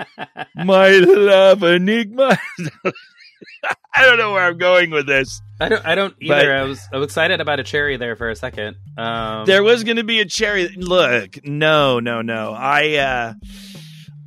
my 0.55 0.89
love 0.89 1.61
enigma. 1.61 2.37
I 3.95 4.05
don't 4.05 4.17
know 4.17 4.33
where 4.33 4.43
I'm 4.45 4.57
going 4.57 4.91
with 4.91 5.07
this. 5.07 5.41
I 5.59 5.69
don't. 5.69 5.85
I 5.85 5.95
don't 5.95 6.13
But- 6.19 6.39
either. 6.39 6.53
I 6.55 6.63
was. 6.63 6.81
I 6.91 6.97
was 6.97 7.05
excited 7.05 7.39
about 7.41 7.59
a 7.59 7.63
cherry 7.63 7.97
there 7.97 8.15
for 8.15 8.29
a 8.29 8.35
second. 8.35 8.75
Um, 8.97 9.45
There 9.45 9.63
was 9.63 9.83
going 9.83 9.97
to 9.97 10.03
be 10.03 10.19
a 10.19 10.25
cherry. 10.25 10.67
Look, 10.75 11.45
no, 11.45 11.99
no, 11.99 12.21
no. 12.21 12.51
I, 12.53 12.95
uh, 12.95 13.33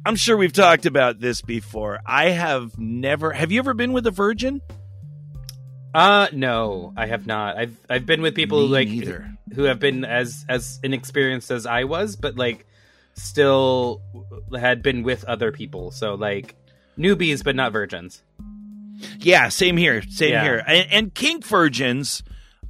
I'm 0.07 0.17
sure 0.17 0.37
we've 0.37 0.53
talked 0.53 0.87
about 0.87 1.21
this 1.21 1.43
before. 1.43 2.01
I 2.07 2.31
have 2.31 2.79
never. 2.79 3.33
Have 3.33 3.53
you 3.53 3.59
ever 3.59 3.75
been 3.75 3.93
with 3.93 4.07
a 4.07 4.11
virgin? 4.11 4.63
Uh 5.95 6.29
no, 6.33 6.93
I 6.97 7.07
have 7.07 7.27
not. 7.27 7.57
I've 7.57 7.77
I've 7.89 8.05
been 8.07 8.21
with 8.21 8.35
people 8.35 8.61
Me 8.61 8.67
who 8.67 8.73
like 8.73 8.89
neither. 8.89 9.31
who 9.55 9.63
have 9.65 9.81
been 9.81 10.05
as 10.05 10.45
as 10.49 10.79
inexperienced 10.83 11.51
as 11.51 11.65
I 11.67 11.85
was, 11.85 12.15
but 12.15 12.37
like 12.37 12.67
still 13.15 14.03
had 14.57 14.83
been 14.83 15.03
with 15.03 15.25
other 15.25 15.51
people. 15.51 15.91
So 15.91 16.15
like 16.15 16.55
newbies, 16.99 17.43
but 17.43 17.57
not 17.57 17.73
virgins. 17.73 18.23
Yeah, 19.19 19.49
same 19.49 19.77
here. 19.77 20.03
Same 20.03 20.33
Yeah. 20.33 20.43
here. 20.43 20.65
And, 20.67 20.91
and 20.91 21.15
kink 21.15 21.45
virgins, 21.47 22.23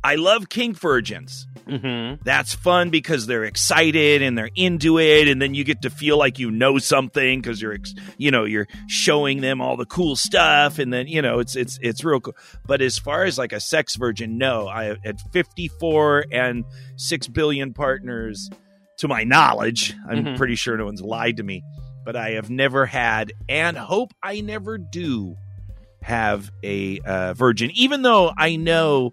I 0.05 0.14
love 0.16 0.49
kink 0.49 0.79
virgins. 0.79 1.47
Mm-hmm. 1.66 2.22
That's 2.24 2.55
fun 2.55 2.89
because 2.89 3.26
they're 3.26 3.45
excited 3.45 4.22
and 4.22 4.39
they're 4.39 4.49
into 4.57 4.99
it, 4.99 5.29
and 5.29 5.41
then 5.43 5.53
you 5.55 5.64
get 5.64 5.83
to 5.83 5.91
feel 5.91 6.16
like 6.16 6.39
you 6.39 6.51
know 6.51 6.79
something 6.79 7.41
because 7.43 7.61
you're, 7.61 7.74
ex- 7.74 7.95
you 8.16 8.31
know, 8.31 8.45
you're 8.45 8.66
showing 8.87 9.43
them 9.43 9.61
all 9.61 9.76
the 9.76 9.85
cool 9.85 10.16
stuff, 10.16 10.79
and 10.79 10.91
then 10.91 11.09
you 11.09 11.20
know 11.20 11.41
it's 11.41 11.57
it's 11.57 11.79
it's 11.83 12.03
real 12.05 12.20
cool. 12.20 12.35
But 12.66 12.81
as 12.81 12.99
far 12.99 13.24
as 13.24 13.37
like 13.37 13.53
a 13.53 13.61
sex 13.61 13.97
virgin, 13.97 14.39
no, 14.39 14.66
I 14.66 14.97
at 15.05 15.20
54 15.33 16.24
and 16.33 16.64
six 16.97 17.26
billion 17.29 17.74
partners, 17.74 18.49
to 18.99 19.09
my 19.09 19.24
knowledge, 19.24 19.95
I'm 20.09 20.24
Mhm. 20.24 20.37
pretty 20.39 20.55
sure 20.55 20.74
no 20.79 20.87
one's 20.87 21.03
lied 21.03 21.37
to 21.37 21.43
me, 21.43 21.62
but 22.03 22.16
I 22.16 22.31
have 22.31 22.49
never 22.49 22.87
had, 22.87 23.33
and 23.47 23.76
hope 23.76 24.14
I 24.22 24.41
never 24.41 24.79
do 24.79 25.37
have 26.09 26.50
a 26.64 26.98
uh, 27.00 27.34
virgin, 27.34 27.70
even 27.74 28.02
though 28.02 28.32
I 28.36 28.56
know 28.56 29.12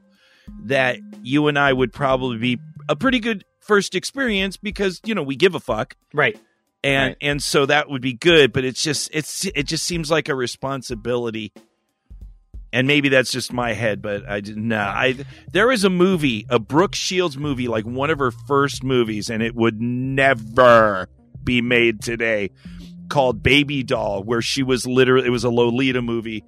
that 0.64 0.98
you 1.22 1.48
and 1.48 1.60
I 1.60 1.72
would 1.74 1.92
probably 1.94 2.38
be 2.38 2.60
a 2.88 2.96
pretty 2.96 3.20
good 3.20 3.44
first 3.60 3.96
experience 3.96 4.58
because 4.58 5.02
you 5.06 5.14
know 5.16 5.24
we 5.24 5.36
give 5.36 5.56
a 5.56 5.60
fuck 5.60 5.96
Right. 6.14 6.40
and 6.84 7.10
Right. 7.10 7.18
and 7.20 7.42
so 7.42 7.66
that 7.66 7.90
would 7.90 8.02
be 8.04 8.14
good 8.14 8.54
but 8.54 8.64
it's 8.64 8.84
just 8.84 9.10
it's 9.12 9.44
it 9.46 9.64
just 9.64 9.86
seems 9.86 10.12
like 10.12 10.30
a 10.30 10.36
responsibility 10.36 11.52
and 12.72 12.86
maybe 12.88 13.10
that's 13.10 13.32
just 13.32 13.52
my 13.52 13.74
head 13.74 14.04
but 14.04 14.28
I 14.30 14.40
didn't 14.40 14.68
know 14.68 14.80
I 14.80 15.16
there 15.52 15.68
was 15.68 15.84
a 15.84 15.90
movie 15.90 16.46
a 16.48 16.60
Brooke 16.60 16.94
Shields 16.94 17.38
movie 17.38 17.68
like 17.68 17.86
one 17.86 18.12
of 18.12 18.20
her 18.20 18.30
first 18.32 18.84
movies 18.84 19.32
and 19.32 19.42
it 19.42 19.56
would 19.56 19.82
never 19.82 21.10
be 21.44 21.60
made 21.62 22.02
today 22.04 22.52
called 23.10 23.42
Baby 23.42 23.82
Doll 23.82 24.24
where 24.24 24.44
she 24.44 24.62
was 24.62 24.86
literally 24.86 25.26
it 25.26 25.32
was 25.32 25.44
a 25.44 25.50
Lolita 25.50 26.04
movie 26.04 26.44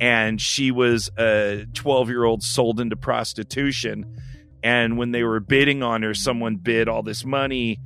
and 0.00 0.40
she 0.40 0.70
was 0.70 1.10
a 1.18 1.66
12 1.74 2.08
year 2.08 2.24
old 2.24 2.42
sold 2.42 2.80
into 2.80 2.96
prostitution. 2.96 4.16
And 4.62 4.98
when 4.98 5.12
they 5.12 5.22
were 5.22 5.40
bidding 5.40 5.82
on 5.82 6.02
her 6.02 6.14
someone 6.14 6.56
bid 6.56 6.88
all 6.88 7.02
this 7.02 7.24
money. 7.24 7.78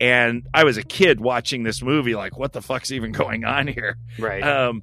And 0.00 0.48
i 0.52 0.64
was 0.64 0.76
a 0.76 0.82
kid 0.82 1.20
watching 1.20 1.62
this 1.62 1.80
movie 1.80 2.16
like 2.16 2.36
what 2.36 2.52
the 2.52 2.60
fuck's 2.60 2.90
even 2.90 3.12
going 3.22 3.44
on 3.44 3.68
here? 3.68 3.96
Right. 4.18 4.42
um 4.42 4.82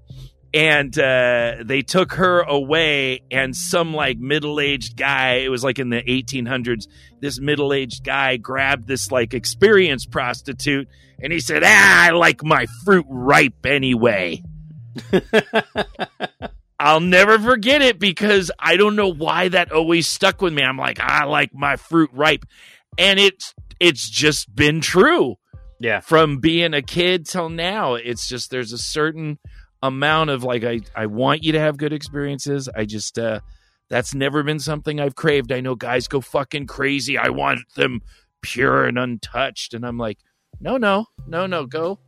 and 0.54 0.98
uh 0.98 1.58
they 1.64 1.82
took 1.84 2.14
her 2.14 2.40
away 2.42 3.22
and 3.30 3.56
some 3.56 3.94
like 3.94 4.18
middle-aged 4.18 4.98
guy 4.98 5.42
it 5.46 5.50
was 5.50 5.64
like 5.64 5.78
in 5.78 5.90
the 5.90 6.02
1800s 6.02 6.88
this 7.20 7.40
middle-aged 7.40 8.04
guy 8.04 8.38
grabbed 8.38 8.88
this 8.88 9.12
like 9.12 9.36
experienced 9.36 10.10
prostitute 10.10 10.88
and 11.22 11.32
he 11.32 11.40
said 11.40 11.62
ah 11.64 12.06
i 12.08 12.10
like 12.12 12.44
my 12.44 12.66
fruit 12.84 13.06
ripe 13.08 13.64
anyway 13.68 14.42
I'll 16.80 17.02
never 17.02 17.38
forget 17.38 17.82
it 17.82 18.00
because 18.00 18.52
I 18.58 18.78
don't 18.78 18.96
know 18.96 19.12
why 19.12 19.50
that 19.50 19.72
always 19.72 20.08
stuck 20.08 20.42
with 20.42 20.54
me. 20.54 20.64
I'm 20.64 20.78
like, 20.78 21.00
I 21.00 21.26
like 21.26 21.54
my 21.54 21.76
fruit 21.76 22.10
ripe. 22.14 22.46
And 22.98 23.20
it's 23.20 23.54
it's 23.80 24.10
just 24.10 24.54
been 24.56 24.82
true 24.82 25.36
yeah. 25.80 26.00
from 26.00 26.40
being 26.40 26.74
a 26.74 26.82
kid 26.82 27.26
till 27.26 27.50
now. 27.50 27.96
It's 27.96 28.28
just 28.28 28.50
there's 28.50 28.72
a 28.72 28.78
certain 28.78 29.40
amount 29.84 30.30
of 30.30 30.44
like 30.44 30.64
I, 30.64 30.82
I 30.96 31.08
want 31.08 31.44
you 31.44 31.52
to 31.54 31.60
have 31.60 31.78
good 31.78 31.94
experiences. 31.94 32.70
I 32.74 32.86
just 32.86 33.20
uh 33.20 33.42
that's 33.90 34.14
never 34.14 34.44
been 34.44 34.60
something 34.60 35.00
I've 35.00 35.16
craved. 35.16 35.52
I 35.52 35.62
know 35.62 35.76
guys 35.76 36.08
go 36.08 36.22
fucking 36.22 36.68
crazy. 36.68 37.18
I 37.18 37.30
want 37.30 37.60
them 37.76 38.02
pure 38.42 38.86
and 38.86 38.98
untouched. 38.98 39.74
And 39.74 39.86
I'm 39.86 39.98
like, 39.98 40.20
no, 40.62 40.78
no, 40.78 41.08
no, 41.28 41.46
no, 41.46 41.66
go 41.66 42.00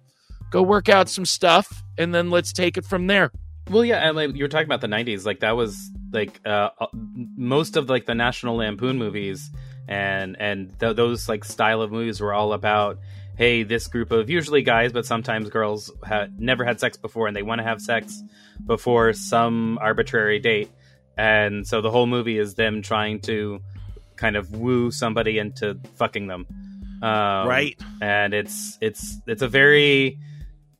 go 0.51 0.61
work 0.61 0.89
out 0.89 1.09
some 1.09 1.25
stuff 1.25 1.83
and 1.97 2.13
then 2.13 2.29
let's 2.29 2.53
take 2.53 2.77
it 2.77 2.85
from 2.85 3.07
there. 3.07 3.31
Well, 3.69 3.85
yeah, 3.85 3.97
and 4.07 4.15
like 4.15 4.35
you 4.35 4.43
were 4.43 4.49
talking 4.49 4.65
about 4.65 4.81
the 4.81 4.87
'90s, 4.87 5.25
like 5.25 5.41
that 5.41 5.55
was 5.55 5.91
like 6.11 6.39
uh, 6.45 6.69
uh, 6.79 6.87
most 6.93 7.77
of 7.77 7.89
like 7.89 8.05
the 8.05 8.15
National 8.15 8.57
Lampoon 8.57 8.97
movies, 8.97 9.49
and 9.87 10.35
and 10.39 10.77
th- 10.79 10.95
those 10.95 11.29
like 11.29 11.45
style 11.45 11.81
of 11.81 11.91
movies 11.91 12.19
were 12.19 12.33
all 12.33 12.53
about, 12.53 12.99
hey, 13.37 13.63
this 13.63 13.87
group 13.87 14.11
of 14.11 14.29
usually 14.29 14.61
guys, 14.61 14.91
but 14.91 15.05
sometimes 15.05 15.49
girls 15.49 15.91
had 16.03 16.39
never 16.39 16.65
had 16.65 16.79
sex 16.79 16.97
before, 16.97 17.27
and 17.27 17.35
they 17.35 17.43
want 17.43 17.59
to 17.59 17.63
have 17.63 17.81
sex 17.81 18.21
before 18.65 19.13
some 19.13 19.77
arbitrary 19.79 20.39
date, 20.39 20.69
and 21.17 21.65
so 21.65 21.81
the 21.81 21.91
whole 21.91 22.07
movie 22.07 22.37
is 22.39 22.55
them 22.55 22.81
trying 22.81 23.19
to 23.21 23.61
kind 24.15 24.35
of 24.35 24.51
woo 24.55 24.91
somebody 24.91 25.37
into 25.37 25.79
fucking 25.95 26.27
them, 26.27 26.45
um, 27.03 27.47
right? 27.47 27.79
and 28.01 28.33
it's 28.33 28.77
it's 28.81 29.21
it's 29.27 29.41
a 29.41 29.47
very 29.47 30.19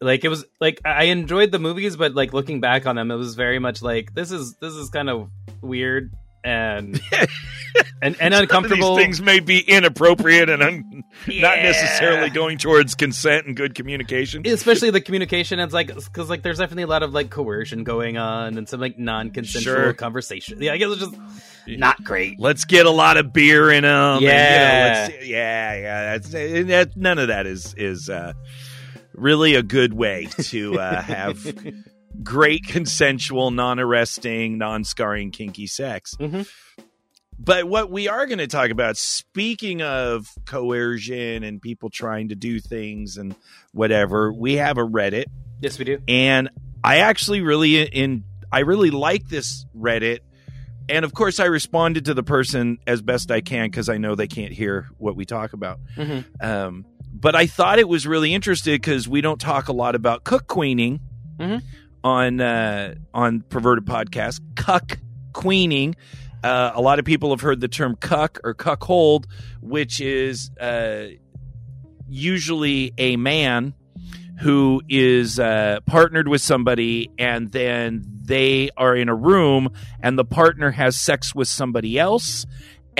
like 0.02 0.26
it 0.26 0.30
was 0.30 0.46
like 0.60 0.82
I 0.84 1.06
enjoyed 1.06 1.52
the 1.52 1.60
movies, 1.60 1.96
but 1.96 2.16
like 2.16 2.34
looking 2.34 2.60
back 2.60 2.86
on 2.88 2.96
them, 2.96 3.12
it 3.12 3.16
was 3.16 3.36
very 3.36 3.60
much 3.60 3.82
like 3.82 4.14
this 4.14 4.32
is 4.32 4.56
this 4.62 4.74
is 4.74 4.90
kind 4.90 5.10
of 5.10 5.30
weird 5.62 6.12
and 6.44 7.00
and, 8.02 8.16
and 8.20 8.34
uncomfortable. 8.34 8.96
These 8.96 9.06
things 9.06 9.22
may 9.22 9.40
be 9.40 9.60
inappropriate 9.60 10.50
and 10.50 10.64
un- 10.64 11.04
not 11.28 11.60
necessarily 11.60 12.32
going 12.32 12.58
towards 12.58 12.96
consent 12.96 13.46
and 13.46 13.56
good 13.56 13.76
communication. 13.76 14.46
Especially 14.48 14.90
the 14.90 15.02
communication, 15.02 15.60
it's 15.60 15.74
like 15.74 15.94
because 15.94 16.30
like 16.30 16.42
there's 16.42 16.58
definitely 16.58 16.84
a 16.84 16.88
lot 16.88 17.04
of 17.04 17.14
like 17.14 17.30
coercion 17.30 17.84
going 17.84 18.18
on 18.18 18.58
and 18.58 18.68
some 18.68 18.80
like 18.80 18.98
non-consensual 18.98 19.76
Sure. 19.76 19.94
conversation. 19.94 20.62
Yeah, 20.62 20.74
I 20.74 20.78
guess 20.78 20.90
it's 20.92 21.02
just 21.02 21.16
not 21.68 22.04
great. 22.04 22.40
Let's 22.40 22.66
get 22.66 22.88
a 22.88 22.92
lot 22.92 23.18
of 23.18 23.32
beer 23.34 23.72
in 23.72 23.84
them. 23.84 24.24
Yeah. 24.24 25.10
yeah, 25.22 25.76
yeah. 25.76 26.18
That's 26.18 26.30
that, 26.30 26.92
none 26.98 27.20
of 27.20 27.28
that 27.28 27.46
is 27.46 27.76
is 27.76 28.10
uh, 28.10 28.34
really 29.14 29.56
a 29.56 29.64
good 29.64 29.94
way 29.94 30.28
to 30.44 30.80
uh, 30.80 31.02
have 31.02 31.56
great 32.24 32.66
consensual, 32.68 33.52
non-arresting, 33.52 34.58
non-scarring, 34.58 35.32
kinky 35.32 35.68
sex. 35.68 36.16
Mhm. 36.20 36.48
But 37.44 37.66
what 37.68 37.90
we 37.90 38.08
are 38.08 38.28
going 38.28 38.38
to 38.38 38.46
talk 38.48 38.70
about, 38.70 38.98
speaking 38.98 39.82
of 39.82 40.28
coercion 40.46 41.44
and 41.44 41.60
people 41.60 41.90
trying 41.90 42.30
to 42.30 42.36
do 42.36 42.60
things 42.60 43.18
and 43.18 43.36
whatever, 43.72 44.32
we 44.32 44.58
have 44.58 44.78
a 44.78 44.86
Reddit 44.86 45.26
Yes, 45.60 45.80
we 45.80 45.86
do. 45.86 46.00
and 46.08 46.50
I 46.84 46.98
actually 46.98 47.42
really 47.42 47.82
in 47.82 48.26
I 48.52 48.60
really 48.60 48.92
like 48.92 49.28
this 49.28 49.66
Reddit. 49.76 50.20
And 50.90 51.06
of 51.06 51.14
course, 51.14 51.40
I 51.40 51.46
responded 51.46 52.06
to 52.06 52.14
the 52.14 52.24
person 52.24 52.78
as 52.86 53.02
best 53.02 53.32
I 53.32 53.40
can 53.42 53.70
because 53.70 53.88
I 53.88 53.98
know 53.98 54.14
they 54.16 54.28
can't 54.28 54.52
hear 54.52 54.90
what 54.98 55.16
we 55.16 55.26
talk 55.26 55.54
about. 55.54 55.80
Mhm. 55.96 56.26
Um, 56.44 56.86
but 57.14 57.36
I 57.36 57.46
thought 57.48 57.80
it 57.80 57.88
was 57.88 58.08
really 58.08 58.34
interesting 58.34 58.76
because 58.76 59.08
we 59.08 59.22
don't 59.22 59.40
talk 59.40 59.68
a 59.68 59.74
lot 59.74 59.96
about 59.96 60.24
cuckqueening 60.24 61.00
Mhm. 61.40 61.62
on 62.04 62.42
uh, 62.42 62.96
on 63.14 63.42
perverted 63.50 63.86
podcast. 63.86 64.40
Cuck 64.56 65.00
queening. 65.34 65.96
Uh, 66.44 66.72
a 66.74 66.82
lot 66.82 66.98
of 67.00 67.06
people 67.06 67.30
have 67.30 67.42
heard 67.42 67.60
the 67.62 67.68
term 67.68 67.96
cuck 68.00 68.40
or 68.44 68.54
cuckold, 68.54 69.28
which 69.62 70.02
is 70.02 70.50
uh, 70.60 71.04
usually 72.08 72.94
a 72.98 73.16
man 73.16 73.74
who 74.40 74.82
is 74.90 75.40
uh, 75.40 75.80
partnered 75.86 76.28
with 76.28 76.42
somebody 76.42 77.12
and 77.20 77.52
then 77.52 78.04
they 78.24 78.70
are 78.76 78.96
in 78.96 79.08
a 79.08 79.14
room 79.16 79.70
and 80.02 80.18
the 80.18 80.26
partner 80.26 80.72
has 80.72 81.00
sex 81.00 81.36
with 81.36 81.48
somebody 81.48 82.00
else 82.00 82.46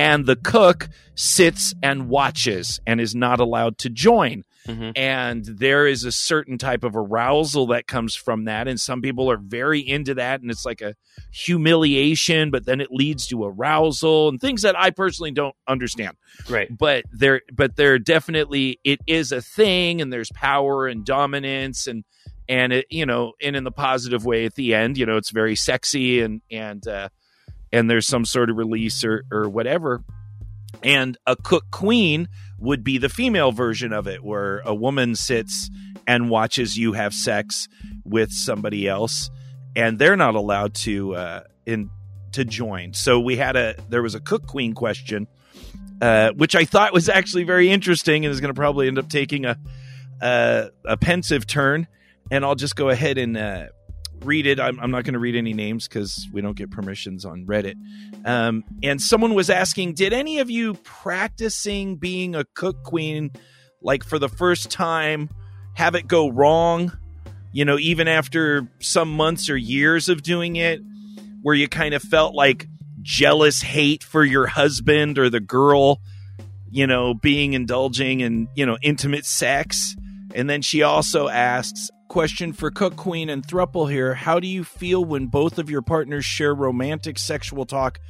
and 0.02 0.26
the 0.26 0.36
cuck 0.36 0.90
sits 1.16 1.74
and 1.84 2.10
watches 2.10 2.80
and 2.88 3.00
is 3.00 3.14
not 3.16 3.40
allowed 3.40 3.78
to 3.80 3.90
join. 3.90 4.44
Mhm. 4.68 4.92
And 4.96 5.44
there 5.46 5.88
is 5.88 6.04
a 6.04 6.12
certain 6.12 6.58
type 6.58 6.84
of 6.84 6.96
arousal 6.96 7.68
that 7.68 7.88
comes 7.88 8.14
from 8.16 8.46
that. 8.46 8.68
And 8.68 8.80
some 8.80 9.02
people 9.02 9.30
are 9.32 9.38
very 9.38 9.80
into 9.80 10.14
that. 10.16 10.42
And 10.42 10.52
it's 10.52 10.66
like 10.66 10.82
a 10.82 10.94
humiliation, 11.56 12.52
but 12.52 12.66
then 12.66 12.80
it 12.82 12.90
leads 12.92 13.28
to 13.28 13.44
arousal 13.44 14.30
and 14.30 14.40
things 14.40 14.62
that 14.62 14.78
I 14.80 14.90
personally 14.92 15.32
don't 15.32 15.56
understand 15.68 16.16
Right. 16.50 16.68
but 16.76 17.06
there 17.12 17.42
but 17.54 17.76
there 17.76 18.00
definitely 18.00 18.80
it 18.84 19.00
is 19.08 19.32
a 19.32 19.42
thing 19.42 20.02
and 20.02 20.12
there's 20.14 20.32
power 20.34 20.88
and 20.88 21.06
dominance 21.06 21.88
and 21.88 22.04
and 22.48 22.72
it 22.74 22.86
you 22.90 23.06
know 23.06 23.34
and 23.42 23.56
in 23.56 23.64
the 23.64 23.72
positive 23.72 24.26
way 24.26 24.46
at 24.46 24.56
the 24.56 24.74
end 24.74 24.98
you 24.98 25.06
know 25.06 25.18
it's 25.18 25.32
very 25.32 25.56
sexy 25.56 26.22
and 26.22 26.42
and 26.50 26.88
uh 26.88 27.10
and 27.72 27.90
there's 27.90 28.08
some 28.08 28.26
sort 28.26 28.50
of 28.50 28.58
release 28.58 29.04
or 29.04 29.24
or 29.32 29.50
whatever 29.50 30.04
and 30.84 31.18
a 31.28 31.36
cuck 31.36 31.70
queen 31.72 32.28
would 32.58 32.84
be 32.84 32.98
the 32.98 33.10
female 33.10 33.52
version 33.52 33.92
of 33.92 34.08
it 34.08 34.24
where 34.24 34.60
a 34.60 34.74
woman 34.74 35.16
sits 35.16 35.70
and 36.08 36.30
watches 36.30 36.78
you 36.78 36.94
have 36.94 37.14
sex 37.14 37.68
with 38.04 38.32
somebody 38.32 38.88
else 38.88 39.30
and 39.76 40.00
they're 40.00 40.18
not 40.18 40.36
allowed 40.36 40.74
to 40.74 41.14
uh 41.16 41.42
in 41.66 41.90
to 42.32 42.46
join 42.46 42.94
so 42.94 43.20
we 43.20 43.36
had 43.36 43.56
a 43.56 43.76
there 43.90 44.02
was 44.02 44.16
a 44.16 44.20
cuck 44.20 44.48
queen 44.48 44.74
question 44.74 45.28
uh, 46.02 46.32
which 46.32 46.56
I 46.56 46.66
thought 46.66 46.94
was 46.94 47.10
actually 47.10 47.44
very 47.44 47.70
interesting 47.70 48.26
and 48.26 48.34
is 48.34 48.42
going 48.42 48.50
to 48.52 48.60
probably 48.60 48.88
end 48.88 48.98
up 48.98 49.08
taking 49.08 49.46
a 49.46 49.56
a, 50.22 50.70
a 50.86 50.98
pensive 50.98 51.48
turn. 51.48 51.88
And 52.30 52.46
I'll 52.46 52.56
just 52.56 52.76
go 52.76 52.90
ahead 52.90 53.18
and 53.18 53.36
uh, 53.36 53.68
read 54.24 54.48
it. 54.48 54.60
I'm, 54.60 54.80
I'm 54.80 54.92
not 54.92 55.04
going 55.04 55.14
to 55.14 55.20
read 55.20 55.36
any 55.36 55.54
names 55.54 55.88
because 55.88 56.28
we 56.32 56.42
don't 56.42 56.56
get 56.56 56.72
permissions 56.72 57.26
on 57.26 57.46
Reddit. 57.46 57.76
Um, 58.26 58.64
and 58.84 59.02
someone 59.02 59.34
was 59.34 59.50
asking, 59.50 59.94
did 59.94 60.14
any 60.14 60.40
of 60.40 60.50
you 60.50 60.76
practicing 60.84 61.96
being 61.96 62.36
a 62.36 62.44
cuck 62.44 62.84
queen, 62.84 63.32
like 63.82 64.04
for 64.04 64.20
the 64.20 64.30
first 64.30 64.70
time, 64.70 65.30
have 65.74 65.96
it 65.96 66.08
go 66.08 66.30
wrong? 66.30 66.92
You 67.52 67.66
know, 67.66 67.78
even 67.78 68.08
after 68.08 68.68
some 68.80 69.16
months 69.16 69.50
or 69.50 69.58
years 69.58 70.10
of 70.10 70.22
doing 70.22 70.56
it, 70.56 70.82
where 71.42 71.56
you 71.56 71.68
kind 71.68 71.94
of 71.94 72.02
felt 72.02 72.36
like 72.36 72.68
jealous 73.02 73.62
hate 73.62 74.04
for 74.04 74.24
your 74.24 74.48
husband 74.48 75.18
or 75.18 75.30
the 75.30 75.40
girl, 75.40 76.00
you 76.70 76.86
know, 76.86 77.14
being 77.14 77.54
indulging 77.54 78.20
in, 78.20 78.48
you 78.56 78.66
know, 78.66 78.78
intimate 78.82 79.26
sex. 79.26 79.96
And 80.34 80.50
then 80.50 80.62
she 80.62 80.84
also 80.84 81.28
asks, 81.28 81.90
question 82.12 82.52
for 82.52 82.70
Cuck 82.70 82.98
Queen 82.98 83.30
and 83.30 83.42
Thruple 83.48 83.90
here, 83.90 84.14
how 84.14 84.38
do 84.42 84.46
you 84.46 84.66
feel 84.66 85.06
when 85.06 85.28
both 85.28 85.58
of 85.58 85.70
your 85.70 85.82
partners 85.82 86.26
share 86.26 86.54
romantic 86.54 87.18
sexual 87.18 87.66
talk 87.66 88.02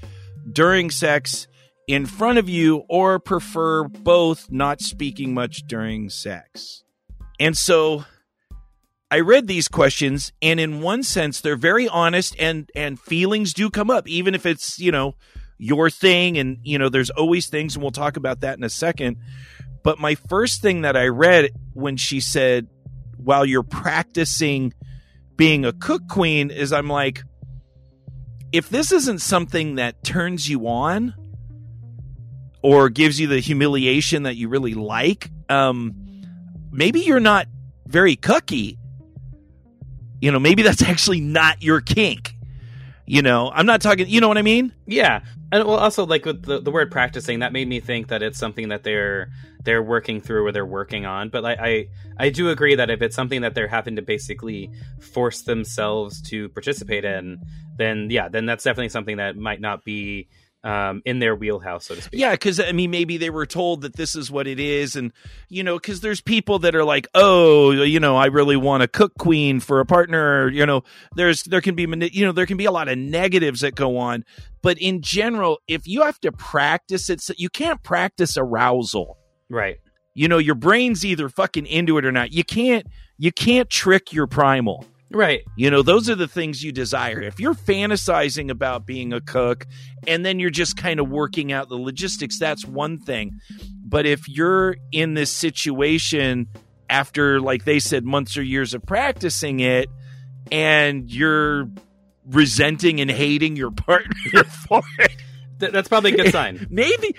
during 0.52 0.90
sex 0.90 1.48
in 1.88 2.08
front 2.08 2.40
of 2.40 2.50
you 2.50 2.82
or 2.90 3.20
prefer 3.20 3.84
both 3.84 4.50
not 4.50 4.82
speaking 4.82 5.36
much 5.36 5.68
during 5.68 6.10
sex? 6.10 6.84
And 7.40 7.56
so 7.56 8.06
I 9.12 9.20
read 9.20 9.46
these 9.46 9.68
questions, 9.68 10.34
and 10.42 10.60
in 10.60 10.82
one 10.82 11.04
sense, 11.04 11.40
they're 11.40 11.56
very 11.56 11.88
honest, 11.88 12.36
and 12.40 12.72
and 12.76 13.00
feelings 13.00 13.54
do 13.54 13.70
come 13.70 13.92
up, 13.92 14.08
even 14.08 14.34
if 14.34 14.48
it's 14.48 14.80
you 14.80 14.92
know 14.92 15.14
your 15.60 15.92
thing, 15.92 16.40
and 16.40 16.58
you 16.64 16.80
know 16.80 16.90
there's 16.90 17.12
always 17.12 17.50
things, 17.50 17.76
and 17.76 17.84
we'll 17.84 17.92
talk 17.92 18.18
about 18.18 18.40
that 18.40 18.58
in 18.58 18.64
a 18.64 18.70
second. 18.70 19.18
But 19.84 20.00
my 20.00 20.16
first 20.16 20.64
thing 20.64 20.82
that 20.82 20.98
I 20.98 21.06
read 21.06 21.52
when 21.74 21.98
she 21.98 22.20
said, 22.20 22.68
"While 23.24 23.46
you're 23.46 23.64
practicing 23.64 24.74
being 25.36 25.66
a 25.66 25.74
cuck 25.74 26.08
queen," 26.08 26.52
is 26.52 26.74
I'm 26.74 26.88
like, 26.88 27.24
if 28.52 28.70
this 28.70 28.92
isn't 28.92 29.20
something 29.20 29.76
that 29.76 30.04
turns 30.04 30.50
you 30.50 30.68
on 30.68 31.14
or 32.62 32.90
gives 32.90 33.20
you 33.20 33.28
the 33.28 33.40
humiliation 33.40 34.24
that 34.24 34.36
you 34.36 34.50
really 34.50 34.74
like, 34.74 35.32
um, 35.50 35.96
maybe 36.72 37.02
you're 37.02 37.20
not 37.20 37.48
very 37.88 38.16
cookie 38.16 38.78
you 40.22 40.32
know 40.32 40.40
maybe 40.40 40.64
that's 40.64 40.82
actually 40.94 41.20
not 41.20 41.62
your 41.62 41.82
kink. 41.82 42.36
You 43.06 43.22
know 43.22 43.52
i'm 43.54 43.66
not 43.66 43.82
talking 43.82 44.08
you 44.08 44.22
know 44.22 44.30
what 44.30 44.38
i 44.38 44.42
mean? 44.42 44.74
Yeah, 44.86 45.22
and 45.52 45.68
well, 45.68 45.78
also 45.78 46.06
like 46.06 46.26
with 46.26 46.44
the, 46.44 46.60
the 46.60 46.72
word 46.72 46.92
practicing, 46.92 47.40
that 47.40 47.52
made 47.52 47.68
me 47.68 47.80
think 47.80 48.08
that 48.08 48.24
it's 48.24 48.40
something 48.40 48.70
that 48.70 48.84
they're 48.84 49.30
they're 49.64 49.84
working 49.84 50.22
through 50.22 50.46
or 50.46 50.52
they're 50.52 50.66
working 50.66 51.06
on. 51.06 51.30
But 51.30 51.46
I, 51.46 51.54
I 51.54 51.88
I 52.26 52.30
do 52.30 52.50
agree 52.50 52.76
that 52.76 52.90
if 52.90 53.02
it's 53.02 53.16
something 53.16 53.42
that 53.42 53.54
they're 53.54 53.68
having 53.68 53.96
to 53.98 54.02
basically 54.02 54.72
force 55.14 55.42
themselves 55.42 56.22
to 56.30 56.50
participate 56.50 57.04
in, 57.04 57.40
then 57.78 58.08
yeah, 58.10 58.30
then 58.30 58.46
that's 58.46 58.64
definitely 58.64 58.90
something 58.90 59.18
that 59.18 59.36
might 59.36 59.60
not 59.60 59.84
be 59.84 60.30
um, 60.64 61.02
in 61.06 61.20
their 61.20 61.36
wheelhouse, 61.36 61.86
so 61.86 61.96
to 61.96 62.02
speak. 62.02 62.20
yeah 62.20 62.32
because 62.32 62.60
i 62.60 62.72
mean 62.72 62.92
maybe 62.92 63.18
they 63.18 63.30
were 63.32 63.46
told 63.48 63.82
that 63.82 63.96
this 63.96 64.16
is 64.16 64.30
what 64.30 64.46
it 64.48 64.60
is 64.60 64.96
and 64.96 65.12
you 65.50 65.64
know 65.64 65.76
because 65.78 66.02
there's 66.02 66.22
people 66.22 66.60
that 66.60 66.76
are 66.76 66.84
like 66.84 67.08
oh 67.16 67.72
you 67.72 68.00
know 68.00 68.16
i 68.16 68.28
really 68.28 68.56
want 68.56 68.84
a 68.84 68.88
cuck 68.88 69.12
queen 69.18 69.60
for 69.60 69.80
a 69.80 69.86
partner 69.86 70.50
you 70.50 70.64
know 70.66 70.84
there's 71.16 71.44
there 71.44 71.62
can 71.62 71.74
be 71.74 71.84
you 72.12 72.24
know 72.26 72.32
there 72.32 72.46
can 72.46 72.58
be 72.58 72.66
a 72.66 72.72
lot 72.72 72.88
of 72.88 72.98
negatives 72.98 73.62
that 73.62 73.74
go 73.74 73.98
on 73.98 74.24
but 74.62 74.78
in 74.78 75.02
general 75.02 75.58
if 75.68 75.88
you 75.88 76.04
have 76.04 76.20
to 76.20 76.32
practice 76.32 77.10
it 77.10 77.28
you 77.40 77.50
can't 77.50 77.82
practice 77.84 78.38
arousal 78.38 79.18
Right. 79.50 79.80
you 80.14 80.28
know 80.28 80.38
your 80.38 80.56
brain's 80.56 81.04
either 81.04 81.28
fucking 81.28 81.66
into 81.66 81.98
it 81.98 82.06
or 82.06 82.12
not 82.12 82.32
you 82.32 82.44
can't 82.44 82.86
you 83.18 83.32
can't 83.32 83.70
trick 83.70 84.14
your 84.14 84.28
primal 84.28 84.86
Right. 85.14 85.42
You 85.58 85.70
know, 85.70 85.82
those 85.82 86.10
are 86.10 86.16
the 86.16 86.28
things 86.28 86.64
you 86.64 86.72
desire. 86.72 87.22
If 87.22 87.40
you're 87.40 87.54
fantasizing 87.54 88.50
about 88.50 88.86
being 88.86 89.12
a 89.12 89.20
cuck 89.20 89.68
and 90.08 90.26
then 90.26 90.40
you're 90.40 90.50
just 90.50 90.78
kind 90.78 91.00
of 91.00 91.10
working 91.10 91.52
out 91.52 91.68
the 91.68 91.76
logistics, 91.76 92.40
that's 92.40 92.66
one 92.66 92.98
thing. 92.98 93.40
But 93.84 94.06
if 94.06 94.30
you're 94.30 94.78
in 94.92 95.14
this 95.14 95.30
situation 95.30 96.48
after, 96.90 97.42
like 97.42 97.66
they 97.66 97.80
said, 97.80 98.06
months 98.06 98.38
or 98.38 98.44
years 98.44 98.74
of 98.74 98.86
practicing 98.86 99.60
it 99.60 99.90
and 100.50 101.12
you're 101.12 101.70
resenting 102.26 103.02
and 103.02 103.12
hating 103.12 103.58
your 103.58 103.72
partner 103.72 104.44
for 104.68 104.82
it, 105.00 105.12
Th- 105.62 105.72
that's 105.72 105.88
probably 105.88 106.12
a 106.14 106.18
good 106.18 106.32
sign. 106.40 106.68
maybe 106.70 107.16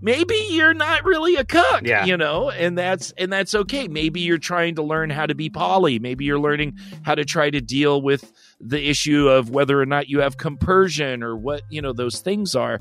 maybe 0.00 0.36
you're 0.50 0.74
not 0.74 1.04
really 1.04 1.34
a 1.36 1.44
cuck 1.44 1.82
Yeah. 1.84 2.04
you 2.04 2.16
know 2.16 2.50
and 2.50 2.78
that's 2.78 3.12
and 3.18 3.32
that's 3.32 3.54
okay 3.54 3.88
maybe 3.88 4.20
you're 4.20 4.38
trying 4.38 4.76
to 4.76 4.82
learn 4.82 5.10
how 5.10 5.26
to 5.26 5.34
be 5.34 5.50
poly 5.50 5.98
maybe 5.98 6.24
you're 6.24 6.38
learning 6.38 6.76
how 7.02 7.14
to 7.16 7.24
try 7.24 7.50
to 7.50 7.60
deal 7.60 8.00
with 8.00 8.32
the 8.60 8.88
issue 8.88 9.28
of 9.28 9.50
whether 9.50 9.80
or 9.80 9.86
not 9.86 10.08
you 10.08 10.20
have 10.20 10.36
compersion 10.36 11.22
or 11.22 11.36
what 11.36 11.62
you 11.70 11.82
know 11.82 11.92
those 11.92 12.20
things 12.20 12.54
are 12.54 12.80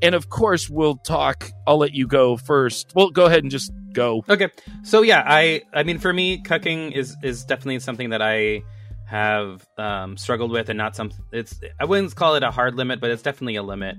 and 0.00 0.14
of 0.14 0.30
course 0.30 0.70
we'll 0.70 0.96
talk 0.96 1.50
i'll 1.66 1.78
let 1.78 1.92
you 1.92 2.06
go 2.06 2.36
first 2.36 2.92
well 2.94 3.10
go 3.10 3.26
ahead 3.26 3.42
and 3.42 3.50
just 3.50 3.70
go 3.92 4.24
Okay. 4.28 4.48
So 4.84 5.02
yeah, 5.02 5.22
I 5.26 5.62
I 5.72 5.82
mean 5.82 5.98
for 5.98 6.12
me 6.12 6.40
cucking 6.42 6.92
is 6.92 7.16
is 7.22 7.44
definitely 7.44 7.80
something 7.80 8.10
that 8.10 8.22
I 8.22 8.62
have 9.08 9.66
um, 9.78 10.16
struggled 10.18 10.50
with 10.50 10.68
and 10.68 10.76
not 10.76 10.94
some 10.94 11.10
it's 11.32 11.58
I 11.80 11.86
wouldn't 11.86 12.14
call 12.14 12.34
it 12.34 12.42
a 12.42 12.50
hard 12.50 12.74
limit, 12.76 13.00
but 13.00 13.10
it's 13.10 13.22
definitely 13.22 13.56
a 13.56 13.62
limit 13.62 13.96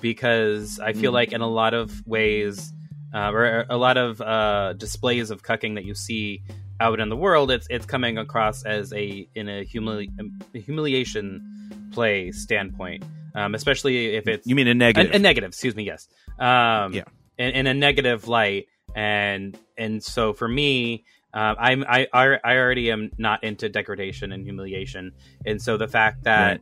because 0.00 0.78
I 0.78 0.92
feel 0.92 1.10
Mm. 1.12 1.14
like 1.14 1.32
in 1.32 1.40
a 1.40 1.48
lot 1.48 1.74
of 1.74 2.06
ways 2.06 2.72
uh, 3.14 3.30
or 3.32 3.66
a 3.68 3.76
lot 3.76 3.96
of 3.96 4.20
uh, 4.20 4.74
displays 4.74 5.30
of 5.30 5.42
cucking 5.42 5.74
that 5.74 5.84
you 5.84 5.94
see 5.94 6.42
out 6.78 7.00
in 7.00 7.08
the 7.08 7.16
world, 7.16 7.50
it's 7.50 7.66
it's 7.70 7.86
coming 7.86 8.18
across 8.18 8.62
as 8.64 8.92
a 8.92 9.26
in 9.34 9.48
a, 9.48 9.64
humili- 9.64 10.10
a 10.54 10.58
humiliation 10.58 11.88
play 11.92 12.30
standpoint, 12.30 13.02
um, 13.34 13.54
especially 13.54 14.14
if 14.14 14.28
it's 14.28 14.46
you 14.46 14.54
mean 14.54 14.68
a 14.68 14.74
negative 14.74 15.12
a, 15.12 15.16
a 15.16 15.18
negative 15.18 15.48
excuse 15.48 15.74
me 15.74 15.84
yes 15.84 16.06
um 16.38 16.92
Yeah. 16.94 17.04
in, 17.38 17.50
in 17.52 17.66
a 17.66 17.74
negative 17.74 18.28
light 18.28 18.66
and 18.94 19.58
and 19.76 20.02
so 20.02 20.32
for 20.32 20.46
me 20.48 21.04
um, 21.32 21.56
I'm 21.58 21.84
I, 21.88 22.08
I 22.12 22.38
I 22.42 22.56
already 22.56 22.90
am 22.90 23.10
not 23.18 23.44
into 23.44 23.68
degradation 23.68 24.32
and 24.32 24.44
humiliation, 24.44 25.12
and 25.46 25.60
so 25.62 25.76
the 25.76 25.88
fact 25.88 26.24
that 26.24 26.60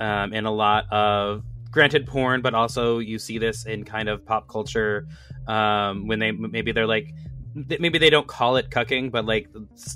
um, 0.00 0.32
in 0.32 0.44
a 0.44 0.50
lot 0.52 0.90
of 0.92 1.44
granted 1.70 2.06
porn, 2.06 2.42
but 2.42 2.54
also 2.54 2.98
you 2.98 3.18
see 3.18 3.38
this 3.38 3.64
in 3.64 3.84
kind 3.84 4.08
of 4.08 4.24
pop 4.26 4.48
culture 4.48 5.06
um, 5.46 6.06
when 6.06 6.18
they 6.18 6.32
maybe 6.32 6.72
they're 6.72 6.86
like 6.86 7.14
maybe 7.54 7.98
they 7.98 8.10
don't 8.10 8.26
call 8.26 8.56
it 8.56 8.70
cucking, 8.70 9.10
but 9.10 9.24
like 9.26 9.46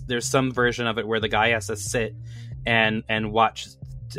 there's 0.06 0.28
some 0.28 0.52
version 0.52 0.86
of 0.86 0.98
it 0.98 1.06
where 1.06 1.20
the 1.20 1.28
guy 1.28 1.48
has 1.48 1.66
to 1.66 1.76
sit 1.76 2.14
and 2.66 3.02
and 3.08 3.32
watch. 3.32 3.68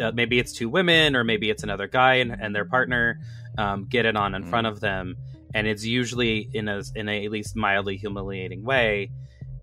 Uh, 0.02 0.12
maybe 0.14 0.38
it's 0.38 0.52
two 0.52 0.68
women, 0.68 1.16
or 1.16 1.24
maybe 1.24 1.50
it's 1.50 1.64
another 1.64 1.88
guy 1.88 2.16
and, 2.16 2.32
and 2.32 2.54
their 2.54 2.66
partner 2.66 3.18
um, 3.58 3.86
get 3.86 4.06
it 4.06 4.18
on 4.18 4.36
in 4.36 4.44
Mhm. 4.44 4.50
front 4.50 4.68
of 4.68 4.82
them, 4.82 5.16
and 5.54 5.66
it's 5.66 5.86
usually 5.86 6.50
in 6.54 6.68
a 6.68 6.84
in 6.94 7.08
a 7.08 7.26
at 7.26 7.32
least 7.32 7.56
mildly 7.56 7.96
humiliating 7.96 8.64
way. 8.64 9.10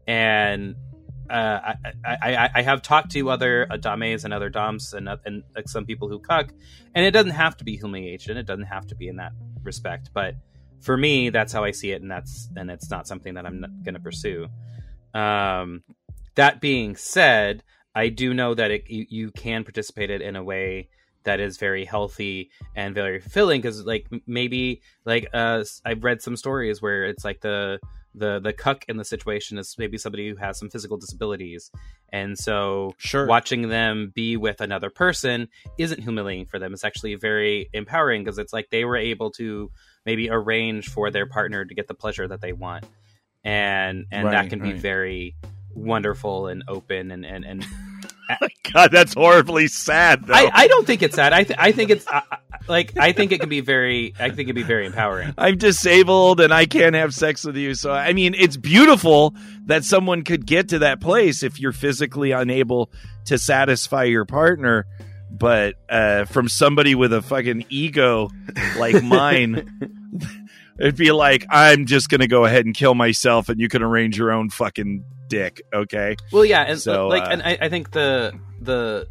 And 0.06 0.76
uh, 1.30 1.74
I, 2.04 2.16
I, 2.20 2.50
I, 2.56 2.62
have 2.62 2.82
talked 2.82 3.12
to 3.12 3.30
other 3.30 3.66
dames 3.80 4.24
and 4.24 4.34
other 4.34 4.50
doms 4.50 4.92
and 4.92 5.08
and 5.24 5.42
like 5.56 5.68
some 5.68 5.86
people 5.86 6.08
who 6.08 6.18
cuck, 6.18 6.52
and 6.94 7.06
it 7.06 7.12
doesn't 7.12 7.32
have 7.32 7.56
to 7.56 7.64
be 7.64 7.76
humiliation. 7.76 8.36
It 8.36 8.46
doesn't 8.46 8.66
have 8.66 8.86
to 8.88 8.94
be 8.94 9.08
in 9.08 9.16
that 9.16 9.32
respect, 9.62 10.10
but 10.12 10.34
for 10.80 10.98
me, 10.98 11.30
that's 11.30 11.50
how 11.50 11.64
I 11.64 11.70
see 11.70 11.92
it, 11.92 12.02
and 12.02 12.10
that's 12.10 12.50
and 12.56 12.70
it's 12.70 12.90
not 12.90 13.08
something 13.08 13.34
that 13.34 13.46
I'm 13.46 13.64
going 13.82 13.94
to 13.94 14.00
pursue. 14.00 14.48
Um, 15.14 15.82
that 16.34 16.60
being 16.60 16.94
said, 16.94 17.62
I 17.94 18.08
do 18.10 18.34
know 18.34 18.54
that 18.54 18.70
it, 18.70 18.90
you, 18.90 19.06
you 19.08 19.30
can 19.30 19.64
participate 19.64 20.10
it 20.10 20.20
in 20.20 20.36
a 20.36 20.42
way 20.42 20.88
that 21.24 21.40
is 21.40 21.56
very 21.56 21.86
healthy 21.86 22.50
and 22.76 22.94
very 22.94 23.18
fulfilling 23.18 23.62
because 23.62 23.86
like 23.86 24.06
maybe 24.26 24.82
like 25.06 25.26
uh 25.32 25.64
i've 25.86 26.04
read 26.04 26.20
some 26.20 26.36
stories 26.36 26.82
where 26.82 27.06
it's 27.06 27.24
like 27.24 27.40
the 27.40 27.78
the 28.14 28.38
the 28.38 28.52
cuck 28.52 28.84
in 28.88 28.96
the 28.96 29.04
situation 29.04 29.58
is 29.58 29.76
maybe 29.78 29.98
somebody 29.98 30.28
who 30.28 30.36
has 30.36 30.58
some 30.58 30.70
physical 30.70 30.96
disabilities. 30.96 31.70
And 32.12 32.38
so 32.38 32.94
Sure. 32.98 33.26
watching 33.26 33.68
them 33.68 34.12
be 34.14 34.36
with 34.36 34.60
another 34.60 34.88
person 34.90 35.48
isn't 35.78 36.00
humiliating 36.00 36.46
for 36.46 36.58
them. 36.60 36.72
It's 36.72 36.84
actually 36.84 37.16
very 37.16 37.68
empowering 37.72 38.22
because 38.22 38.38
it's 38.38 38.52
like 38.52 38.70
they 38.70 38.84
were 38.84 38.96
able 38.96 39.30
to 39.32 39.70
maybe 40.06 40.30
arrange 40.30 40.88
for 40.88 41.10
their 41.10 41.26
partner 41.26 41.64
to 41.64 41.74
get 41.74 41.88
the 41.88 41.94
pleasure 41.94 42.28
that 42.28 42.40
they 42.40 42.52
want. 42.52 42.84
And 43.42 44.06
and 44.12 44.26
that 44.26 44.42
Right, 44.42 44.50
can 44.50 44.60
be 44.60 44.72
very 44.72 45.36
wonderful 45.74 46.46
and 46.46 46.62
open 46.68 47.10
and 47.10 47.26
and, 47.26 47.44
and 47.44 47.66
God, 48.72 48.90
that's 48.90 49.14
horribly 49.14 49.68
sad. 49.68 50.26
Though. 50.26 50.34
I, 50.34 50.50
I 50.52 50.66
don't 50.68 50.86
think 50.86 51.02
it's 51.02 51.14
sad. 51.16 51.32
I 51.32 51.44
th- 51.44 51.58
I 51.58 51.72
think 51.72 51.90
it's 51.90 52.06
I, 52.08 52.22
I- 52.30 52.38
like 52.66 52.96
I 52.96 53.12
think 53.12 53.30
it 53.32 53.40
can 53.40 53.50
be 53.50 53.60
very 53.60 54.14
I 54.18 54.28
think 54.28 54.40
it 54.40 54.44
can 54.46 54.54
be 54.54 54.62
very 54.62 54.86
empowering. 54.86 55.34
I'm 55.36 55.58
disabled 55.58 56.40
and 56.40 56.52
I 56.52 56.64
can't 56.64 56.94
have 56.94 57.12
sex 57.14 57.44
with 57.44 57.56
you. 57.56 57.74
So, 57.74 57.92
I 57.92 58.14
mean, 58.14 58.34
it's 58.34 58.56
beautiful 58.56 59.34
that 59.66 59.84
someone 59.84 60.22
could 60.22 60.46
get 60.46 60.70
to 60.70 60.78
that 60.78 60.98
place 61.00 61.42
if 61.42 61.60
you're 61.60 61.72
physically 61.72 62.30
unable 62.30 62.90
to 63.26 63.36
satisfy 63.36 64.04
your 64.04 64.24
partner. 64.24 64.86
But 65.30 65.74
uh, 65.90 66.24
from 66.24 66.48
somebody 66.48 66.94
with 66.94 67.12
a 67.12 67.20
fucking 67.20 67.66
ego 67.68 68.30
like 68.78 69.02
mine, 69.02 69.68
it'd 70.78 70.96
be 70.96 71.12
like, 71.12 71.44
I'm 71.50 71.84
just 71.86 72.08
going 72.08 72.20
to 72.22 72.28
go 72.28 72.44
ahead 72.46 72.64
and 72.64 72.74
kill 72.74 72.94
myself 72.94 73.48
and 73.50 73.60
you 73.60 73.68
can 73.68 73.82
arrange 73.82 74.16
your 74.16 74.32
own 74.32 74.48
fucking 74.48 75.04
dick. 75.28 75.62
Okay. 75.72 76.16
Well, 76.32 76.44
yeah, 76.44 76.62
and 76.62 76.80
So, 76.80 77.08
like, 77.08 77.22
uh, 77.22 77.28
and 77.30 77.42
I, 77.42 77.58
I 77.62 77.68
think 77.68 77.90
the 77.90 78.32
the 78.60 79.08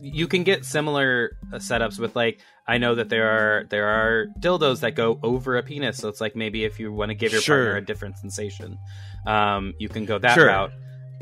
you 0.00 0.28
can 0.28 0.44
get 0.44 0.64
similar 0.64 1.36
uh, 1.52 1.56
setups 1.56 1.98
with 1.98 2.14
like 2.14 2.40
I 2.66 2.78
know 2.78 2.94
that 2.96 3.08
there 3.08 3.28
are 3.28 3.64
there 3.70 3.86
are 3.88 4.26
dildos 4.40 4.80
that 4.80 4.94
go 4.94 5.18
over 5.22 5.56
a 5.56 5.62
penis, 5.62 5.98
so 5.98 6.08
it's 6.08 6.20
like 6.20 6.36
maybe 6.36 6.64
if 6.64 6.78
you 6.80 6.92
want 6.92 7.10
to 7.10 7.14
give 7.14 7.32
your 7.32 7.40
Sure. 7.40 7.56
partner 7.64 7.76
a 7.78 7.84
different 7.84 8.18
sensation, 8.18 8.78
um, 9.26 9.72
you 9.78 9.88
can 9.88 10.04
go 10.04 10.18
that 10.18 10.34
Sure. 10.34 10.46
route. 10.46 10.72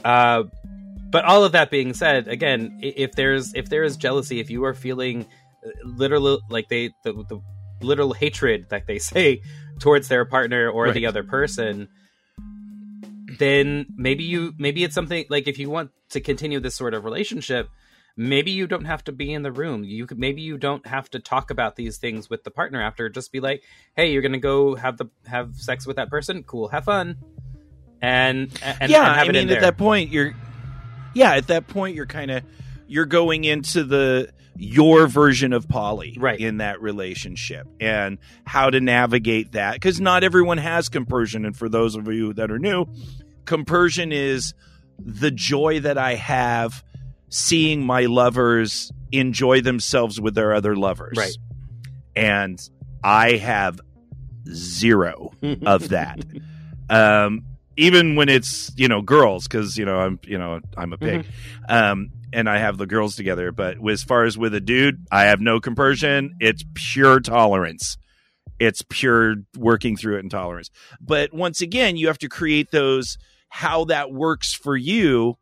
Uh, 0.04 0.44
but 1.10 1.24
all 1.24 1.44
of 1.44 1.52
that 1.52 1.70
being 1.70 1.94
said, 1.94 2.28
again, 2.28 2.80
if 2.82 3.12
there's 3.12 3.54
if 3.54 3.68
there 3.68 3.84
is 3.84 3.96
jealousy, 3.96 4.40
if 4.40 4.50
you 4.50 4.64
are 4.64 4.74
feeling 4.74 5.26
uh, 5.64 5.68
literal 5.84 6.40
like 6.50 6.68
they 6.68 6.90
the, 7.04 7.12
the 7.12 7.40
literal 7.80 8.12
hatred 8.12 8.66
that 8.70 8.86
they 8.86 8.98
say 9.12 9.40
towards 9.80 10.08
their 10.08 10.24
partner 10.24 10.68
or 10.68 10.92
the 10.92 11.06
other 11.06 11.22
person 11.22 11.88
then 13.44 13.86
maybe 13.94 14.24
you 14.24 14.52
maybe 14.58 14.82
it's 14.84 14.94
something 14.94 15.24
like 15.28 15.46
if 15.46 15.58
you 15.58 15.68
want 15.70 15.90
to 16.10 16.20
continue 16.20 16.58
this 16.60 16.74
sort 16.74 16.94
of 16.94 17.04
relationship 17.04 17.68
maybe 18.16 18.52
you 18.52 18.66
don't 18.68 18.84
have 18.84 19.02
to 19.02 19.10
be 19.10 19.32
in 19.32 19.42
the 19.42 19.50
room. 19.50 19.82
You 19.82 20.06
could 20.06 20.20
maybe 20.20 20.40
you 20.40 20.56
don't 20.56 20.86
have 20.86 21.10
to 21.10 21.18
talk 21.18 21.50
about 21.50 21.74
these 21.74 21.98
things 21.98 22.30
with 22.30 22.44
the 22.44 22.50
partner 22.52 22.80
after. 22.80 23.08
Just 23.08 23.32
be 23.32 23.40
like 23.40 23.62
hey 23.96 24.12
you're 24.12 24.22
gonna 24.22 24.38
go 24.38 24.76
have 24.76 24.96
the 24.98 25.06
have 25.26 25.56
sex 25.56 25.86
with 25.86 25.96
that 25.96 26.10
person? 26.10 26.44
Cool 26.44 26.68
have 26.68 26.84
fun. 26.84 27.16
And 28.00 28.52
and, 28.62 28.90
yeah, 28.90 29.12
and 29.12 29.20
I 29.20 29.24
mean, 29.24 29.36
in 29.36 29.48
there 29.48 29.56
at 29.56 29.62
that 29.62 29.78
point, 29.78 30.10
you're, 30.10 30.34
yeah, 31.14 31.32
at 31.36 31.46
that 31.46 31.68
point, 31.68 31.96
you're 31.96 32.04
kind 32.06 32.30
of, 32.30 32.42
you're 32.86 33.06
going 33.06 33.44
into 33.44 33.82
the 33.82 34.30
your 34.56 35.06
version 35.06 35.52
of 35.54 35.66
poly, 35.68 36.16
Right. 36.20 36.38
in 36.38 36.58
that 36.58 36.82
relationship, 36.82 37.66
and 37.80 38.18
how 38.44 38.68
to 38.68 38.80
navigate 38.80 39.52
that 39.52 39.74
because 39.74 40.00
not 40.00 40.22
everyone 40.22 40.58
has 40.58 40.88
compersion, 40.90 41.46
and 41.46 41.56
for 41.56 41.68
those 41.68 41.96
of 41.96 42.06
you 42.08 42.34
that 42.34 42.50
are 42.50 42.58
new, 42.58 42.86
compersion 43.44 44.12
is 44.12 44.54
the 44.98 45.30
joy 45.30 45.80
that 45.80 45.98
I 45.98 46.14
have 46.14 46.82
seeing 47.28 47.84
my 47.84 48.02
lovers 48.06 48.92
enjoy 49.12 49.60
themselves 49.60 50.20
with 50.20 50.34
their 50.34 50.52
other 50.54 50.76
lovers, 50.76 51.16
Right. 51.16 51.36
and 52.14 52.58
I 53.02 53.32
have 53.36 53.80
zero 54.52 55.32
of 55.66 55.88
that. 55.90 56.20
um, 56.90 57.44
even 57.76 58.14
when 58.14 58.28
it's 58.28 58.70
you 58.76 58.86
know 58.86 59.02
girls, 59.02 59.48
because 59.48 59.76
you 59.76 59.84
know 59.84 59.98
I'm 59.98 60.20
you 60.26 60.38
know 60.38 60.60
I'm 60.76 60.92
a 60.92 60.98
pig, 60.98 61.26
um, 61.68 62.10
and 62.32 62.48
I 62.48 62.58
have 62.58 62.78
the 62.78 62.86
girls 62.86 63.16
together. 63.16 63.50
But 63.50 63.76
as 63.88 64.04
far 64.04 64.24
as 64.24 64.38
with 64.38 64.54
a 64.54 64.60
dude, 64.60 65.04
I 65.10 65.24
have 65.24 65.40
no 65.40 65.58
compersion. 65.58 66.36
It's 66.38 66.62
pure 66.74 67.18
tolerance. 67.18 67.96
It's 68.60 68.82
pure 68.88 69.34
working 69.58 69.96
through 69.96 70.18
it 70.18 70.20
and 70.20 70.30
tolerance. 70.30 70.70
But 71.00 71.34
once 71.34 71.60
again, 71.60 71.96
you 71.96 72.06
have 72.06 72.18
to 72.18 72.28
create 72.28 72.70
those 72.70 73.18
how 73.54 73.84
that 73.84 74.10
works 74.10 74.52
for 74.52 74.76
you 74.76 75.38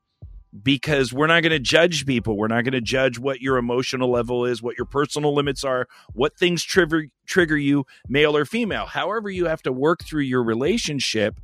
because 0.62 1.14
we're 1.14 1.26
not 1.26 1.42
going 1.42 1.50
to 1.50 1.58
judge 1.58 2.04
people. 2.04 2.36
We're 2.36 2.46
not 2.46 2.62
going 2.62 2.74
to 2.74 2.82
judge 2.82 3.18
what 3.18 3.40
your 3.40 3.56
emotional 3.56 4.10
level 4.10 4.44
is, 4.44 4.62
what 4.62 4.76
your 4.76 4.84
personal 4.84 5.34
limits 5.34 5.64
are, 5.64 5.88
what 6.12 6.36
things 6.36 6.62
trigger 6.62 7.06
trigger 7.24 7.56
you, 7.56 7.86
male 8.06 8.36
or 8.36 8.44
female. 8.44 8.84
However, 8.84 9.30
you 9.30 9.46
have 9.46 9.62
to 9.62 9.72
work 9.72 10.04
through 10.04 10.24
your 10.24 10.42
relationship 10.42 11.40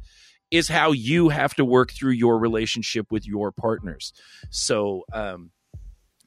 is 0.50 0.68
how 0.68 0.92
you 0.92 1.30
have 1.30 1.54
to 1.54 1.64
work 1.64 1.90
through 1.90 2.12
your 2.12 2.38
relationship 2.38 3.10
with 3.10 3.26
your 3.26 3.50
partners. 3.50 4.12
So, 4.50 5.04
um, 5.10 5.52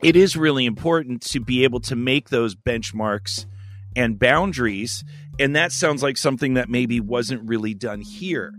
it 0.02 0.16
is 0.16 0.36
really 0.36 0.66
important 0.66 1.22
to 1.28 1.40
be 1.40 1.66
able 1.66 1.82
to 1.82 1.96
make 1.96 2.30
those 2.30 2.56
benchmarks 2.56 3.46
and 3.96 4.18
boundaries. 4.18 5.04
And 5.38 5.56
that 5.56 5.72
sounds 5.72 6.02
like 6.02 6.18
something 6.18 6.56
that 6.56 6.68
maybe 6.68 7.00
wasn't 7.00 7.48
really 7.48 7.76
done 7.76 8.02
here. 8.02 8.56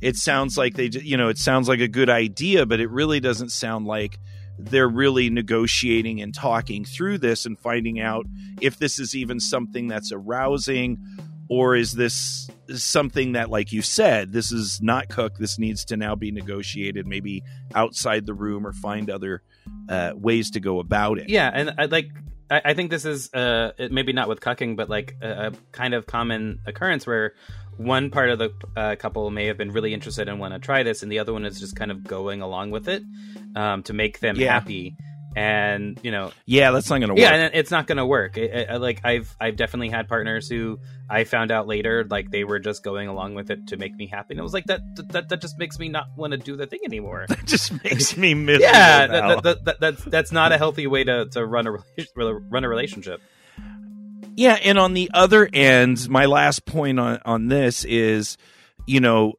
It 0.00 0.16
sounds 0.16 0.58
like 0.58 0.74
they, 0.74 0.86
you 0.86 1.16
know, 1.16 1.28
it 1.28 1.38
sounds 1.38 1.68
like 1.68 1.80
a 1.80 1.88
good 1.88 2.10
idea, 2.10 2.66
but 2.66 2.80
it 2.80 2.90
really 2.90 3.20
doesn't 3.20 3.50
sound 3.50 3.86
like 3.86 4.18
they're 4.58 4.88
really 4.88 5.30
negotiating 5.30 6.20
and 6.20 6.34
talking 6.34 6.84
through 6.84 7.18
this 7.18 7.46
and 7.46 7.58
finding 7.58 8.00
out 8.00 8.26
if 8.60 8.78
this 8.78 8.98
is 8.98 9.14
even 9.14 9.38
something 9.38 9.88
that's 9.88 10.12
arousing 10.12 10.98
or 11.48 11.76
is 11.76 11.92
this 11.92 12.48
something 12.74 13.32
that 13.32 13.50
like 13.50 13.70
you 13.70 13.82
said 13.82 14.32
this 14.32 14.50
is 14.50 14.80
not 14.82 15.08
cucked 15.08 15.38
this 15.38 15.58
needs 15.58 15.84
to 15.84 15.96
now 15.96 16.14
be 16.14 16.30
negotiated 16.32 17.06
maybe 17.06 17.42
outside 17.74 18.26
the 18.26 18.34
room 18.34 18.66
or 18.66 18.72
find 18.72 19.10
other 19.10 19.42
uh, 19.88 20.12
ways 20.14 20.50
to 20.50 20.60
go 20.60 20.80
about 20.80 21.18
it. 21.18 21.28
Yeah 21.28 21.50
and 21.52 21.74
i 21.78 21.84
like 21.84 22.08
I, 22.50 22.62
I 22.66 22.74
think 22.74 22.90
this 22.90 23.04
is 23.04 23.32
uh 23.34 23.72
maybe 23.90 24.12
not 24.12 24.28
with 24.28 24.40
cucking 24.40 24.76
but 24.76 24.88
like 24.88 25.16
a, 25.20 25.48
a 25.48 25.52
kind 25.72 25.94
of 25.94 26.06
common 26.06 26.60
occurrence 26.66 27.06
where 27.06 27.34
one 27.78 28.10
part 28.10 28.30
of 28.30 28.38
the 28.38 28.52
uh, 28.76 28.96
couple 28.96 29.30
may 29.30 29.46
have 29.46 29.56
been 29.58 29.72
really 29.72 29.92
interested 29.94 30.28
and 30.28 30.38
want 30.40 30.54
to 30.54 30.60
try 30.60 30.82
this 30.82 31.02
and 31.02 31.10
the 31.12 31.18
other 31.18 31.32
one 31.32 31.44
is 31.44 31.58
just 31.60 31.76
kind 31.76 31.90
of 31.90 32.04
going 32.04 32.42
along 32.42 32.70
with 32.70 32.88
it 32.88 33.02
um, 33.54 33.82
to 33.84 33.92
make 33.92 34.20
them 34.20 34.36
Yeah. 34.36 34.52
happy. 34.52 34.96
And 35.38 36.00
you 36.02 36.10
know 36.12 36.32
yeah 36.46 36.70
that's 36.70 36.88
not 36.88 36.98
gonna 36.98 37.12
work. 37.12 37.20
yeah 37.20 37.34
and 37.34 37.54
it's 37.54 37.70
not 37.70 37.86
gonna 37.86 38.06
work. 38.06 38.38
I, 38.38 38.48
I, 38.70 38.72
I- 38.72 38.76
like 38.78 39.02
i've 39.04 39.36
i've 39.38 39.56
definitely 39.56 39.90
had 39.90 40.08
partners 40.08 40.48
who 40.48 40.78
i 41.10 41.24
found 41.24 41.50
out 41.50 41.66
later 41.66 42.06
like 42.08 42.30
they 42.30 42.42
were 42.44 42.58
just 42.58 42.82
going 42.82 43.06
along 43.06 43.34
with 43.34 43.50
it 43.50 43.66
to 43.66 43.76
make 43.76 43.94
me 43.94 44.06
happy 44.06 44.28
and 44.32 44.40
it 44.40 44.42
was 44.42 44.54
like 44.54 44.64
that 44.64 44.80
that, 45.10 45.28
that 45.28 45.42
just 45.42 45.58
makes 45.58 45.78
me 45.78 45.90
not 45.90 46.06
want 46.16 46.30
to 46.30 46.38
do 46.38 46.56
the 46.56 46.66
thing 46.66 46.80
anymore. 46.86 47.26
It 47.30 47.44
just 47.44 47.70
makes 47.84 48.16
me 48.16 48.32
miserable 48.48 48.64
yeah 48.72 49.06
that, 49.08 49.20
that, 49.20 49.42
that, 49.42 49.64
that, 49.66 49.80
that's 49.80 50.04
that's 50.04 50.32
not 50.32 50.52
a 50.52 50.56
healthy 50.56 50.86
way 50.86 51.04
to, 51.04 51.26
to 51.26 51.44
run 51.44 51.66
a 51.66 51.72
run 52.16 52.64
a 52.64 52.68
relationship 52.70 53.20
Yeah, 54.36 54.58
and 54.62 54.78
on 54.78 54.92
the 54.92 55.10
other 55.14 55.48
end, 55.50 56.10
my 56.10 56.26
last 56.26 56.66
point 56.66 57.00
on 57.00 57.18
on 57.24 57.48
this 57.48 57.86
is, 57.86 58.36
you 58.86 59.00
know, 59.00 59.32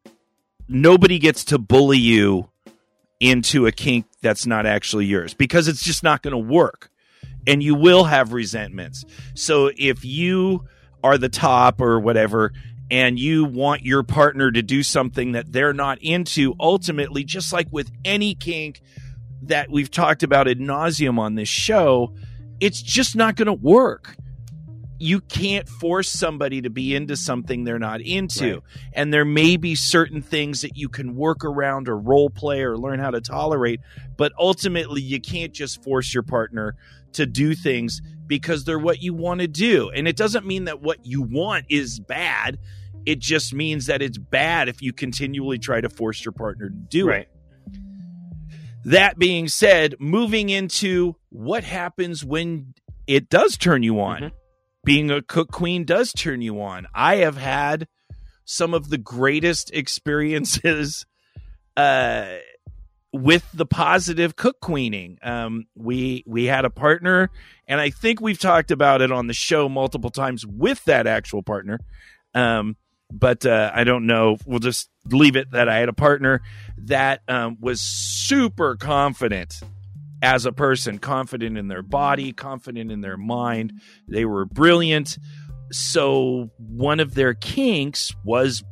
nobody 0.68 1.20
gets 1.20 1.46
to 1.46 1.60
bully 1.60 2.00
you 2.00 2.50
into 3.20 3.68
a 3.68 3.72
kink 3.72 4.08
that's 4.24 4.48
not 4.48 4.66
actually 4.66 5.06
yours 5.06 5.36
because 5.36 5.68
it's 5.68 5.84
just 5.84 6.02
not 6.02 6.24
going 6.24 6.32
to 6.32 6.54
work. 6.54 6.90
And 7.46 7.62
you 7.62 7.76
will 7.76 8.06
have 8.06 8.34
resentments. 8.34 9.06
So 9.36 9.70
if 9.78 10.04
you 10.04 10.66
are 11.04 11.20
the 11.20 11.30
top 11.30 11.80
or 11.80 12.00
whatever 12.00 12.52
and 12.90 13.20
you 13.20 13.46
want 13.46 13.86
your 13.86 14.02
partner 14.02 14.52
to 14.52 14.64
do 14.64 14.82
something 14.82 15.34
that 15.34 15.52
they're 15.52 15.74
not 15.74 16.00
into, 16.02 16.56
ultimately, 16.60 17.24
just 17.24 17.54
like 17.54 17.68
with 17.70 17.92
any 18.04 18.34
kink 18.34 18.82
that 19.44 19.70
we've 19.70 19.92
talked 19.92 20.24
about 20.24 20.48
ad 20.48 20.58
nauseum 20.58 21.20
on 21.20 21.36
this 21.36 21.48
show, 21.48 22.16
it's 22.60 22.82
just 22.82 23.16
not 23.16 23.36
going 23.36 23.46
to 23.46 23.54
work 23.54 24.18
you 25.00 25.22
can't 25.22 25.68
force 25.70 26.10
somebody 26.10 26.62
to 26.62 26.70
be 26.70 26.96
into 26.96 27.16
something 27.16 27.64
they're 27.64 27.80
not 27.80 28.02
into. 28.02 28.56
Right. 28.56 28.64
And 28.94 29.14
there 29.14 29.26
may 29.26 29.58
be 29.58 29.76
certain 29.76 30.22
things 30.22 30.62
that 30.62 30.76
you 30.76 30.90
can 30.90 31.16
work 31.16 31.46
around 31.46 31.88
or 31.88 31.98
role 31.98 32.30
play 32.30 32.62
or 32.64 32.78
learn 32.78 33.00
how 33.00 33.12
to 33.12 33.22
tolerate, 33.22 33.80
but 34.18 34.32
ultimately 34.40 35.02
you 35.02 35.22
can't 35.22 35.54
just 35.54 35.84
force 35.84 36.14
your 36.14 36.24
partner 36.24 36.76
to 37.14 37.26
do 37.26 37.54
things 37.54 38.02
because 38.26 38.66
they're 38.66 38.80
what 38.80 39.02
you 39.02 39.14
want 39.14 39.42
to 39.42 39.48
do. 39.48 39.90
And 39.90 40.08
it 40.08 40.18
doesn't 40.18 40.46
mean 40.46 40.66
that 40.66 40.82
what 40.82 41.06
you 41.06 41.22
want 41.22 41.66
is 41.70 42.00
bad. 42.00 42.58
It 43.06 43.20
just 43.20 43.54
means 43.54 43.86
that 43.86 44.02
it's 44.02 44.18
bad 44.18 44.68
if 44.68 44.82
you 44.82 44.92
continually 44.94 45.60
try 45.60 45.80
to 45.80 45.90
force 45.90 46.26
your 46.26 46.34
partner 46.34 46.70
to 46.70 46.76
do 46.76 47.10
it. 47.10 47.30
That 48.86 49.18
being 49.18 49.48
said, 49.48 49.96
moving 50.00 50.50
into 50.50 51.16
what 51.30 51.64
happens 51.64 52.24
when 52.24 52.74
it 53.06 53.30
does 53.30 53.58
turn 53.58 53.84
you 53.84 54.00
on. 54.00 54.22
Mhm. 54.22 54.32
Being 54.88 55.12
a 55.12 55.22
cuck 55.22 55.52
queen 55.52 55.84
does 55.84 56.14
turn 56.14 56.42
you 56.42 56.62
on. 56.62 56.88
I 56.96 57.18
have 57.18 57.36
had 57.36 57.90
some 58.46 58.74
of 58.74 58.90
the 58.90 58.98
greatest 58.98 59.70
experiences 59.74 61.06
uh 61.78 62.38
with 63.12 63.50
the 63.54 63.66
positive 63.66 64.38
cuckqueening. 64.38 65.18
Um, 65.26 65.66
we 65.76 66.24
we 66.26 66.46
had 66.46 66.64
a 66.64 66.70
partner, 66.70 67.30
and 67.68 67.82
I 67.82 67.90
think 67.90 68.22
we've 68.22 68.40
talked 68.40 68.72
about 68.72 69.02
it 69.02 69.12
on 69.12 69.28
the 69.28 69.34
show 69.34 69.68
multiple 69.68 70.10
times 70.10 70.46
with 70.46 70.82
that 70.86 71.06
actual 71.06 71.44
partner. 71.44 71.82
Um, 72.34 72.78
but 73.12 73.46
uh, 73.46 73.72
I 73.74 73.84
don't 73.84 74.08
know. 74.08 74.38
We'll 74.46 74.60
just 74.60 74.90
leave 75.06 75.36
it 75.36 75.52
that 75.52 75.68
I 75.68 75.80
had 75.80 75.90
a 75.90 75.94
partner 75.94 76.42
that 76.78 77.24
um, 77.28 77.58
was 77.60 77.82
super 77.82 78.78
confident 78.78 79.60
as 80.22 80.46
a 80.46 80.52
person, 80.52 81.00
confident 81.00 81.58
in 81.58 81.68
their 81.68 81.84
body, 81.84 82.34
confident 82.34 82.92
in 82.92 83.02
their 83.02 83.18
mind. 83.18 83.74
They 84.08 84.26
were 84.26 84.46
brilliant. 84.46 85.18
So 85.72 86.50
one 86.58 87.00
of 87.00 87.14
their 87.14 87.34
kinks 87.34 88.16
was 88.24 88.64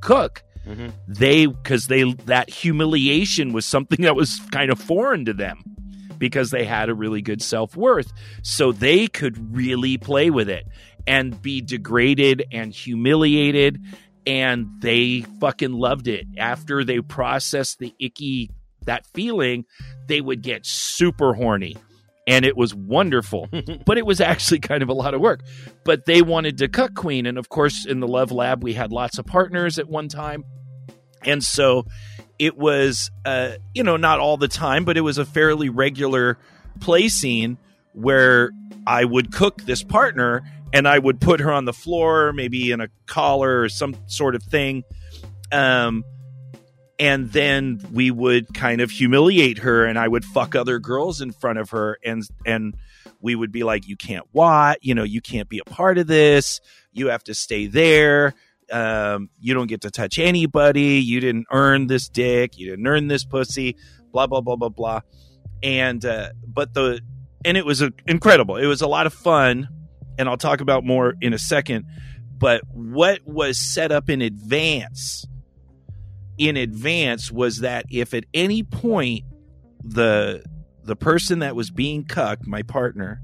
cuck. 0.00 0.42
Mm-hmm. 0.66 0.88
They 1.08 1.46
because 1.46 1.86
they 1.86 2.12
that 2.26 2.50
humiliation 2.50 3.52
was 3.52 3.64
something 3.64 4.02
that 4.04 4.16
was 4.16 4.40
kind 4.50 4.70
of 4.70 4.78
foreign 4.78 5.24
to 5.24 5.32
them 5.32 5.62
because 6.18 6.50
they 6.50 6.64
had 6.64 6.88
a 6.88 6.94
really 6.94 7.22
good 7.22 7.42
self 7.42 7.76
worth. 7.76 8.12
So 8.42 8.72
they 8.72 9.08
could 9.08 9.56
really 9.56 9.98
play 9.98 10.30
with 10.30 10.48
it 10.48 10.66
and 11.06 11.40
be 11.40 11.60
degraded 11.60 12.44
and 12.52 12.72
humiliated. 12.72 13.82
And 14.26 14.68
they 14.80 15.22
fucking 15.40 15.72
loved 15.72 16.06
it. 16.06 16.26
After 16.36 16.84
they 16.84 17.00
processed 17.00 17.78
the 17.78 17.94
icky, 17.98 18.50
that 18.86 19.06
feeling, 19.06 19.64
they 20.06 20.20
would 20.20 20.42
get 20.42 20.66
super 20.66 21.34
horny. 21.34 21.76
And 22.26 22.44
it 22.44 22.56
was 22.56 22.74
wonderful, 22.74 23.48
but 23.86 23.98
it 23.98 24.06
was 24.06 24.20
actually 24.20 24.60
kind 24.60 24.82
of 24.82 24.88
a 24.88 24.92
lot 24.92 25.14
of 25.14 25.20
work. 25.20 25.42
But 25.84 26.04
they 26.04 26.22
wanted 26.22 26.58
to 26.58 26.68
cuck 26.68 26.94
queen. 26.94 27.26
And 27.26 27.38
of 27.38 27.48
course, 27.48 27.86
in 27.86 28.00
the 28.00 28.06
Love 28.06 28.30
Lab, 28.30 28.62
we 28.62 28.74
had 28.74 28.92
lots 28.92 29.18
of 29.18 29.26
partners 29.26 29.78
at 29.78 29.88
one 29.88 30.08
time. 30.08 30.44
And 31.24 31.42
so 31.42 31.86
it 32.38 32.56
was, 32.56 33.10
uh, 33.24 33.52
you 33.74 33.82
know, 33.82 33.96
not 33.96 34.20
all 34.20 34.36
the 34.36 34.48
time, 34.48 34.84
but 34.84 34.96
it 34.96 35.02
was 35.02 35.18
a 35.18 35.24
fairly 35.24 35.68
regular 35.68 36.38
play 36.80 37.08
scene 37.08 37.58
where 37.92 38.50
I 38.86 39.04
would 39.04 39.32
cuck 39.32 39.62
this 39.62 39.82
partner 39.82 40.42
and 40.72 40.86
I 40.86 40.98
would 40.98 41.20
put 41.20 41.40
her 41.40 41.52
on 41.52 41.64
the 41.64 41.72
floor, 41.72 42.32
maybe 42.32 42.70
in 42.70 42.80
a 42.80 42.88
collar 43.06 43.62
or 43.62 43.68
some 43.68 43.94
sort 44.06 44.34
of 44.34 44.42
thing. 44.42 44.84
Um, 45.52 46.04
and 47.00 47.32
then 47.32 47.80
we 47.92 48.10
would 48.10 48.54
kind 48.54 48.80
of 48.80 48.90
humiliate 48.90 49.58
her, 49.58 49.84
and 49.86 49.98
I 49.98 50.06
would 50.06 50.24
fuck 50.24 50.54
other 50.54 50.78
girls 50.78 51.20
in 51.20 51.32
front 51.32 51.58
of 51.58 51.70
her, 51.70 51.98
and 52.04 52.22
and 52.46 52.76
we 53.20 53.34
would 53.34 53.50
be 53.50 53.64
like, 53.64 53.88
"You 53.88 53.96
can't 53.96 54.26
watch, 54.32 54.78
you 54.82 54.94
know, 54.94 55.02
you 55.02 55.20
can't 55.20 55.48
be 55.48 55.58
a 55.58 55.64
part 55.64 55.98
of 55.98 56.06
this. 56.06 56.60
You 56.92 57.08
have 57.08 57.24
to 57.24 57.34
stay 57.34 57.66
there. 57.66 58.34
Um, 58.70 59.30
you 59.40 59.54
don't 59.54 59.66
get 59.66 59.80
to 59.80 59.90
touch 59.90 60.18
anybody. 60.18 61.00
You 61.00 61.20
didn't 61.20 61.46
earn 61.50 61.88
this 61.88 62.08
dick. 62.08 62.58
You 62.58 62.70
didn't 62.70 62.86
earn 62.86 63.08
this 63.08 63.24
pussy. 63.24 63.76
Blah 64.12 64.26
blah 64.26 64.42
blah 64.42 64.56
blah 64.56 64.68
blah." 64.68 65.00
And 65.62 66.04
uh, 66.04 66.30
but 66.46 66.74
the 66.74 67.00
and 67.44 67.56
it 67.56 67.64
was 67.64 67.80
a, 67.82 67.92
incredible. 68.06 68.56
It 68.56 68.66
was 68.66 68.82
a 68.82 68.86
lot 68.86 69.06
of 69.06 69.14
fun 69.14 69.68
and 70.20 70.28
I'll 70.28 70.36
talk 70.36 70.60
about 70.60 70.84
more 70.84 71.14
in 71.22 71.32
a 71.32 71.38
second. 71.38 71.86
But 72.36 72.62
what 72.72 73.20
was 73.24 73.58
set 73.58 73.90
up 73.90 74.10
in 74.10 74.20
advance 74.20 75.26
in 76.40 76.56
advance 76.56 77.30
was 77.30 77.58
that 77.58 77.84
if 77.90 78.14
at 78.14 78.24
any 78.32 78.62
point 78.62 79.24
the 79.84 80.42
the 80.82 80.96
person 80.96 81.40
that 81.40 81.54
was 81.54 81.70
being 81.70 82.02
cucked, 82.02 82.46
my 82.46 82.62
partner, 82.62 83.22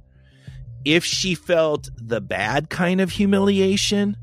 if 0.84 1.02
she 1.02 1.34
felt 1.34 1.88
the 1.96 2.20
bad 2.20 2.68
kind 2.68 3.00
of 3.00 3.10
humiliation 3.10 4.18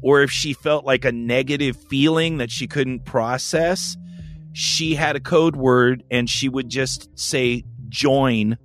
or 0.00 0.22
if 0.22 0.30
she 0.30 0.54
felt 0.54 0.86
like 0.86 1.04
a 1.04 1.12
negative 1.12 1.76
feeling 1.90 2.38
that 2.38 2.50
she 2.50 2.66
couldn't 2.66 3.04
process, 3.04 3.98
she 4.54 4.94
had 4.94 5.16
a 5.16 5.20
code 5.20 5.54
word 5.54 6.02
and 6.10 6.28
she 6.28 6.48
would 6.48 6.70
just 6.70 7.16
say 7.18 7.62
join 7.90 8.56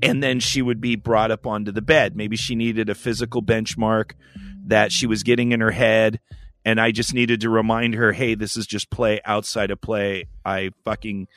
and 0.00 0.22
then 0.22 0.38
she 0.38 0.62
would 0.62 0.80
be 0.80 0.94
brought 0.94 1.32
up 1.32 1.48
onto 1.48 1.72
the 1.72 1.82
bed. 1.82 2.14
Maybe 2.14 2.36
she 2.36 2.54
needed 2.54 2.88
a 2.88 2.94
physical 2.94 3.42
benchmark 3.42 4.12
that 4.66 4.92
she 4.92 5.08
was 5.08 5.24
getting 5.24 5.50
in 5.50 5.60
her 5.60 5.72
head. 5.72 6.20
And 6.64 6.80
I 6.80 6.90
just 6.90 7.14
needed 7.14 7.40
to 7.42 7.50
remind 7.50 7.94
her, 7.94 8.12
hey, 8.12 8.34
this 8.34 8.56
is 8.56 8.66
just 8.66 8.90
play 8.90 9.20
outside 9.24 9.70
of 9.70 9.80
play. 9.80 10.26
I 10.44 10.70
fucking, 10.84 11.28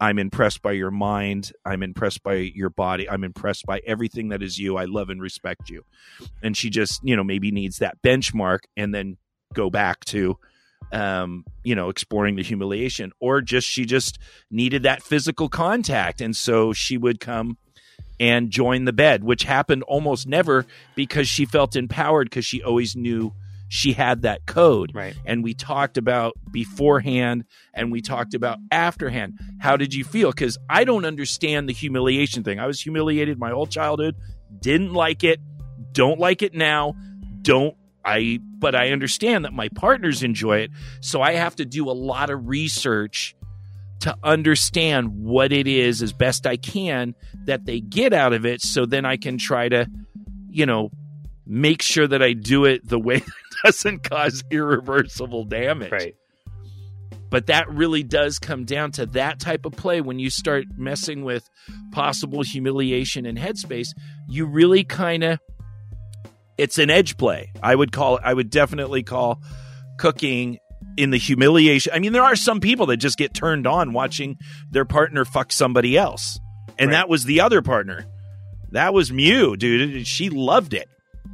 I'm 0.00 0.18
impressed 0.18 0.62
by 0.62 0.72
your 0.72 0.90
mind. 0.90 1.52
I'm 1.64 1.82
impressed 1.82 2.22
by 2.22 2.34
your 2.34 2.70
body. 2.70 3.08
I'm 3.10 3.24
impressed 3.24 3.66
by 3.66 3.80
everything 3.86 4.28
that 4.28 4.42
is 4.42 4.58
you. 4.58 4.76
I 4.76 4.84
love 4.84 5.10
and 5.10 5.20
respect 5.20 5.68
you. 5.68 5.84
And 6.42 6.56
she 6.56 6.70
just, 6.70 7.00
you 7.02 7.16
know, 7.16 7.24
maybe 7.24 7.50
needs 7.50 7.78
that 7.78 8.00
benchmark 8.02 8.60
and 8.76 8.94
then 8.94 9.16
go 9.52 9.68
back 9.68 10.04
to, 10.06 10.38
um, 10.92 11.44
you 11.64 11.74
know, 11.74 11.88
exploring 11.90 12.36
the 12.36 12.42
humiliation, 12.42 13.12
or 13.20 13.42
just 13.42 13.68
she 13.68 13.84
just 13.84 14.18
needed 14.50 14.84
that 14.84 15.02
physical 15.02 15.48
contact. 15.48 16.20
And 16.20 16.34
so 16.34 16.72
she 16.72 16.96
would 16.96 17.20
come 17.20 17.58
and 18.20 18.50
join 18.50 18.84
the 18.84 18.92
bed, 18.92 19.22
which 19.22 19.42
happened 19.42 19.82
almost 19.82 20.26
never 20.26 20.64
because 20.94 21.28
she 21.28 21.44
felt 21.44 21.76
empowered 21.76 22.30
because 22.30 22.44
she 22.44 22.62
always 22.62 22.96
knew 22.96 23.32
she 23.68 23.92
had 23.92 24.22
that 24.22 24.46
code. 24.46 24.92
Right. 24.94 25.14
And 25.24 25.44
we 25.44 25.54
talked 25.54 25.96
about 25.98 26.34
beforehand 26.50 27.44
and 27.74 27.92
we 27.92 28.00
talked 28.00 28.34
about 28.34 28.58
afterhand. 28.72 29.38
How 29.60 29.76
did 29.76 29.94
you 29.94 30.04
feel? 30.04 30.30
Because 30.30 30.58
I 30.68 30.84
don't 30.84 31.04
understand 31.04 31.68
the 31.68 31.74
humiliation 31.74 32.42
thing. 32.42 32.58
I 32.58 32.66
was 32.66 32.80
humiliated 32.80 33.38
my 33.38 33.50
whole 33.50 33.66
childhood, 33.66 34.16
didn't 34.60 34.94
like 34.94 35.22
it, 35.22 35.40
don't 35.92 36.18
like 36.18 36.42
it 36.42 36.54
now, 36.54 36.94
don't 37.42 37.76
I 38.04 38.38
but 38.42 38.74
I 38.74 38.90
understand 38.90 39.44
that 39.44 39.52
my 39.52 39.68
partners 39.68 40.22
enjoy 40.22 40.58
it. 40.58 40.70
So 41.00 41.20
I 41.20 41.34
have 41.34 41.56
to 41.56 41.64
do 41.64 41.90
a 41.90 41.92
lot 41.92 42.30
of 42.30 42.48
research 42.48 43.36
to 44.00 44.16
understand 44.22 45.24
what 45.24 45.52
it 45.52 45.66
is 45.66 46.02
as 46.02 46.12
best 46.12 46.46
I 46.46 46.56
can 46.56 47.14
that 47.44 47.66
they 47.66 47.80
get 47.80 48.12
out 48.12 48.32
of 48.32 48.46
it 48.46 48.62
so 48.62 48.86
then 48.86 49.04
I 49.04 49.16
can 49.16 49.38
try 49.38 49.68
to, 49.68 49.86
you 50.48 50.66
know, 50.66 50.90
make 51.46 51.82
sure 51.82 52.06
that 52.06 52.22
I 52.22 52.32
do 52.32 52.64
it 52.64 52.86
the 52.88 52.98
way 52.98 53.22
doesn't 53.64 54.02
cause 54.04 54.42
irreversible 54.50 55.44
damage. 55.44 55.92
Right. 55.92 56.14
But 57.30 57.46
that 57.46 57.68
really 57.68 58.02
does 58.02 58.38
come 58.38 58.64
down 58.64 58.92
to 58.92 59.06
that 59.06 59.38
type 59.38 59.66
of 59.66 59.72
play 59.72 60.00
when 60.00 60.18
you 60.18 60.30
start 60.30 60.64
messing 60.76 61.24
with 61.24 61.48
possible 61.92 62.42
humiliation 62.42 63.26
and 63.26 63.36
headspace, 63.36 63.88
you 64.28 64.46
really 64.46 64.84
kind 64.84 65.22
of 65.22 65.38
it's 66.56 66.78
an 66.78 66.90
edge 66.90 67.16
play. 67.16 67.52
I 67.62 67.74
would 67.74 67.92
call 67.92 68.18
I 68.22 68.32
would 68.32 68.50
definitely 68.50 69.02
call 69.02 69.42
cucking 69.98 70.58
in 70.96 71.10
the 71.10 71.18
humiliation. 71.18 71.92
I 71.94 71.98
mean, 71.98 72.12
there 72.12 72.24
are 72.24 72.36
some 72.36 72.60
people 72.60 72.86
that 72.86 72.96
just 72.96 73.18
get 73.18 73.34
turned 73.34 73.66
on 73.66 73.92
watching 73.92 74.36
their 74.70 74.84
partner 74.84 75.24
fuck 75.24 75.52
somebody 75.52 75.96
else. 75.96 76.38
And 76.78 76.90
right. 76.90 76.96
that 76.96 77.08
was 77.08 77.24
the 77.24 77.40
other 77.40 77.62
partner. 77.62 78.06
That 78.72 78.92
was 78.92 79.12
Mew, 79.12 79.56
dude. 79.56 80.06
She 80.06 80.30
loved 80.30 80.74
it. 80.74 80.88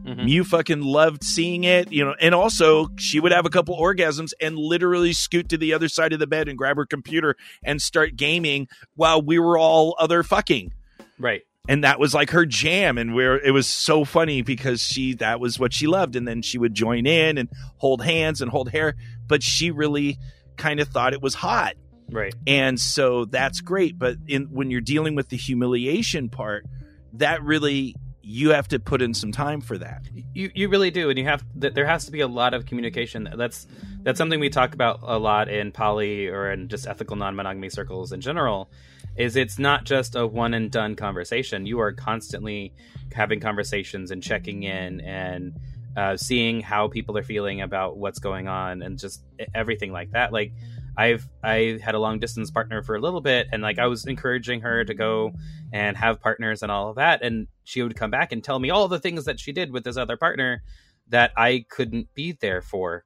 Mm-hmm. 0.05 0.25
Mew 0.25 0.45
fucking 0.45 0.83
loved 0.83 1.25
seeing 1.25 1.65
it, 1.65 1.91
you 1.91 2.05
know, 2.05 2.15
and 2.21 2.35
also 2.35 2.89
she 2.99 3.21
would 3.21 3.33
have 3.33 3.47
a 3.47 3.51
couple 3.51 3.77
orgasms 3.79 4.33
and 4.41 4.59
literally 4.59 5.15
scoot 5.15 5.49
to 5.49 5.57
the 5.57 5.73
other 5.73 5.89
side 5.89 6.13
of 6.13 6.19
the 6.19 6.27
bed 6.27 6.49
and 6.49 6.59
grab 6.59 6.77
her 6.77 6.85
computer 6.85 7.37
and 7.63 7.81
start 7.81 8.17
gaming 8.17 8.69
while 8.97 9.23
we 9.23 9.39
were 9.39 9.57
all 9.57 9.97
other 9.99 10.23
fucking. 10.23 10.73
Right 11.19 11.43
and 11.69 11.85
that 11.85 11.99
was 11.99 12.13
like 12.13 12.31
her 12.31 12.45
jam 12.45 12.99
and 12.99 13.15
where 13.15 13.39
it 13.39 13.51
was 13.51 13.67
so 13.67 14.05
funny 14.05 14.43
because 14.43 14.83
she 14.83 15.15
that 15.15 15.41
was 15.41 15.59
what 15.59 15.73
she 15.73 15.87
loved 15.87 16.17
and 16.17 16.29
then 16.29 16.43
she 16.43 16.59
would 16.59 16.75
join 16.75 17.07
in 17.07 17.39
and 17.39 17.49
hold 17.79 18.03
hands 18.03 18.41
and 18.41 18.51
hold 18.51 18.71
hair 18.71 18.95
but 19.27 19.43
she 19.43 19.71
really 19.71 20.19
kind 20.57 20.81
of 20.81 20.89
thought 20.89 21.13
it 21.15 21.23
was 21.23 21.35
hot 21.35 21.75
right 22.11 22.35
and 22.47 22.79
so 22.79 23.25
that's 23.25 23.61
great 23.61 23.99
but 23.99 24.17
in 24.27 24.45
when 24.47 24.71
you're 24.71 24.81
dealing 24.81 25.15
with 25.15 25.29
the 25.31 25.37
humiliation 25.37 26.29
part 26.29 26.67
that 27.15 27.43
really 27.43 27.95
you 28.27 28.51
have 28.51 28.69
to 28.69 28.79
put 28.79 29.03
in 29.03 29.13
some 29.13 29.33
time 29.33 29.61
for 29.61 29.77
that. 29.79 30.03
You 30.33 30.51
you 30.55 30.69
really 30.69 30.91
do, 30.91 31.11
and 31.11 31.19
you 31.19 31.27
have 31.27 31.45
there 31.55 31.87
has 31.87 32.07
to 32.07 32.13
be 32.13 32.21
a 32.21 32.27
lot 32.27 32.55
of 32.55 32.65
communication. 32.65 33.29
That's 33.37 33.67
that's 34.03 34.19
something 34.19 34.41
we 34.41 34.49
talk 34.49 34.75
about 34.75 35.01
a 35.03 35.19
lot 35.19 35.49
in 35.49 35.73
poly 35.73 36.29
or 36.29 36.51
in 36.51 36.69
just 36.69 36.87
ethical 36.87 37.17
non 37.17 37.37
monogamy 37.37 37.69
circles 37.69 38.13
in 38.13 38.21
general. 38.21 38.71
Is 39.17 39.37
it's 39.37 39.59
not 39.59 39.85
just 39.85 40.17
a 40.17 40.27
one 40.27 40.55
and 40.55 40.71
done 40.71 40.97
conversation. 40.97 41.67
You 41.67 41.81
are 41.81 41.93
constantly 41.93 42.73
having 43.13 43.41
conversations 43.41 44.11
and 44.11 44.23
checking 44.23 44.63
in 44.63 45.01
and 45.03 45.55
uh, 45.97 46.17
seeing 46.17 46.61
how 46.61 46.89
people 46.89 47.17
are 47.19 47.23
feeling 47.23 47.61
about 47.61 47.99
what's 47.99 48.19
going 48.19 48.49
on 48.49 48.83
and 48.83 48.99
just 48.99 49.23
everything 49.55 49.93
like 49.93 50.13
that. 50.13 50.33
Like 50.33 50.53
I've 50.97 51.29
I 51.43 51.79
had 51.83 51.95
a 51.95 51.99
long 51.99 52.19
distance 52.19 52.51
partner 52.51 52.83
for 52.83 52.95
a 52.95 53.01
little 53.01 53.21
bit, 53.21 53.49
and 53.53 53.63
like 53.63 53.79
I 53.79 53.87
was 53.87 54.07
encouraging 54.07 54.61
her 54.61 54.85
to 54.85 54.95
go 54.95 55.33
and 55.73 55.97
have 55.97 56.21
partners 56.21 56.63
and 56.63 56.71
all 56.71 56.91
of 56.91 56.97
that, 56.97 57.23
and 57.23 57.49
she 57.65 57.83
would 57.83 57.97
come 57.97 58.11
back 58.11 58.33
and 58.33 58.43
tell 58.43 58.59
me 58.59 58.71
all 58.71 58.89
the 58.89 59.01
things 59.01 59.25
that 59.25 59.41
she 59.41 59.53
did 59.53 59.73
with 59.73 59.85
this 59.85 59.97
other 59.97 60.17
partner 60.17 60.63
that 61.09 61.33
I 61.37 61.65
couldn't 61.69 62.15
be 62.15 62.33
there 62.33 62.63
for, 62.63 63.05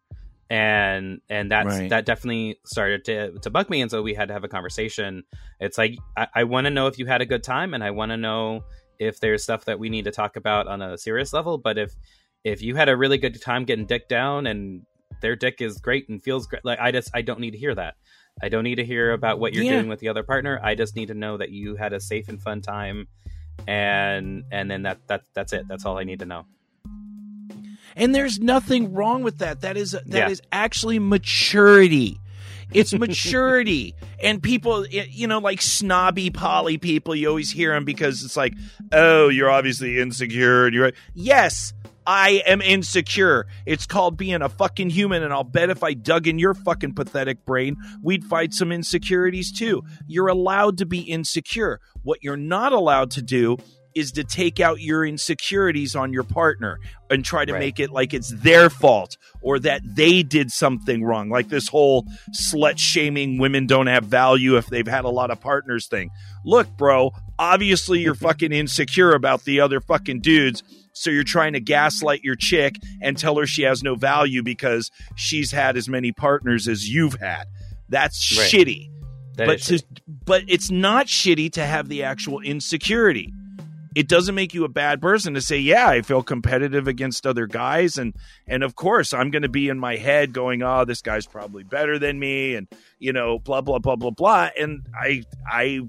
and 0.51 1.21
and 1.29 1.51
that's 1.51 1.67
right. 1.67 1.91
that 1.91 2.05
definitely 2.05 2.59
started 2.65 3.05
to 3.07 3.39
to 3.39 3.51
bug 3.51 3.71
me, 3.71 3.81
and 3.81 3.91
so 3.91 4.03
we 4.03 4.15
had 4.15 4.29
to 4.29 4.35
have 4.35 4.45
a 4.45 4.49
conversation. 4.49 5.25
It's 5.61 5.79
like 5.79 5.97
I, 6.17 6.29
I 6.35 6.45
want 6.45 6.67
to 6.67 6.71
know 6.71 6.89
if 6.89 6.99
you 6.99 7.07
had 7.07 7.23
a 7.23 7.27
good 7.27 7.43
time, 7.43 7.75
and 7.75 7.83
I 7.83 7.91
want 7.91 8.11
to 8.11 8.17
know 8.17 8.65
if 8.99 9.21
there's 9.21 9.43
stuff 9.43 9.65
that 9.67 9.79
we 9.79 9.89
need 9.89 10.05
to 10.05 10.11
talk 10.11 10.37
about 10.37 10.67
on 10.67 10.83
a 10.83 10.99
serious 10.99 11.33
level, 11.33 11.59
but 11.59 11.79
if 11.79 11.95
if 12.45 12.63
you 12.63 12.77
had 12.77 12.89
a 12.89 12.97
really 12.97 13.19
good 13.19 13.41
time 13.41 13.65
getting 13.65 13.87
dick 13.87 14.09
down 14.09 14.47
and 14.47 14.83
their 15.21 15.37
dick 15.37 15.61
is 15.61 15.79
great 15.79 16.09
and 16.09 16.23
feels 16.23 16.47
great. 16.47 16.65
Like 16.65 16.79
I 16.81 16.93
just 16.93 17.11
I 17.15 17.23
don't 17.23 17.41
need 17.41 17.53
to 17.53 17.59
hear 17.59 17.75
that. 17.75 17.95
I 18.41 18.49
don't 18.49 18.63
need 18.65 18.77
to 18.77 18.85
hear 18.85 19.13
about 19.13 19.41
what 19.41 19.53
you're 19.53 19.65
Yeah. 19.65 19.73
doing 19.73 19.89
with 19.89 19.99
the 20.01 20.09
other 20.09 20.23
partner. 20.23 20.61
I 20.63 20.75
just 20.77 20.95
need 20.95 21.07
to 21.09 21.15
know 21.15 21.37
that 21.39 21.51
you 21.51 21.75
had 21.77 21.93
a 21.93 22.01
safe 22.01 22.29
and 22.29 22.41
fun 22.41 22.61
time, 22.61 23.09
and 23.67 24.45
and 24.53 24.71
then 24.71 24.83
that 24.83 24.99
that 25.09 25.23
that's 25.35 25.53
it. 25.53 25.67
That's 25.69 25.85
all 25.85 25.99
I 25.99 26.05
need 26.05 26.21
to 26.21 26.27
know. 26.27 26.47
And 27.97 28.15
there's 28.15 28.39
nothing 28.39 28.93
wrong 28.93 29.23
with 29.23 29.39
that. 29.39 29.63
That 29.63 29.77
is 29.77 29.97
that 30.07 30.31
is 30.31 30.41
Yeah. 30.45 30.49
actually 30.53 30.99
maturity. 30.99 32.21
It's 32.73 32.93
maturity. 32.93 33.95
and 34.23 34.43
people, 34.43 34.87
you 34.87 35.27
know, 35.27 35.39
like 35.39 35.63
snobby 35.63 36.31
poly 36.31 36.77
people, 36.79 37.15
you 37.15 37.29
always 37.29 37.51
hear 37.51 37.73
them 37.73 37.85
because 37.85 38.23
it's 38.23 38.37
like, 38.37 38.53
oh, 38.93 39.29
you're 39.31 39.51
obviously 39.51 39.99
insecure. 39.99 40.67
And 40.67 40.75
you're 40.75 40.93
yes, 41.15 41.73
I 42.09 42.43
am 42.47 42.63
insecure. 42.63 43.47
It's 43.67 43.85
called 43.85 44.17
being 44.17 44.41
a 44.41 44.49
fucking 44.49 44.89
human. 44.89 45.23
And 45.23 45.31
I'll 45.31 45.45
bet 45.45 45.69
if 45.69 45.83
I 45.85 45.93
dug 45.93 46.27
in 46.27 46.39
your 46.39 46.55
fucking 46.55 46.95
pathetic 46.95 47.45
brain, 47.45 47.77
we'd 48.03 48.25
find 48.25 48.53
some 48.55 48.73
insecurities 48.73 49.53
too. 49.53 49.83
You're 50.07 50.29
allowed 50.29 50.79
to 50.79 50.87
be 50.87 51.01
insecure. 51.01 51.81
What 52.03 52.21
you're 52.23 52.39
not 52.39 52.73
allowed 52.73 53.11
to 53.13 53.23
do 53.23 53.59
is 53.95 54.13
to 54.13 54.25
take 54.25 54.59
out 54.61 54.81
your 54.81 55.05
insecurities 55.05 55.95
on 55.97 56.13
your 56.13 56.23
partner 56.23 56.79
and 57.11 57.25
try 57.25 57.45
to 57.45 57.53
Right. 57.53 57.59
make 57.59 57.81
it 57.81 57.91
like 57.91 58.15
it's 58.15 58.31
their 58.31 58.71
fault 58.71 59.17
or 59.43 59.59
that 59.59 59.83
they 59.85 60.23
did 60.23 60.51
something 60.51 61.03
wrong. 61.05 61.29
Like 61.29 61.49
this 61.49 61.69
whole 61.69 62.07
slut 62.33 62.79
shaming 62.79 63.39
women 63.39 63.67
don't 63.67 63.87
have 63.89 64.05
value 64.05 64.57
if 64.57 64.67
they've 64.69 64.87
had 64.87 65.05
a 65.05 65.09
lot 65.11 65.31
of 65.31 65.41
partners 65.41 65.87
thing. 65.89 66.11
Look, 66.45 66.69
bro, 66.79 67.11
obviously 67.39 68.01
you're 68.01 68.15
fucking 68.29 68.53
insecure 68.53 69.13
about 69.13 69.45
the 69.45 69.61
other 69.61 69.81
fucking 69.81 70.21
dudes. 70.21 70.63
So 70.99 71.11
you're 71.11 71.25
trying 71.25 71.53
to 71.53 71.61
gaslight 71.61 72.23
your 72.23 72.37
chick 72.37 72.77
and 73.01 73.17
tell 73.17 73.37
her 73.37 73.47
she 73.47 73.63
has 73.63 73.83
no 73.83 73.95
value 73.95 74.43
because 74.43 74.91
she's 75.15 75.53
had 75.53 75.77
as 75.77 75.89
many 75.89 76.13
partners 76.13 76.69
as 76.69 76.89
you've 76.89 77.15
had. 77.15 77.45
That's 77.89 78.37
Right. 78.37 78.51
shitty 78.51 78.91
That 79.37 79.47
but 79.47 79.61
to, 79.63 79.83
but 80.25 80.43
it's 80.49 80.71
not 80.71 81.07
shitty 81.07 81.53
to 81.53 81.65
have 81.65 81.89
the 81.89 82.03
actual 82.03 82.41
insecurity. 82.41 83.33
It 83.95 84.07
doesn't 84.07 84.35
make 84.35 84.55
you 84.55 84.65
a 84.65 84.69
bad 84.69 85.01
person 85.01 85.35
to 85.35 85.41
say, 85.41 85.59
"Yeah, 85.59 85.89
I 85.89 86.03
feel 86.03 86.23
competitive 86.23 86.87
against 86.87 87.27
other 87.27 87.47
guys," 87.47 87.97
and 87.97 88.15
and 88.47 88.63
of 88.63 88.75
course 88.77 89.15
I'm 89.15 89.31
going 89.31 89.43
to 89.43 89.49
be 89.49 89.69
in 89.69 89.79
my 89.79 89.97
head 89.97 90.33
going, 90.33 90.63
"Oh, 90.63 90.85
this 90.85 91.01
guy's 91.03 91.27
probably 91.27 91.65
better 91.65 91.99
than 91.99 92.19
me," 92.19 92.55
and 92.55 92.69
you 92.99 93.13
know, 93.13 93.39
blah 93.39 93.61
blah 93.61 93.79
blah 93.79 93.97
blah 93.97 94.11
blah, 94.11 94.51
and 94.59 94.87
I 94.95 95.23
I 95.51 95.81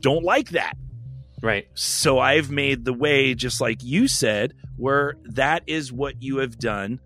don't 0.00 0.22
like 0.24 0.50
that. 0.50 0.74
Right. 1.42 1.68
So 1.74 2.18
I've 2.18 2.50
made 2.50 2.84
the 2.84 2.94
way, 2.94 3.34
just 3.34 3.60
like 3.60 3.82
you 3.82 4.08
said, 4.08 4.54
where 4.76 5.16
that 5.24 5.64
is 5.66 5.92
what 5.92 6.22
you 6.22 6.38
have 6.38 6.58
done 6.58 7.00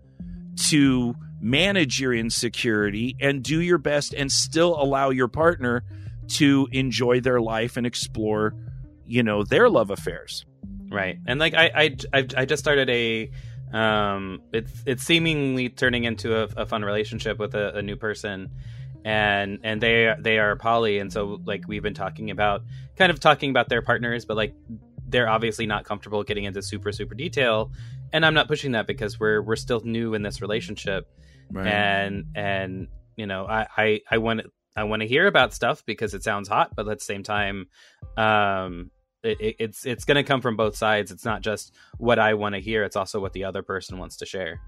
to 0.67 1.13
manage 1.41 1.99
your 1.99 2.13
insecurity 2.13 3.15
and 3.19 3.43
do 3.43 3.61
your 3.61 3.77
best 3.77 4.13
and 4.13 4.31
still 4.31 4.81
allow 4.81 5.09
your 5.09 5.27
partner 5.27 5.83
to 6.27 6.67
enjoy 6.71 7.19
their 7.19 7.39
life 7.39 7.77
and 7.77 7.85
explore, 7.85 8.53
you 9.05 9.23
know, 9.23 9.43
their 9.43 9.69
love 9.69 9.89
affairs. 9.89 10.45
Right, 10.89 11.17
and 11.25 11.39
like 11.39 11.53
I, 11.53 11.71
I, 11.75 11.95
I, 12.13 12.27
I 12.37 12.45
just 12.45 12.63
started 12.63 12.89
a, 12.89 13.29
um, 13.73 14.41
it's 14.53 14.71
it's 14.85 15.03
seemingly 15.03 15.67
turning 15.67 16.05
into 16.05 16.35
a, 16.35 16.47
a 16.55 16.65
fun 16.65 16.83
relationship 16.85 17.37
with 17.37 17.53
a, 17.55 17.75
a 17.75 17.81
new 17.81 17.97
person, 17.97 18.49
and 19.07 19.59
and 19.63 19.79
they 19.79 20.13
they 20.19 20.37
are 20.37 20.57
poly, 20.57 20.99
and 20.99 21.13
so 21.13 21.39
like 21.45 21.65
we've 21.65 21.81
been 21.81 21.93
talking 21.93 22.29
about, 22.29 22.63
kind 22.97 23.09
of 23.09 23.21
talking 23.21 23.49
about 23.49 23.69
their 23.69 23.81
partners, 23.81 24.25
but 24.25 24.35
like 24.35 24.53
they're 25.07 25.29
obviously 25.29 25.65
not 25.65 25.85
comfortable 25.85 26.23
getting 26.23 26.43
into 26.43 26.61
super 26.61 26.91
super 26.91 27.15
detail, 27.15 27.71
and 28.11 28.25
I'm 28.25 28.33
not 28.33 28.49
pushing 28.49 28.73
that 28.73 28.85
because 28.85 29.17
we're 29.17 29.41
we're 29.41 29.55
still 29.55 29.79
new 29.79 30.13
in 30.13 30.23
this 30.23 30.41
relationship, 30.41 31.07
and 31.67 32.25
and 32.35 32.87
you 33.15 33.27
know 33.27 33.45
I 33.47 33.67
I 33.77 34.01
I 34.11 34.17
want 34.17 34.41
I 34.75 34.83
want 34.83 35.01
to 35.03 35.07
hear 35.07 35.25
about 35.25 35.53
stuff 35.53 35.85
because 35.85 36.13
it 36.13 36.25
sounds 36.25 36.49
hot, 36.49 36.75
but 36.75 36.85
at 36.89 36.99
the 36.99 37.05
same 37.05 37.23
time, 37.23 37.69
um, 38.17 38.91
it, 39.23 39.55
it's 39.59 39.85
it's 39.85 40.03
going 40.03 40.17
to 40.17 40.23
come 40.23 40.41
from 40.41 40.57
both 40.57 40.75
sides. 40.75 41.11
It's 41.11 41.23
not 41.23 41.41
just 41.41 41.73
what 41.97 42.19
I 42.19 42.33
want 42.33 42.55
to 42.55 42.59
hear; 42.59 42.83
it's 42.83 42.97
also 42.97 43.21
what 43.21 43.31
the 43.31 43.45
other 43.45 43.63
person 43.63 43.99
wants 43.99 44.17
to 44.17 44.25
share. 44.25 44.59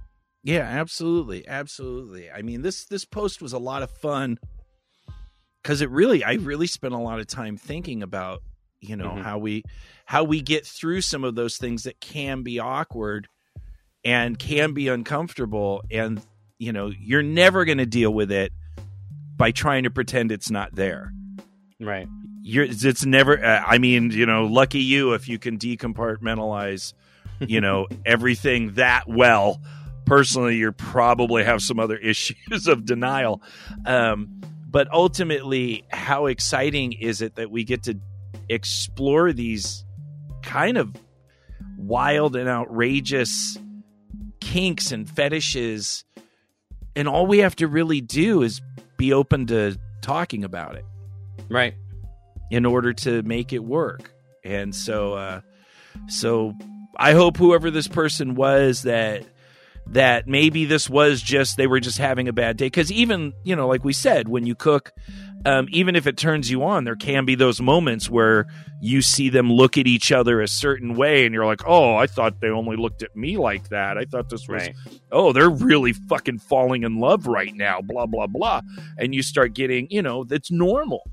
Yeah, 0.44 0.62
absolutely, 0.62 1.48
absolutely. 1.48 2.30
I 2.32 2.42
mean 2.42 2.62
this 2.62 2.86
this 2.86 3.06
post 3.06 3.42
was 3.42 3.54
a 3.54 3.60
lot 3.60 3.84
of 3.84 3.92
fun 3.92 4.40
because 5.62 5.82
it 5.82 5.90
really, 5.90 6.24
I 6.24 6.34
really 6.36 6.68
spent 6.68 6.94
a 6.94 6.98
lot 6.98 7.20
of 7.20 7.28
time 7.28 7.58
thinking 7.58 8.02
about, 8.02 8.42
you 8.80 8.96
know, 8.96 9.10
Mhm. 9.12 9.22
how 9.24 9.38
we 9.38 9.64
how 10.06 10.24
we 10.24 10.42
get 10.42 10.66
through 10.66 11.02
some 11.02 11.24
of 11.24 11.36
those 11.36 11.58
things 11.58 11.84
that 11.84 12.00
can 12.00 12.42
be 12.44 12.60
awkward 12.60 13.28
and 14.06 14.40
can 14.40 14.74
be 14.74 14.88
uncomfortable, 14.88 15.84
and 15.92 16.22
you 16.58 16.72
know, 16.74 16.88
you're 17.00 17.22
never 17.24 17.64
going 17.66 17.78
to 17.78 17.86
deal 17.86 18.14
with 18.14 18.32
it 18.32 18.52
by 19.38 19.52
trying 19.52 19.84
to 19.84 19.90
pretend 19.90 20.32
it's 20.32 20.50
not 20.52 20.76
there. 20.76 21.14
Right. 21.80 22.08
You're, 22.42 22.66
it's 22.66 23.06
never. 23.06 23.42
Uh, 23.44 23.64
I 23.66 23.78
mean, 23.78 24.12
you 24.12 24.26
know, 24.26 24.46
lucky 24.46 24.80
you 24.82 25.14
if 25.14 25.28
you 25.30 25.38
can 25.40 25.58
decompartmentalize, 25.58 26.94
you 27.40 27.62
know, 27.66 27.88
everything 28.06 28.74
that 28.74 29.08
well. 29.08 29.62
Personally, 30.10 30.55
you 30.57 30.72
probably 30.72 31.43
have 31.43 31.62
some 31.62 31.80
other 31.80 31.95
issues 32.12 32.68
of 32.68 32.86
denial, 32.86 33.41
um, 33.86 34.41
but 34.70 34.91
ultimately, 34.91 35.84
how 35.89 36.26
exciting 36.26 36.93
is 36.93 37.22
it 37.22 37.36
that 37.36 37.51
we 37.51 37.64
get 37.64 37.84
to 37.84 37.95
explore 38.49 39.32
these 39.32 39.86
kind 40.41 40.78
of 40.78 40.95
wild 41.78 42.36
and 42.36 42.49
outrageous 42.49 43.57
kinks 44.41 44.91
and 44.91 45.10
fetishes, 45.10 46.03
and 46.95 47.07
all 47.07 47.26
we 47.28 47.39
have 47.39 47.55
to 47.57 47.68
really 47.68 48.01
do 48.01 48.41
is 48.41 48.62
be 48.97 49.14
open 49.14 49.45
to 49.47 49.78
talking 50.01 50.43
about 50.43 50.76
it 50.76 50.86
Right. 51.49 51.76
in 52.51 52.66
order 52.66 52.93
to 52.93 53.22
make 53.24 53.53
it 53.53 53.64
work. 53.64 54.12
And 54.43 54.74
so 54.74 55.14
uh 55.14 55.41
so 56.07 56.53
I 56.97 57.14
hope 57.14 57.38
whoever 57.38 57.70
this 57.72 57.88
person 57.88 58.36
was 58.36 58.84
that 58.84 59.24
that 59.92 60.28
maybe 60.28 60.66
this 60.66 60.90
was 60.90 61.22
just 61.22 61.58
they 61.58 61.68
were 61.68 61.80
just 61.80 61.98
having 61.98 62.28
a 62.28 62.34
bad 62.34 62.58
day 62.58 62.70
cuz 62.70 62.92
even, 62.92 63.34
you 63.44 63.56
know, 63.56 63.68
like 63.68 63.84
we 63.84 63.94
said, 63.94 64.28
when 64.28 64.46
you 64.46 64.56
cuck 64.56 64.92
um, 65.46 65.68
even 65.72 65.96
if 65.96 66.06
it 66.06 66.18
turns 66.18 66.52
you 66.52 66.64
on, 66.64 66.84
there 66.84 66.96
can 66.96 67.26
be 67.26 67.36
those 67.36 67.62
moments 67.62 68.10
where 68.10 68.46
you 68.82 69.02
see 69.02 69.30
them 69.30 69.52
look 69.52 69.78
at 69.78 69.88
each 69.88 70.12
other 70.12 70.42
a 70.42 70.48
certain 70.48 70.96
way, 70.96 71.26
and 71.26 71.34
you're 71.34 71.46
like, 71.46 71.62
"Oh, 71.66 71.96
I 71.96 72.08
thought 72.08 72.42
they 72.42 72.50
only 72.50 72.76
looked 72.76 73.04
at 73.04 73.16
me 73.16 73.38
like 73.38 73.70
that. 73.70 73.98
I 73.98 74.06
thought 74.06 74.30
this 74.30 74.48
was 74.48 74.68
Right. 74.68 74.76
oh, 75.12 75.32
they're 75.32 75.50
really 75.50 75.94
fucking 75.94 76.40
falling 76.40 76.84
in 76.84 77.00
love 77.00 77.26
right 77.26 77.56
now." 77.56 77.80
Blah 77.82 78.06
blah 78.06 78.28
blah, 78.28 78.62
and 78.98 79.16
you 79.16 79.22
start 79.22 79.54
getting, 79.54 79.88
you 79.90 80.02
know, 80.02 80.24
that's 80.26 80.52
normal. 80.52 81.10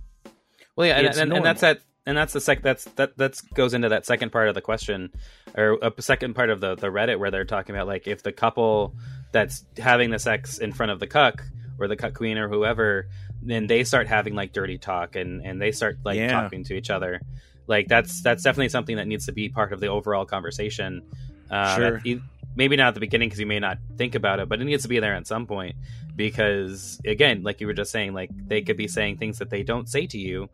Well, 0.75 0.89
yeah, 0.89 0.99
and, 0.99 1.17
and, 1.17 1.33
and 1.33 1.45
that's 1.45 1.61
that, 1.61 1.81
and 2.07 2.17
that's 2.17 2.33
the 2.33 2.41
sec. 2.41 2.63
That's 2.63 2.85
that. 2.97 3.17
That 3.19 3.41
goes 3.55 3.75
into 3.75 3.89
that 3.91 4.07
second 4.07 4.31
part 4.31 4.49
of 4.49 4.55
the 4.55 4.61
question, 4.63 5.11
or 5.57 5.79
a 5.83 5.93
second 6.01 6.35
part 6.35 6.51
of 6.51 6.61
the 6.61 6.75
the 6.77 6.87
Reddit 6.89 7.19
where 7.19 7.31
they're 7.31 7.45
talking 7.45 7.75
about 7.75 7.87
like 7.87 8.07
if 8.07 8.23
the 8.23 8.33
couple 8.33 8.95
that's 9.33 9.65
having 9.77 10.11
the 10.11 10.19
sex 10.19 10.59
in 10.59 10.73
front 10.73 10.93
of 10.93 11.01
the 11.01 11.07
cuck 11.07 11.43
or 11.79 11.89
the 11.89 11.97
cuck 11.97 12.15
queen 12.15 12.39
or 12.39 12.49
whoever, 12.49 13.09
then 13.43 13.67
they 13.67 13.85
start 13.85 14.07
having 14.07 14.35
like 14.35 14.53
dirty 14.53 14.79
talk 14.79 15.17
and 15.17 15.45
and 15.45 15.61
they 15.61 15.73
start 15.73 15.99
like 16.05 16.17
Yeah. 16.17 16.31
talking 16.31 16.65
to 16.65 16.75
each 16.75 16.91
other. 16.91 17.21
Like 17.67 17.89
that's 17.89 18.23
that's 18.23 18.43
definitely 18.45 18.69
something 18.71 18.97
that 18.97 19.07
needs 19.09 19.27
to 19.27 19.33
be 19.33 19.49
part 19.49 19.73
of 19.73 19.81
the 19.81 19.89
overall 19.89 20.25
conversation. 20.25 21.03
Uh, 21.51 21.77
Sure. 21.77 22.01
that- 22.05 22.21
Maybe 22.59 22.75
not 22.77 22.89
at 22.89 22.95
the 22.95 23.01
beginning 23.01 23.29
because 23.29 23.39
you 23.39 23.45
may 23.45 23.59
not 23.59 23.77
think 23.99 24.15
about 24.15 24.41
it, 24.41 24.49
but 24.49 24.63
it 24.63 24.65
needs 24.65 24.85
to 24.85 24.89
be 24.89 24.99
there 24.99 25.13
at 25.15 25.27
some 25.27 25.47
point 25.47 25.77
because 26.17 27.01
again, 27.07 27.43
like 27.43 27.61
you 27.61 27.67
were 27.67 27.75
just 27.75 27.93
saying, 27.93 28.15
like 28.15 28.31
they 28.49 28.63
could 28.63 28.77
be 28.77 28.89
saying 28.89 29.19
things 29.19 29.39
that 29.39 29.51
they 29.51 29.63
don't 29.63 29.89
say 29.89 30.07
to 30.09 30.19
you, 30.19 30.49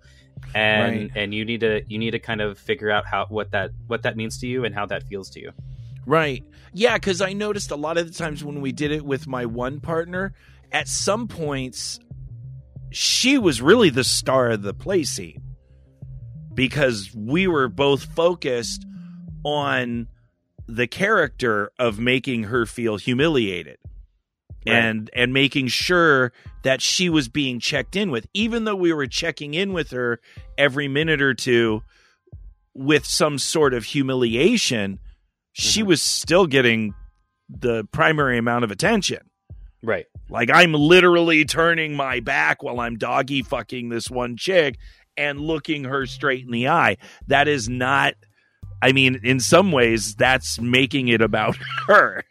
and 0.55 1.03
Right. 1.03 1.11
and 1.15 1.33
you 1.33 1.45
need 1.45 1.61
to 1.61 1.83
you 1.89 1.99
need 1.99 2.11
to 2.11 2.19
kind 2.19 2.41
of 2.41 2.59
figure 2.59 2.91
out 2.91 3.07
how 3.07 3.27
what 3.29 3.53
that 3.53 3.71
what 3.87 4.03
that 4.03 4.17
means 4.17 4.39
to 4.41 4.47
you 4.47 4.65
and 4.65 4.75
how 4.75 4.87
that 4.87 5.05
feels 5.05 5.31
to 5.31 5.41
you. 5.41 5.53
Right. 6.05 6.45
Yeah, 6.75 6.95
because 6.95 7.21
I 7.21 7.33
noticed 7.33 7.71
a 7.71 7.77
lot 7.77 7.97
of 7.97 8.07
the 8.09 8.13
times 8.13 8.43
when 8.43 8.61
we 8.61 8.73
did 8.73 8.91
it 8.91 9.05
with 9.05 9.27
my 9.27 9.47
one 9.47 9.79
partner, 9.81 10.35
at 10.73 10.89
some 10.89 11.29
points, 11.29 12.01
she 12.91 13.39
was 13.39 13.63
really 13.63 13.91
the 13.91 14.03
star 14.05 14.51
of 14.51 14.63
the 14.63 14.75
play 14.75 15.05
scene 15.05 15.43
because 16.55 17.11
we 17.15 17.47
were 17.47 17.69
both 17.69 18.05
focused 18.05 18.85
on 19.45 20.09
the 20.67 20.87
character 20.87 21.71
of 21.79 21.99
making 21.99 22.45
her 22.45 22.67
feel 22.67 22.97
humiliated 22.97 23.79
Right. 24.67 24.75
and 24.77 25.11
and 25.15 25.33
making 25.33 25.69
sure 25.69 26.33
that 26.63 26.81
she 26.81 27.09
was 27.09 27.29
being 27.29 27.59
checked 27.61 27.97
in 27.97 28.11
with 28.11 28.27
even 28.33 28.65
though 28.65 28.77
we 28.77 28.93
were 28.93 29.07
checking 29.09 29.55
in 29.55 29.73
with 29.73 29.91
her 29.91 30.21
every 30.57 30.87
minute 30.89 31.21
or 31.21 31.35
two 31.35 31.83
with 32.75 33.05
some 33.05 33.39
sort 33.39 33.75
of 33.75 33.85
humiliation 33.85 34.99
she 35.53 35.83
Mhm. 35.83 35.87
was 35.87 36.03
still 36.03 36.47
getting 36.47 36.95
the 37.49 37.85
primary 37.93 38.39
amount 38.39 38.65
of 38.65 38.71
attention 38.71 39.19
Right. 39.83 40.07
like 40.31 40.49
I'm 40.51 40.73
literally 40.75 41.45
turning 41.45 41.95
my 41.97 42.21
back 42.21 42.63
while 42.63 42.79
I'm 42.81 42.97
doggy 42.97 43.43
fucking 43.43 43.89
this 43.89 44.09
one 44.09 44.37
chick 44.37 44.77
and 45.17 45.41
looking 45.41 45.85
her 45.85 46.07
straight 46.07 46.45
in 46.47 46.53
the 46.53 46.69
eye. 46.69 46.97
That 47.27 47.49
is 47.49 47.69
not 47.69 48.15
I 48.81 48.93
mean, 48.93 49.21
in 49.23 49.39
some 49.41 49.71
ways 49.73 50.15
that's 50.17 50.59
making 50.61 51.09
it 51.09 51.21
about 51.21 51.57
her. 51.89 52.25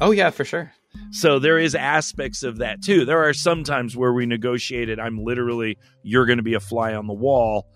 Oh 0.00 0.10
yeah, 0.10 0.30
for 0.30 0.44
sure. 0.44 0.72
So 1.10 1.38
there 1.38 1.58
is 1.58 1.74
aspects 1.74 2.42
of 2.42 2.58
that 2.58 2.82
too. 2.82 3.04
There 3.04 3.22
are 3.28 3.34
some 3.34 3.64
times 3.64 3.96
where 3.96 4.12
we 4.12 4.26
negotiated. 4.26 4.98
I'm 4.98 5.18
literally 5.18 5.78
you're 6.02 6.26
going 6.26 6.38
to 6.38 6.42
be 6.42 6.54
a 6.54 6.60
fly 6.60 6.94
on 6.94 7.06
the 7.06 7.12
wall, 7.14 7.66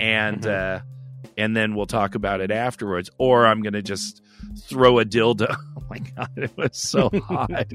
and 0.00 0.42
Mhm. 0.42 0.78
uh, 0.78 0.82
and 1.36 1.56
then 1.56 1.74
we'll 1.74 1.86
talk 1.86 2.14
about 2.14 2.40
it 2.40 2.50
afterwards. 2.50 3.10
Or 3.18 3.46
I'm 3.46 3.62
going 3.62 3.72
to 3.72 3.82
just 3.82 4.22
throw 4.68 4.98
a 4.98 5.04
dildo. 5.04 5.54
Oh 5.76 5.86
my 5.90 5.98
god, 5.98 6.30
it 6.36 6.56
was 6.56 6.78
so 6.80 7.10
hot. 7.28 7.66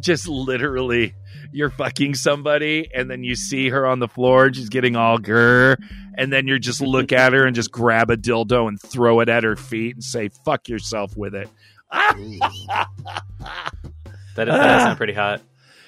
just 0.00 0.26
literally, 0.28 1.14
you're 1.52 1.70
fucking 1.70 2.14
somebody, 2.14 2.88
and 2.94 3.10
then 3.10 3.22
you 3.24 3.34
see 3.36 3.68
her 3.68 3.86
on 3.86 3.98
the 3.98 4.08
floor, 4.08 4.46
and 4.46 4.56
she's 4.56 4.68
getting 4.68 4.96
all 4.96 5.18
grr, 5.18 5.76
and 6.16 6.32
then 6.32 6.46
you 6.46 6.58
just 6.58 6.80
look 6.80 7.12
at 7.12 7.32
her 7.32 7.44
and 7.44 7.54
just 7.54 7.70
grab 7.70 8.10
a 8.10 8.16
dildo 8.16 8.66
and 8.68 8.80
throw 8.80 9.20
it 9.20 9.28
at 9.28 9.44
her 9.44 9.56
feet 9.56 9.94
and 9.96 10.02
say 10.04 10.30
"fuck 10.44 10.68
yourself" 10.68 11.16
with 11.16 11.34
it. 11.34 11.48
That, 14.36 14.44
that 14.44 14.56
does 14.56 14.82
sound 14.84 14.96
pretty 14.98 15.14
hot. 15.14 15.40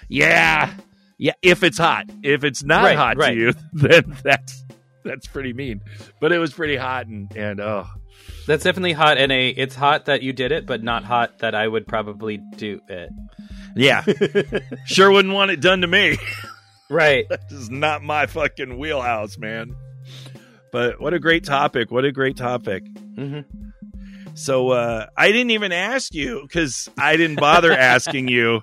Yeah, 0.08 0.74
yeah. 1.18 1.34
If 1.40 1.62
it's 1.62 1.78
hot, 1.78 2.06
if 2.24 2.42
it's 2.42 2.64
not 2.64 2.82
Right, 2.82 2.96
hot 2.96 3.16
right. 3.16 3.30
to 3.34 3.40
you, 3.40 3.52
then 3.72 4.16
that's 4.24 4.64
that's 5.04 5.26
pretty 5.28 5.52
mean. 5.52 5.82
But 6.20 6.32
it 6.32 6.38
was 6.38 6.52
pretty 6.52 6.74
hot, 6.76 7.06
and 7.06 7.30
and 7.36 7.60
oh, 7.60 7.86
That's 8.48 8.64
definitely 8.64 8.92
hot, 8.94 9.18
and 9.18 9.30
a 9.30 9.50
it's 9.50 9.76
hot 9.76 10.06
that 10.06 10.22
you 10.22 10.32
did 10.32 10.50
it, 10.50 10.66
but 10.66 10.82
not 10.82 11.04
hot 11.04 11.38
that 11.38 11.54
I 11.54 11.68
would 11.68 11.86
probably 11.86 12.38
do 12.56 12.80
it. 12.88 13.10
yeah, 13.76 14.04
sure 14.84 15.12
wouldn't 15.12 15.32
want 15.32 15.52
it 15.52 15.60
done 15.60 15.82
to 15.82 15.86
me. 15.86 16.18
Right. 16.90 17.28
this 17.28 17.52
is 17.52 17.70
not 17.70 18.02
my 18.02 18.26
fucking 18.26 18.78
wheelhouse, 18.78 19.38
man. 19.38 19.76
But 20.72 21.00
what 21.00 21.14
a 21.14 21.20
great 21.20 21.44
topic! 21.44 21.92
What 21.92 22.04
a 22.04 22.10
great 22.10 22.36
topic. 22.36 22.84
hmm 23.14 23.40
So 24.34 24.70
uh, 24.70 25.06
I 25.16 25.28
didn't 25.32 25.50
even 25.50 25.72
ask 25.72 26.14
you 26.14 26.42
because 26.42 26.88
I 26.98 27.16
didn't 27.16 27.40
bother 27.40 27.72
asking 27.76 28.28
you 28.28 28.62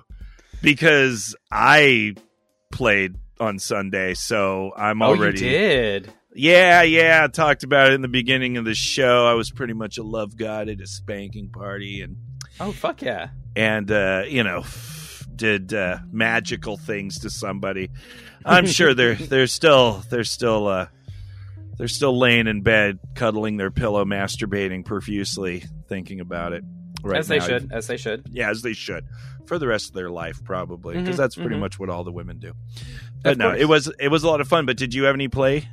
because 0.62 1.36
I 1.50 2.14
played 2.72 3.16
on 3.40 3.58
Sunday, 3.58 4.14
so 4.14 4.72
I'm 4.76 5.00
Oh, 5.02 5.12
you 5.14 5.20
already 5.20 5.38
did. 5.40 6.12
Yeah, 6.34 6.82
yeah. 6.82 7.22
I 7.24 7.28
talked 7.28 7.62
about 7.64 7.90
it 7.90 7.94
in 7.94 8.02
the 8.02 8.08
beginning 8.08 8.56
of 8.56 8.64
the 8.64 8.74
show. 8.74 9.26
I 9.26 9.34
was 9.34 9.50
pretty 9.50 9.72
much 9.74 9.98
a 9.98 10.02
love 10.02 10.36
god 10.36 10.68
at 10.68 10.80
a 10.80 10.86
spanking 10.86 11.48
party 11.50 12.02
and 12.02 12.16
Oh, 12.60 12.72
fuck 12.72 13.02
yeah. 13.02 13.28
and 13.56 13.90
uh, 13.90 14.24
you 14.28 14.42
know 14.42 14.64
did 15.34 15.72
uh, 15.72 15.98
magical 16.10 16.76
things 16.76 17.20
to 17.20 17.30
somebody. 17.30 17.90
I'm 18.44 18.66
sure 18.66 18.94
they're 18.94 19.14
they're 19.32 19.46
still 19.46 20.02
they're 20.10 20.24
still 20.24 20.66
uh, 20.66 20.86
they're 21.78 21.88
still 21.88 22.18
laying 22.18 22.46
in 22.46 22.62
bed, 22.62 22.98
cuddling 23.14 23.56
their 23.56 23.70
pillow, 23.70 24.04
masturbating 24.04 24.84
profusely, 24.84 25.64
thinking 25.88 26.20
about 26.20 26.52
it. 26.52 26.64
Right 27.02 27.18
as 27.20 27.28
they 27.28 27.38
now. 27.38 27.46
should. 27.46 27.72
As 27.72 27.86
they 27.86 27.96
should. 27.96 28.26
Yeah, 28.30 28.50
as 28.50 28.62
they 28.62 28.72
should 28.72 29.04
for 29.46 29.58
the 29.58 29.66
rest 29.68 29.88
of 29.90 29.94
their 29.94 30.10
life, 30.10 30.42
probably, 30.44 30.96
because 30.98 31.14
Mhm, 31.14 31.18
that's 31.18 31.36
pretty 31.36 31.54
mhm. 31.56 31.60
much 31.60 31.78
what 31.78 31.88
all 31.88 32.02
the 32.04 32.10
women 32.12 32.38
do. 32.38 32.52
But 33.22 33.32
Of 33.32 33.38
no, 33.38 33.48
course. 33.50 33.60
it 33.60 33.64
was 33.66 33.92
it 34.00 34.08
was 34.08 34.24
a 34.24 34.28
lot 34.28 34.40
of 34.40 34.48
fun. 34.48 34.66
But 34.66 34.76
did 34.76 34.92
you 34.94 35.04
have 35.04 35.14
any 35.14 35.28
play? 35.28 35.68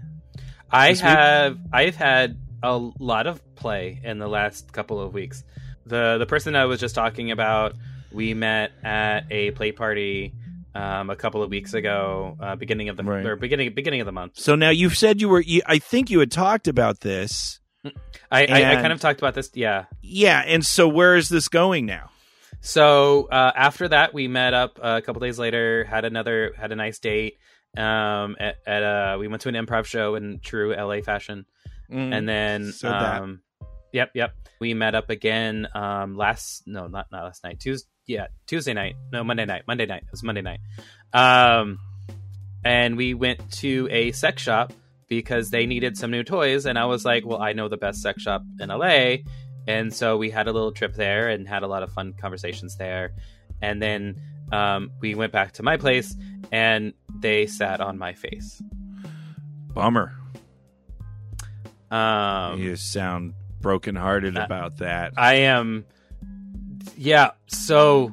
I 0.72 0.90
This 0.92 1.00
week? 1.02 1.10
have 1.10 1.58
I've 1.74 1.96
had 1.96 2.38
a 2.64 2.78
lot 2.78 3.28
of 3.28 3.42
play 3.56 4.00
in 4.04 4.18
the 4.20 4.28
last 4.28 4.72
couple 4.72 5.02
of 5.02 5.14
weeks. 5.14 5.44
The 5.88 6.18
the 6.20 6.26
person 6.26 6.56
I 6.56 6.66
was 6.66 6.80
just 6.80 6.96
talking 6.96 7.32
about, 7.32 7.74
we 8.12 8.34
met 8.34 8.72
at 8.84 9.26
a 9.32 9.52
play 9.52 9.72
party 9.72 10.34
um, 10.76 11.10
a 11.10 11.16
couple 11.16 11.42
of 11.42 11.50
weeks 11.50 11.74
ago, 11.74 12.38
uh, 12.40 12.56
beginning 12.56 12.90
of 12.90 12.98
the 12.98 13.04
Right. 13.04 13.26
or 13.26 13.36
beginning 13.36 13.74
beginning 13.74 14.02
of 14.02 14.06
the 14.06 14.12
month. 14.12 14.34
So 14.38 14.56
now 14.56 14.70
you've 14.70 14.98
said 14.98 15.22
you 15.22 15.30
were. 15.30 15.40
You, 15.42 15.62
I 15.66 15.80
think 15.80 16.10
you 16.10 16.20
had 16.20 16.32
talked 16.32 16.68
about 16.68 17.00
this. 17.00 17.60
I, 18.32 18.46
I, 18.48 18.72
I 18.72 18.76
kind 18.82 18.92
of 18.94 19.00
talked 19.00 19.20
about 19.20 19.34
this. 19.36 19.52
Yeah. 19.54 19.86
Yeah, 20.02 20.42
and 20.46 20.66
so 20.66 20.88
where 20.88 21.16
is 21.16 21.30
this 21.30 21.48
going 21.48 21.86
now? 21.86 22.10
So 22.62 23.28
uh, 23.32 23.52
after 23.56 23.88
that, 23.90 24.14
we 24.14 24.28
met 24.28 24.54
up 24.54 24.80
a 24.82 25.02
couple 25.02 25.20
days 25.20 25.38
later. 25.38 25.84
Had 25.84 26.04
another 26.06 26.54
had 26.58 26.72
a 26.72 26.76
nice 26.76 27.00
date. 27.00 27.38
Um, 27.78 28.38
at, 28.40 28.56
at 28.66 28.84
uh, 28.84 29.18
we 29.20 29.28
went 29.28 29.42
to 29.44 29.50
an 29.50 29.56
improv 29.56 29.86
show 29.86 30.16
in 30.16 30.40
true 30.40 30.74
LA 30.76 31.02
fashion. 31.02 31.46
and 31.90 32.28
then 32.28 32.64
Mm, 32.64 32.74
So 32.74 32.90
that- 32.90 33.22
um 33.22 33.42
yep 33.94 34.10
yep 34.16 34.34
we 34.60 34.74
met 34.74 34.96
up 34.96 35.10
again 35.12 35.68
um 35.76 36.18
last 36.18 36.64
no 36.66 36.88
not 36.88 37.06
not 37.12 37.24
last 37.26 37.44
night 37.44 37.60
tuesday 37.60 37.88
yeah 38.08 38.28
tuesday 38.48 38.74
night. 38.74 38.96
No 39.12 39.24
monday 39.24 39.46
night. 39.46 39.64
Monday 39.68 39.86
night. 39.86 40.04
It 40.04 40.12
was 40.12 40.24
monday 40.24 40.42
night. 40.42 40.60
Um 41.14 41.80
and 42.64 42.98
we 42.98 43.14
went 43.14 43.52
to 43.54 43.88
a 43.92 44.12
sex 44.12 44.42
shop 44.42 44.74
because 45.08 45.52
they 45.52 45.66
needed 45.66 45.96
some 45.98 46.10
new 46.10 46.24
toys 46.24 46.66
and 46.66 46.80
i 46.80 46.86
was 46.86 47.06
like 47.06 47.24
well 47.24 47.40
i 47.40 47.54
know 47.54 47.70
the 47.70 47.78
best 47.78 48.02
sex 48.02 48.24
shop 48.24 48.42
in 48.60 48.70
la 48.70 49.18
and 49.68 49.94
so 49.94 50.18
we 50.18 50.30
had 50.30 50.48
a 50.48 50.52
little 50.52 50.72
trip 50.72 50.94
there 50.94 51.30
and 51.30 51.48
had 51.48 51.64
a 51.64 51.68
lot 51.68 51.84
of 51.84 51.92
fun 51.92 52.14
conversations 52.14 52.78
there. 52.78 53.14
And 53.62 53.82
then 53.82 54.22
um, 54.52 54.92
we 55.00 55.16
went 55.16 55.32
back 55.32 55.54
to 55.54 55.64
my 55.64 55.78
place 55.78 56.16
and 56.52 56.94
they 57.20 57.48
sat 57.48 57.82
on 57.82 57.98
my 57.98 58.14
face. 58.14 58.62
Bummer. 59.74 60.14
um, 61.90 62.60
you 62.60 62.76
sound 62.76 63.34
brokenhearted 63.60 64.38
uh, 64.38 64.42
about 64.42 64.78
that. 64.78 65.14
I 65.18 65.36
am, 65.36 65.86
yeah, 66.98 67.32
so 67.48 68.12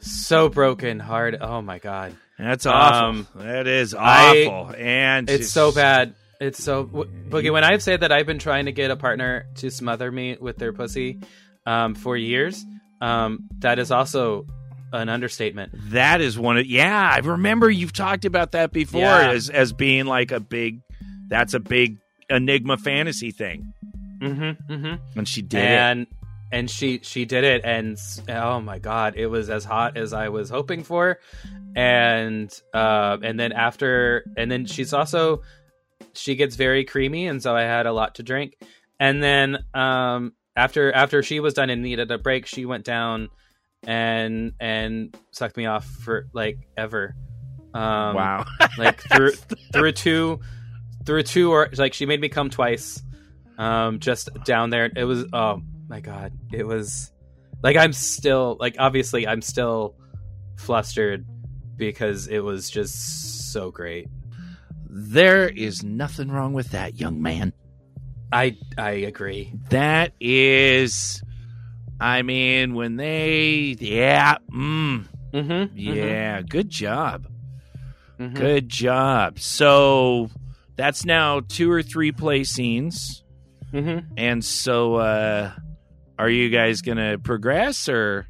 so 0.00 0.48
broken 0.48 0.98
hard. 1.00 1.36
Oh 1.40 1.62
my 1.62 1.78
god, 1.78 2.16
That's 2.38 2.66
awful. 2.66 3.08
um, 3.08 3.28
that 3.36 3.66
is 3.66 3.94
I- 3.94 4.46
awful, 4.46 4.74
and 4.76 5.28
it's 5.30 5.50
so 5.50 5.72
bad. 5.72 6.14
It's 6.40 6.62
so 6.62 6.84
Boogie. 6.84 7.52
When 7.52 7.64
I've 7.64 7.82
said 7.82 8.00
that 8.00 8.12
I've 8.12 8.26
been 8.26 8.38
trying 8.38 8.66
to 8.66 8.72
get 8.72 8.90
a 8.90 8.96
partner 8.96 9.46
to 9.56 9.70
smother 9.70 10.10
me 10.12 10.36
with 10.38 10.58
their 10.58 10.72
pussy 10.72 11.20
um, 11.64 11.94
for 11.94 12.16
years, 12.16 12.62
um, 13.00 13.48
that 13.60 13.78
is 13.78 13.90
also 13.90 14.44
an 14.92 15.08
understatement. 15.08 15.72
That 15.92 16.20
is 16.20 16.38
one 16.38 16.58
of 16.58 16.66
yeah. 16.66 17.10
I 17.14 17.18
remember 17.20 17.70
you've 17.70 17.94
talked 17.94 18.24
about 18.26 18.52
that 18.52 18.70
before 18.72 19.00
Yeah. 19.00 19.30
as 19.30 19.48
as 19.48 19.72
being 19.72 20.04
like 20.06 20.30
a 20.30 20.40
big. 20.40 20.80
That's 21.28 21.54
a 21.54 21.58
big 21.60 21.96
enigma 22.30 22.76
fantasy 22.76 23.30
thing, 23.32 23.72
Mm-hmm. 24.20 24.72
Mm-hmm. 24.72 25.18
and 25.18 25.26
she 25.28 25.42
did 25.42 25.58
it. 25.64 26.08
And 26.52 26.70
she 26.70 27.00
she 27.02 27.24
did 27.24 27.44
it 27.44 27.62
and 27.64 27.98
oh 28.28 28.60
my 28.60 28.78
god 28.78 29.14
it 29.16 29.26
was 29.26 29.50
as 29.50 29.64
hot 29.64 29.96
as 29.96 30.12
i 30.12 30.28
was 30.28 30.50
hoping 30.50 30.82
for. 30.82 31.18
And 31.74 32.50
uh 32.72 33.18
and 33.22 33.38
then 33.38 33.52
after 33.52 34.24
and 34.36 34.50
then 34.50 34.66
she's 34.66 34.92
also 34.92 35.42
she 36.14 36.34
gets 36.34 36.56
very 36.56 36.84
creamy 36.84 37.26
and 37.26 37.42
so 37.42 37.54
i 37.54 37.62
had 37.62 37.86
a 37.86 37.92
lot 37.92 38.16
to 38.16 38.22
drink. 38.22 38.56
And 38.98 39.22
then 39.22 39.58
um 39.74 40.32
after 40.54 40.92
after 40.92 41.22
she 41.22 41.40
was 41.40 41.54
done 41.54 41.68
and 41.68 41.82
needed 41.82 42.10
a 42.10 42.18
break 42.18 42.46
she 42.46 42.64
went 42.64 42.84
down 42.84 43.28
and 43.84 44.52
and 44.60 45.16
sucked 45.32 45.56
me 45.56 45.66
off 45.66 45.84
for 45.84 46.28
like 46.32 46.58
ever. 46.76 47.14
Um 47.74 48.14
wow. 48.14 48.46
like 48.78 49.02
through 49.12 49.32
through 49.72 49.92
two 49.92 50.40
through 51.04 51.24
two 51.24 51.52
or 51.52 51.68
like 51.76 51.92
she 51.92 52.06
made 52.06 52.20
me 52.20 52.28
come 52.28 52.50
twice 52.50 53.02
um 53.58 53.98
just 53.98 54.30
down 54.44 54.70
there. 54.70 54.90
It 54.94 55.04
was 55.04 55.26
oh 55.32 55.60
my 55.88 56.00
god 56.00 56.32
it 56.52 56.66
was 56.66 57.12
like 57.62 57.76
i'm 57.76 57.92
still 57.92 58.56
like 58.60 58.76
obviously 58.78 59.26
i'm 59.26 59.40
still 59.42 59.94
flustered 60.56 61.24
because 61.76 62.26
it 62.28 62.40
was 62.40 62.70
just 62.70 63.52
so 63.52 63.70
great. 63.70 64.08
There 64.88 65.48
is 65.48 65.82
nothing 65.82 66.30
wrong 66.30 66.52
with 66.52 66.70
that, 66.70 66.98
young 66.98 67.22
man. 67.22 67.52
i 68.32 68.56
i 68.78 68.90
agree. 68.90 69.52
That 69.70 70.12
is, 70.20 71.22
I 72.00 72.22
mean, 72.22 72.74
when 72.74 72.96
they, 72.96 73.76
yeah, 73.78 74.36
mm, 74.52 75.06
mm-hmm 75.32 75.76
yeah, 75.76 76.42
good 76.42 76.70
job, 76.70 77.26
hmm 78.18 78.34
good 78.34 78.68
job. 78.68 79.38
So 79.38 80.30
that's 80.76 81.04
now 81.04 81.40
two 81.40 81.70
or 81.70 81.82
three 81.82 82.12
play 82.12 82.44
scenes, 82.44 83.22
hmm 83.70 83.98
and 84.16 84.44
so 84.44 84.94
uh, 84.96 85.52
are 86.18 86.28
you 86.30 86.48
guys 86.48 86.82
gonna 86.82 87.18
progress 87.18 87.88
or? 87.88 88.26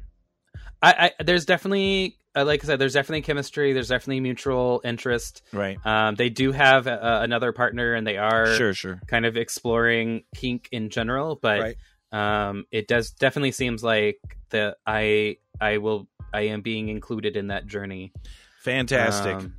I, 0.81 1.11
I 1.19 1.23
there's 1.23 1.45
definitely 1.45 2.17
uh, 2.35 2.45
like 2.45 2.63
i 2.63 2.67
said 2.67 2.77
there's 2.77 2.93
definitely 2.93 3.23
chemistry 3.23 3.73
there's 3.73 3.87
definitely 3.87 4.19
mutual 4.19 4.79
interest 4.83 5.41
Right, 5.51 5.83
um 5.85 6.13
they 6.13 6.29
do 6.29 6.51
have 6.51 6.85
uh, 6.85 7.19
another 7.23 7.51
partner 7.51 7.95
and 7.95 8.05
they 8.05 8.17
are 8.17 8.45
sure, 8.45 8.73
sure, 8.75 9.01
kind 9.07 9.25
of 9.25 9.37
exploring 9.37 10.23
kink 10.35 10.69
in 10.71 10.89
general, 10.91 11.39
but 11.41 11.59
Right. 11.59 11.75
um, 12.11 12.65
it 12.71 12.87
does 12.87 13.11
definitely 13.11 13.51
seems 13.51 13.83
like 13.83 14.19
that 14.49 14.77
I 14.85 15.37
I 15.59 15.77
will 15.77 16.07
I 16.31 16.41
am 16.41 16.61
being 16.61 16.89
included 16.89 17.35
in 17.35 17.47
that 17.47 17.65
journey. 17.65 18.13
fantastic. 18.61 19.35
Um, 19.35 19.53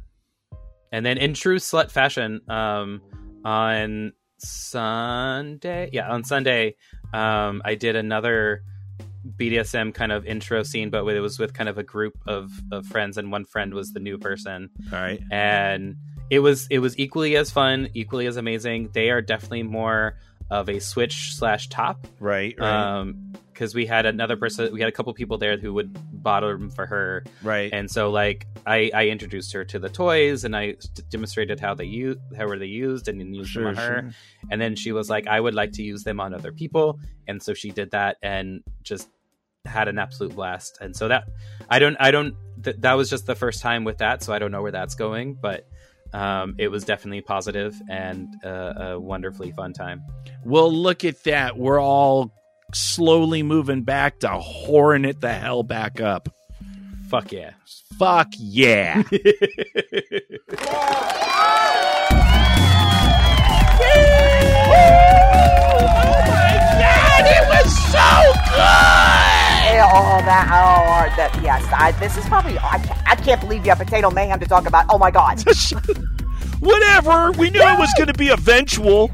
and 0.92 1.04
then 1.04 1.18
in 1.18 1.34
true 1.34 1.56
slut 1.58 1.90
fashion, 1.90 2.40
um, 2.48 3.02
on 3.44 4.12
Sunday, 4.38 5.90
yeah, 5.92 6.08
on 6.10 6.24
Sunday, 6.24 6.76
um, 7.12 7.62
I 7.64 7.74
did 7.74 7.96
another 7.96 8.62
BDSM 9.36 9.94
kind 9.94 10.12
of 10.12 10.24
intro 10.24 10.62
scene, 10.62 10.90
but 10.90 11.06
it 11.06 11.20
was 11.20 11.38
with 11.38 11.52
kind 11.54 11.68
of 11.68 11.78
a 11.78 11.82
group 11.82 12.14
of, 12.26 12.50
of 12.72 12.86
friends, 12.86 13.18
and 13.18 13.30
one 13.30 13.44
friend 13.44 13.74
was 13.74 13.92
the 13.92 14.00
new 14.00 14.18
person 14.18 14.70
All 14.92 14.98
right, 14.98 15.20
and 15.30 15.96
it 16.30 16.40
was 16.40 16.66
it 16.70 16.78
was 16.78 16.98
equally 16.98 17.36
as 17.36 17.50
fun, 17.50 17.88
equally 17.94 18.26
as 18.26 18.36
amazing. 18.36 18.90
They 18.92 19.10
are 19.10 19.22
definitely 19.22 19.64
more 19.64 20.16
of 20.50 20.68
a 20.68 20.78
switch 20.78 21.34
slash 21.34 21.68
top, 21.68 22.06
right, 22.20 22.54
right. 22.58 22.98
um, 22.98 23.32
because 23.58 23.74
we 23.74 23.86
had 23.86 24.06
another 24.06 24.36
person, 24.36 24.72
we 24.72 24.78
had 24.78 24.88
a 24.88 24.92
couple 24.92 25.12
people 25.14 25.36
there 25.36 25.58
who 25.58 25.74
would 25.74 25.98
bought 26.22 26.40
them 26.42 26.70
for 26.70 26.86
her. 26.86 27.24
Right. 27.42 27.72
And 27.72 27.90
so 27.90 28.08
like 28.10 28.46
I, 28.64 28.88
I 28.94 29.08
introduced 29.08 29.52
her 29.52 29.64
to 29.64 29.80
the 29.80 29.88
toys 29.88 30.44
and 30.44 30.54
I 30.54 30.76
demonstrated 31.10 31.58
how 31.58 31.74
they 31.74 31.84
use 31.86 32.18
how 32.36 32.46
were 32.46 32.56
they 32.56 32.66
used 32.66 33.08
and 33.08 33.18
then 33.20 33.34
used 33.34 33.50
Sure, 33.50 33.64
them 33.64 33.70
on 33.70 33.74
her. 33.76 34.00
sure. 34.02 34.10
And 34.52 34.60
then 34.60 34.76
she 34.76 34.92
was 34.92 35.10
like, 35.10 35.26
I 35.26 35.40
would 35.40 35.54
like 35.54 35.72
to 35.72 35.82
use 35.82 36.04
them 36.04 36.20
on 36.20 36.34
other 36.34 36.52
people. 36.52 37.00
And 37.26 37.42
so 37.42 37.52
she 37.52 37.72
did 37.72 37.90
that 37.90 38.16
and 38.22 38.62
just 38.84 39.08
had 39.64 39.88
an 39.88 39.98
absolute 39.98 40.36
blast. 40.36 40.78
And 40.80 40.94
so 40.94 41.08
that 41.08 41.24
I 41.68 41.80
don't 41.80 41.96
I 41.98 42.12
don't 42.12 42.36
th- 42.62 42.76
that 42.78 42.92
was 42.92 43.10
just 43.10 43.26
the 43.26 43.34
first 43.34 43.60
time 43.60 43.82
with 43.82 43.98
that, 43.98 44.22
so 44.22 44.32
I 44.32 44.38
don't 44.38 44.52
know 44.52 44.62
where 44.62 44.70
that's 44.72 44.94
going, 44.94 45.34
but 45.34 45.66
um, 46.12 46.54
it 46.58 46.68
was 46.68 46.84
definitely 46.84 47.22
positive 47.22 47.74
and 47.90 48.28
uh, 48.44 48.74
a 48.94 49.00
wonderfully 49.00 49.50
fun 49.50 49.72
time. 49.72 50.00
Well, 50.44 50.72
look 50.72 51.04
at 51.04 51.24
that. 51.24 51.58
We're 51.58 51.80
all 51.82 52.32
slowly 52.74 53.42
moving 53.42 53.82
back 53.82 54.20
to 54.20 54.28
whoring 54.28 55.06
it 55.06 55.20
the 55.20 55.32
hell 55.32 55.62
back 55.62 56.00
up. 56.00 56.28
Fuck 57.08 57.32
yeah. 57.32 57.52
Fuck 57.98 58.28
yeah. 58.36 59.02
Yeah, 69.78 69.88
oh, 69.92 70.18
oh, 70.18 70.24
that, 70.24 70.48
oh, 70.50 71.12
oh, 71.12 71.16
that, 71.16 71.40
yes. 71.42 71.64
I, 71.72 71.92
this 72.00 72.16
is 72.16 72.24
probably, 72.26 72.58
I 72.58 72.78
can't, 72.78 73.08
I 73.08 73.14
can't 73.14 73.40
believe 73.40 73.64
you 73.64 73.70
have 73.70 73.78
Potato 73.78 74.10
Mayhem 74.10 74.40
to 74.40 74.46
talk 74.46 74.66
about. 74.66 74.86
Oh 74.88 74.98
my 74.98 75.10
God. 75.10 75.40
Whatever. 76.60 77.30
We 77.32 77.50
knew 77.50 77.60
it 77.60 77.78
was 77.78 77.92
going 77.96 78.08
to 78.08 78.14
be 78.14 78.30
eventual. 78.30 79.10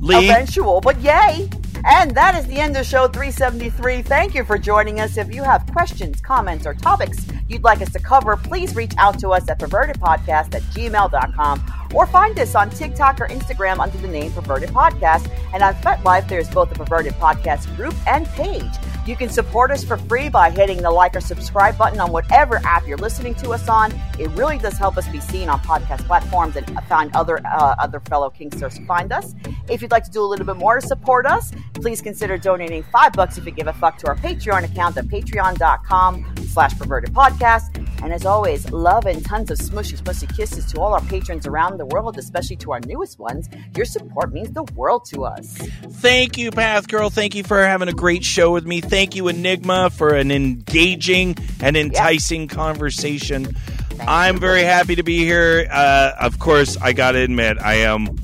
Lee. 0.00 0.28
Eventual, 0.28 0.80
but 0.80 1.00
yay. 1.00 1.48
And 1.86 2.14
that 2.14 2.34
is 2.34 2.46
the 2.46 2.58
end 2.58 2.76
of 2.76 2.86
show 2.86 3.08
373. 3.08 4.02
Thank 4.02 4.34
you 4.34 4.44
for 4.44 4.56
joining 4.56 5.00
us. 5.00 5.18
If 5.18 5.34
you 5.34 5.42
have 5.42 5.66
questions, 5.72 6.20
comments, 6.20 6.66
or 6.66 6.72
topics 6.74 7.26
you'd 7.46 7.62
like 7.62 7.82
us 7.82 7.92
to 7.92 7.98
cover, 7.98 8.36
please 8.36 8.74
reach 8.74 8.92
out 8.96 9.18
to 9.20 9.30
us 9.30 9.48
at 9.50 9.58
pervertedpodcast 9.58 10.54
at 10.54 10.62
gmail.com 10.62 11.90
or 11.94 12.06
find 12.06 12.38
us 12.38 12.54
on 12.54 12.70
TikTok 12.70 13.20
or 13.20 13.28
Instagram 13.28 13.80
under 13.80 13.98
the 13.98 14.08
name 14.08 14.32
Perverted 14.32 14.70
Podcast. 14.70 15.30
And 15.52 15.62
on 15.62 15.74
FetLife, 15.74 16.26
there's 16.28 16.48
both 16.48 16.70
the 16.70 16.74
Perverted 16.74 17.12
Podcast 17.14 17.74
group 17.76 17.94
and 18.06 18.26
page. 18.28 18.72
You 19.06 19.16
can 19.16 19.28
support 19.28 19.70
us 19.70 19.84
for 19.84 19.96
free 19.96 20.28
by 20.28 20.50
hitting 20.50 20.82
the 20.82 20.90
like 20.90 21.14
or 21.14 21.20
subscribe 21.20 21.76
button 21.76 22.00
on 22.00 22.10
whatever 22.10 22.56
app 22.64 22.86
you're 22.86 22.96
listening 22.96 23.34
to 23.36 23.50
us 23.50 23.68
on. 23.68 23.92
It 24.18 24.28
really 24.30 24.58
does 24.58 24.78
help 24.78 24.96
us 24.96 25.06
be 25.08 25.20
seen 25.20 25.48
on 25.48 25.60
podcast 25.60 26.06
platforms 26.06 26.56
and 26.56 26.66
find 26.88 27.14
other 27.14 27.40
uh, 27.46 27.74
other 27.78 28.00
fellow 28.00 28.30
kinksters 28.30 28.84
find 28.86 29.12
us. 29.12 29.34
If 29.68 29.82
you'd 29.82 29.90
like 29.90 30.04
to 30.04 30.10
do 30.10 30.22
a 30.22 30.26
little 30.26 30.46
bit 30.46 30.56
more 30.56 30.80
to 30.80 30.86
support 30.86 31.26
us, 31.26 31.52
please 31.74 32.00
consider 32.00 32.38
donating 32.38 32.82
five 32.84 33.12
bucks 33.12 33.36
if 33.36 33.44
you 33.44 33.52
give 33.52 33.66
a 33.66 33.72
fuck 33.74 33.98
to 33.98 34.08
our 34.08 34.16
Patreon 34.16 34.64
account 34.64 34.96
at 34.96 35.06
patreon.com 35.06 36.34
slash 36.46 36.78
perverted 36.78 37.12
podcast. 37.12 37.80
And 38.02 38.12
as 38.12 38.26
always, 38.26 38.70
love 38.70 39.06
and 39.06 39.24
tons 39.24 39.50
of 39.50 39.58
smushy, 39.58 39.98
smushy 39.98 40.34
kisses 40.36 40.66
to 40.72 40.80
all 40.80 40.92
our 40.92 41.00
patrons 41.02 41.46
around 41.46 41.78
the 41.78 41.86
world, 41.86 42.18
especially 42.18 42.56
to 42.56 42.72
our 42.72 42.80
newest 42.80 43.18
ones. 43.18 43.48
Your 43.76 43.86
support 43.86 44.30
means 44.32 44.50
the 44.50 44.64
world 44.74 45.06
to 45.06 45.24
us. 45.24 45.56
Thank 45.56 46.36
you, 46.36 46.50
Path 46.50 46.86
Girl. 46.88 47.08
Thank 47.08 47.34
you 47.34 47.44
for 47.44 47.64
having 47.64 47.88
a 47.88 47.92
great 47.92 48.22
show 48.22 48.52
with 48.52 48.66
me. 48.66 48.82
Thank 48.94 49.16
you, 49.16 49.26
Enigma, 49.26 49.90
for 49.90 50.10
an 50.10 50.30
engaging 50.30 51.36
and 51.58 51.76
enticing 51.76 52.46
conversation. 52.46 53.56
I'm 53.98 54.38
very 54.38 54.62
happy 54.62 54.94
to 54.94 55.02
be 55.02 55.18
here. 55.18 55.66
Uh, 55.68 56.12
of 56.20 56.38
course, 56.38 56.76
I 56.76 56.92
got 56.92 57.10
to 57.10 57.18
admit, 57.18 57.58
I 57.60 57.78
am 57.78 58.16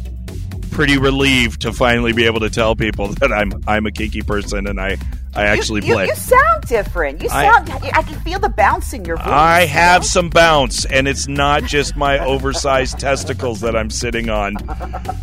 pretty 0.71 0.97
relieved 0.97 1.63
to 1.63 1.73
finally 1.73 2.13
be 2.13 2.25
able 2.25 2.39
to 2.39 2.51
tell 2.51 2.77
people 2.77 3.09
that 3.21 3.33
I'm 3.33 3.53
I'm 3.67 3.85
a 3.87 3.91
kinky 3.91 4.23
person 4.23 4.69
and 4.69 4.81
I 4.81 4.97
I 5.35 5.47
actually 5.47 5.83
you, 5.83 5.89
you, 5.89 5.95
play. 5.95 6.07
You 6.07 6.15
sound 6.15 6.63
different. 6.69 7.21
You 7.21 7.29
I- 7.31 7.53
sound. 7.53 7.71
I, 7.93 8.03
can 8.03 8.21
feel 8.21 8.39
the 8.39 8.49
bounce 8.49 8.93
in 8.93 9.05
your 9.05 9.17
voice. 9.17 9.27
I 9.27 9.63
you 9.63 9.69
have 9.69 10.03
know? 10.03 10.07
some 10.07 10.31
bounce, 10.31 10.85
and 10.85 11.09
it's 11.09 11.27
not 11.27 11.65
just 11.65 11.97
my 11.97 12.19
oversized 12.19 12.99
testicles 13.01 13.61
that 13.61 13.77
I'm 13.77 13.91
sitting 13.91 14.31
on 14.31 14.55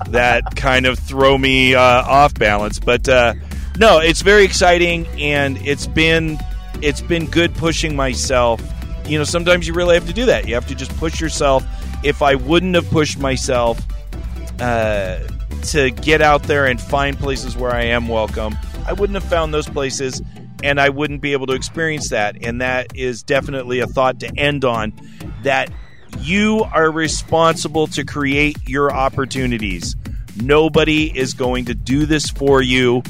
that 0.10 0.44
kind 0.58 0.86
of 0.86 1.00
throw 1.00 1.38
me 1.38 1.74
uh, 1.74 1.82
off 1.82 2.34
balance. 2.34 2.80
But 2.80 3.10
uh, 3.10 3.34
no, 3.78 4.00
it's 4.00 4.22
very 4.22 4.44
exciting, 4.44 5.08
and 5.20 5.58
it's 5.66 5.88
been 5.88 6.38
it's 6.82 7.02
been 7.02 7.26
good 7.26 7.54
pushing 7.56 7.96
myself. 7.96 8.62
You 9.06 9.18
know, 9.18 9.24
sometimes 9.24 9.68
you 9.68 9.74
really 9.74 9.96
have 9.96 10.08
to 10.08 10.14
do 10.14 10.26
that. 10.26 10.48
You 10.48 10.54
have 10.56 10.68
to 10.68 10.76
just 10.76 10.96
push 10.98 11.22
yourself. 11.22 11.66
If 12.04 12.22
I 12.22 12.36
wouldn't 12.36 12.76
have 12.76 12.90
pushed 12.90 13.18
myself 13.18 13.80
uh, 14.60 15.20
to 15.64 15.92
get 15.92 16.22
out 16.22 16.44
there 16.44 16.66
and 16.66 16.80
find 16.80 17.18
places 17.18 17.56
where 17.56 17.72
I 17.72 17.84
am 17.84 18.08
welcome, 18.08 18.56
I 18.86 18.94
wouldn't 18.94 19.16
have 19.16 19.30
found 19.30 19.54
those 19.54 19.68
places 19.68 20.22
and 20.64 20.80
I 20.80 20.90
wouldn't 20.90 21.22
be 21.22 21.34
able 21.34 21.48
to 21.48 21.54
experience 21.54 22.10
that. 22.10 22.44
And 22.44 22.62
that 22.62 22.96
is 22.96 23.24
definitely 23.24 23.80
a 23.80 23.88
thought 23.88 24.20
to 24.22 24.32
end 24.38 24.66
on 24.66 24.94
that 25.44 25.72
you 26.20 26.66
are 26.74 26.92
responsible 26.92 27.88
to 27.88 28.04
create 28.04 28.58
your 28.68 28.92
opportunities. 28.92 29.96
Nobody 30.36 31.18
is 31.18 31.34
going 31.34 31.66
to 31.66 31.76
do 31.76 32.06
this 32.06 32.30
for 32.30 32.62
you. 32.62 33.04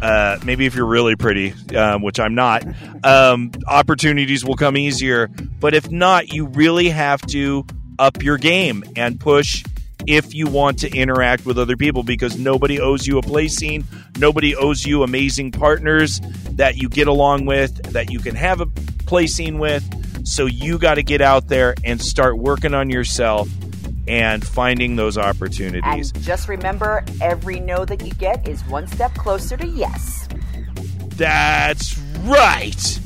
Uh, 0.00 0.38
maybe 0.44 0.66
if 0.66 0.74
you're 0.74 0.86
really 0.86 1.16
pretty, 1.16 1.54
um, 1.76 2.02
which 2.02 2.20
I'm 2.20 2.34
not, 2.34 2.64
um, 3.04 3.52
opportunities 3.66 4.44
will 4.44 4.56
come 4.56 4.76
easier. 4.76 5.28
But 5.60 5.74
if 5.74 5.90
not, 5.90 6.32
you 6.32 6.46
really 6.46 6.88
have 6.88 7.20
to 7.28 7.66
up 7.98 8.22
your 8.22 8.38
game 8.38 8.82
and 8.96 9.20
push 9.20 9.62
if 10.06 10.34
you 10.34 10.46
want 10.46 10.78
to 10.78 10.90
interact 10.90 11.44
with 11.44 11.58
other 11.58 11.76
people 11.76 12.02
because 12.02 12.38
nobody 12.38 12.80
owes 12.80 13.06
you 13.06 13.18
a 13.18 13.22
play 13.22 13.48
scene. 13.48 13.84
Nobody 14.18 14.56
owes 14.56 14.84
you 14.84 15.02
amazing 15.02 15.52
partners 15.52 16.20
that 16.52 16.76
you 16.76 16.88
get 16.88 17.08
along 17.08 17.46
with, 17.46 17.74
that 17.92 18.10
you 18.10 18.18
can 18.18 18.34
have 18.34 18.60
a 18.60 18.66
play 19.06 19.26
scene 19.26 19.58
with. 19.58 19.84
So 20.26 20.46
you 20.46 20.78
got 20.78 20.94
to 20.94 21.02
get 21.02 21.20
out 21.20 21.48
there 21.48 21.74
and 21.84 22.00
start 22.00 22.38
working 22.38 22.74
on 22.74 22.90
yourself 22.90 23.48
and 24.10 24.44
finding 24.44 24.96
those 24.96 25.16
opportunities. 25.16 26.10
And 26.12 26.24
just 26.24 26.48
remember, 26.48 27.04
every 27.20 27.60
no 27.60 27.84
that 27.84 28.04
you 28.04 28.12
get 28.14 28.48
is 28.48 28.60
one 28.64 28.88
step 28.88 29.14
closer 29.14 29.56
to 29.56 29.66
yes. 29.68 30.28
That's 31.10 31.96
right. 32.24 33.00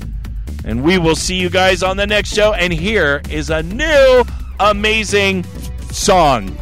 And 0.64 0.82
we 0.82 0.96
will 0.96 1.14
see 1.14 1.36
you 1.36 1.50
guys 1.50 1.82
on 1.82 1.98
the 1.98 2.07
next 2.07 2.32
show. 2.32 2.55
And 2.55 2.72
here 2.72 3.20
is 3.28 3.50
a 3.50 3.62
new 3.62 4.24
amazing 4.59 5.44
song. 5.90 6.57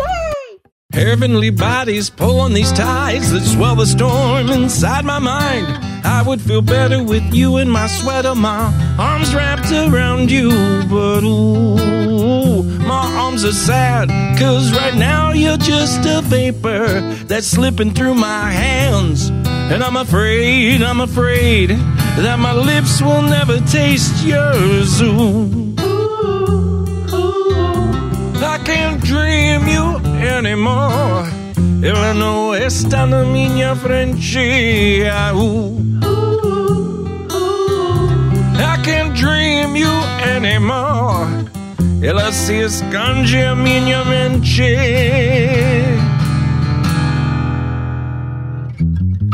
Heavenly 0.93 1.49
bodies 1.49 2.11
pulling 2.11 2.53
these 2.53 2.70
tides 2.70 3.32
that 3.32 3.40
swell 3.40 3.76
the 3.76 3.86
storm 3.86 4.51
inside 4.51 5.07
my 5.07 5.18
mind. 5.18 5.66
I 6.05 6.22
would 6.22 6.40
feel 6.40 6.61
better 6.61 7.03
with 7.03 7.32
you 7.32 7.57
in 7.57 7.70
my 7.70 7.86
sweater, 7.86 8.34
my 8.34 8.70
arms 8.99 9.34
wrapped 9.34 9.72
around 9.72 10.30
you. 10.30 10.51
But 10.90 11.24
ooh, 11.24 12.62
my 12.80 13.07
arms 13.16 13.43
are 13.43 13.53
sad, 13.53 14.11
cause 14.38 14.70
right 14.72 14.95
now 14.95 15.32
you're 15.32 15.57
just 15.57 16.05
a 16.05 16.20
vapor 16.20 17.01
that's 17.24 17.47
slipping 17.47 17.93
through 17.95 18.14
my 18.14 18.51
hands. 18.51 19.30
And 19.30 19.82
I'm 19.82 19.97
afraid, 19.97 20.82
I'm 20.82 21.01
afraid 21.01 21.70
that 21.70 22.38
my 22.38 22.53
lips 22.53 23.01
will 23.01 23.22
never 23.22 23.61
taste 23.61 24.26
yours. 24.26 25.01
Ooh. 25.01 25.74
I 28.45 28.59
can't 28.59 29.03
dream 29.03 29.66
you 29.66 30.01
anymore. 30.29 31.31
Ela 31.83 32.14
não 32.14 32.55
está 32.55 33.07
na 33.07 33.25
minha 33.25 33.75
frente. 33.75 35.03
Uh, 35.03 35.37
ooh. 35.37 35.83
I 38.59 38.77
can't 38.85 39.14
dream 39.14 39.77
you 39.77 39.91
anymore. 40.37 41.29
Ela 42.03 42.33
se 42.33 42.55
esconde 42.55 43.39
a 43.43 43.55
minha 43.55 44.05
mente. 44.05 44.77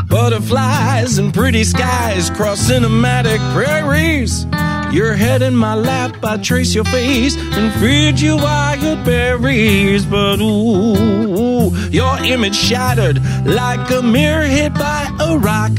Butterflies 0.07 1.19
and 1.19 1.31
pretty 1.31 1.63
skies 1.63 2.29
cross 2.31 2.59
cinematic 2.59 3.39
prairies. 3.53 4.45
Your 4.91 5.13
head 5.13 5.43
in 5.43 5.55
my 5.55 5.75
lap, 5.75 6.23
I 6.23 6.37
trace 6.37 6.73
your 6.73 6.83
face 6.85 7.37
and 7.37 7.71
feed 7.79 8.19
you 8.19 8.35
wild 8.37 9.05
berries. 9.05 10.03
But 10.03 10.39
ooh, 10.41 11.71
your 11.91 12.17
image 12.23 12.55
shattered 12.55 13.21
like 13.45 13.91
a 13.91 14.01
mirror 14.01 14.43
hit 14.43 14.73
by 14.73 15.07
a 15.19 15.37
rock. 15.37 15.71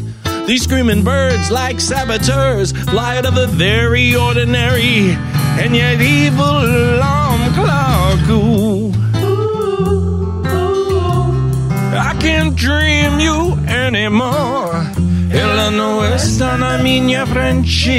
These 0.47 0.63
screaming 0.63 1.03
birds, 1.03 1.51
like 1.51 1.81
saboteurs, 1.81 2.73
fly 2.73 3.19
out 3.19 3.27
of 3.27 3.35
the 3.35 3.49
very 3.49 4.15
ordinary 4.15 5.11
and 5.61 5.75
yet 5.75 6.01
evil 6.01 6.45
alarm 6.45 7.53
clock. 7.55 8.29
Ooh. 8.31 8.93
I 11.93 12.17
can't 12.21 12.55
dream 12.55 13.19
you 13.19 13.53
anymore. 13.67 15.00
Ela 15.33 15.71
não 15.71 16.05
está 16.15 16.57
na 16.57 16.79
minha 16.79 17.27
frente. 17.27 17.91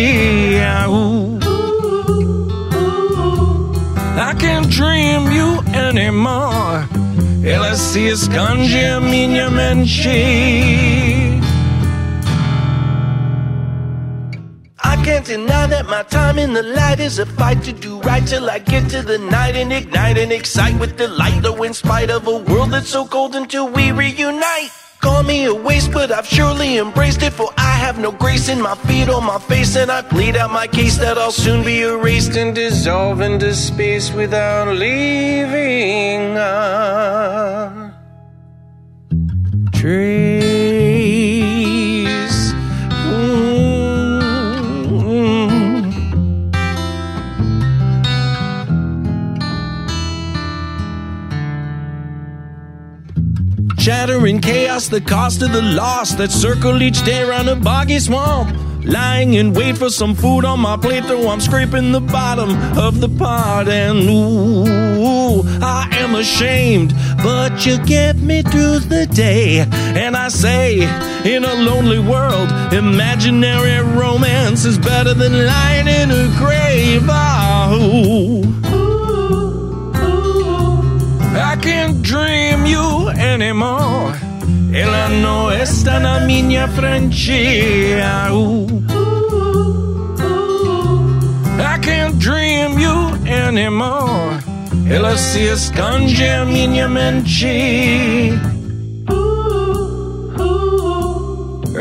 I 4.17 4.35
can't 4.37 4.67
dream 4.67 5.31
you 5.31 5.63
anymore. 5.73 6.87
Ela 7.43 7.75
se 7.75 8.07
esconde 8.07 8.77
a 8.85 8.99
minha. 8.99 9.49
I 14.83 14.95
can't 15.03 15.25
can't 15.25 15.25
deny 15.25 15.67
that 15.67 15.87
my 15.87 16.03
time 16.03 16.39
in 16.39 16.53
the 16.53 16.63
light 16.63 16.99
is 16.99 17.19
a 17.19 17.25
fight 17.25 17.63
to 17.63 17.73
do 17.73 17.99
right 18.01 18.25
till 18.25 18.49
I 18.49 18.59
get 18.59 18.89
to 18.89 19.01
the 19.01 19.17
night 19.17 19.55
and 19.55 19.71
ignite 19.71 20.17
and 20.17 20.31
excite 20.31 20.79
with 20.79 20.97
delight. 20.97 21.41
Though 21.41 21.63
in 21.63 21.73
spite 21.73 22.09
of 22.09 22.27
a 22.27 22.37
world 22.37 22.71
that's 22.71 22.89
so 22.89 23.05
cold 23.05 23.35
until 23.35 23.67
we 23.67 23.91
reunite. 23.91 24.80
Call 25.01 25.23
me 25.23 25.45
a 25.45 25.53
waste, 25.53 25.91
but 25.91 26.11
I've 26.11 26.27
surely 26.27 26.77
embraced 26.77 27.23
it. 27.23 27.33
For 27.33 27.49
I 27.57 27.71
have 27.71 27.97
no 27.97 28.11
grace 28.11 28.49
in 28.49 28.61
my 28.61 28.75
feet 28.75 29.09
or 29.09 29.21
my 29.21 29.39
face, 29.39 29.75
and 29.75 29.89
I 29.91 30.03
plead 30.03 30.35
out 30.37 30.51
my 30.51 30.67
case 30.67 30.97
that 30.99 31.17
I'll 31.17 31.31
soon 31.31 31.65
be 31.65 31.81
erased 31.81 32.37
and 32.37 32.53
dissolve 32.53 33.19
into 33.21 33.53
space 33.55 34.11
without 34.13 34.67
leaving 34.75 36.37
a 36.37 37.93
trace. 39.73 40.50
Chattering 53.81 54.39
chaos, 54.41 54.89
the 54.89 55.01
cost 55.01 55.41
of 55.41 55.53
the 55.53 55.61
loss 55.63 56.13
that 56.13 56.29
circle 56.29 56.83
each 56.83 57.03
day 57.03 57.23
around 57.23 57.49
a 57.49 57.55
boggy 57.55 57.97
swamp. 57.97 58.55
Lying 58.85 59.33
in 59.33 59.53
wait 59.53 59.75
for 59.75 59.89
some 59.89 60.13
food 60.13 60.45
on 60.45 60.59
my 60.59 60.77
plate, 60.77 61.03
though 61.07 61.27
I'm 61.29 61.41
scraping 61.41 61.91
the 61.91 61.99
bottom 61.99 62.51
of 62.77 63.01
the 63.01 63.09
pot. 63.09 63.67
And 63.67 64.07
ooh, 64.07 65.41
I 65.63 65.87
am 65.93 66.13
ashamed, 66.13 66.93
but 67.23 67.65
you 67.65 67.83
get 67.83 68.17
me 68.17 68.43
through 68.43 68.81
the 68.81 69.07
day. 69.07 69.65
And 69.71 70.15
I 70.15 70.27
say, 70.27 70.81
in 71.25 71.43
a 71.43 71.55
lonely 71.55 71.97
world, 71.97 72.51
imaginary 72.71 73.79
romance 73.97 74.63
is 74.63 74.77
better 74.77 75.15
than 75.15 75.47
lying 75.47 75.87
in 75.87 76.11
a 76.11 76.27
grave. 76.37 77.07
Oh, 77.09 78.43
I 81.33 81.55
can't 81.55 82.03
dream 82.03 82.50
you 82.65 83.09
anymore. 83.09 84.13
Ella 84.73 85.09
no 85.09 85.49
está 85.51 85.99
na 85.99 86.19
minha 86.25 86.67
frente. 86.67 87.99
Ooh. 88.31 88.67
I 91.59 91.77
can't 91.79 92.17
dream 92.19 92.79
you 92.79 93.13
anymore. 93.25 94.39
Ela 94.89 95.17
se 95.17 95.49
esconde 95.51 96.29
a 96.29 96.45
minha 96.45 96.87
mente. 96.87 98.39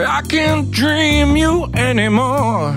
I 0.02 0.22
can't 0.28 0.70
dream 0.70 1.36
you 1.36 1.70
anymore. 1.74 2.74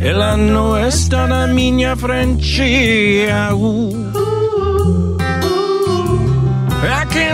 Ela 0.00 0.36
no 0.36 0.76
está 0.76 1.26
na 1.26 1.46
minha 1.46 1.96
frente. 1.96 3.28
Ooh. 3.52 4.23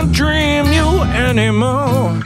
Can't 0.01 0.13
dream 0.13 0.65
you 0.73 1.03
anymore. 1.03 2.23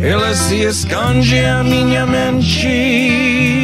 Ela 0.00 0.34
se 0.34 0.64
esconde 0.64 1.44
a 1.44 1.62
minha 1.62 2.06
mente. 2.06 3.63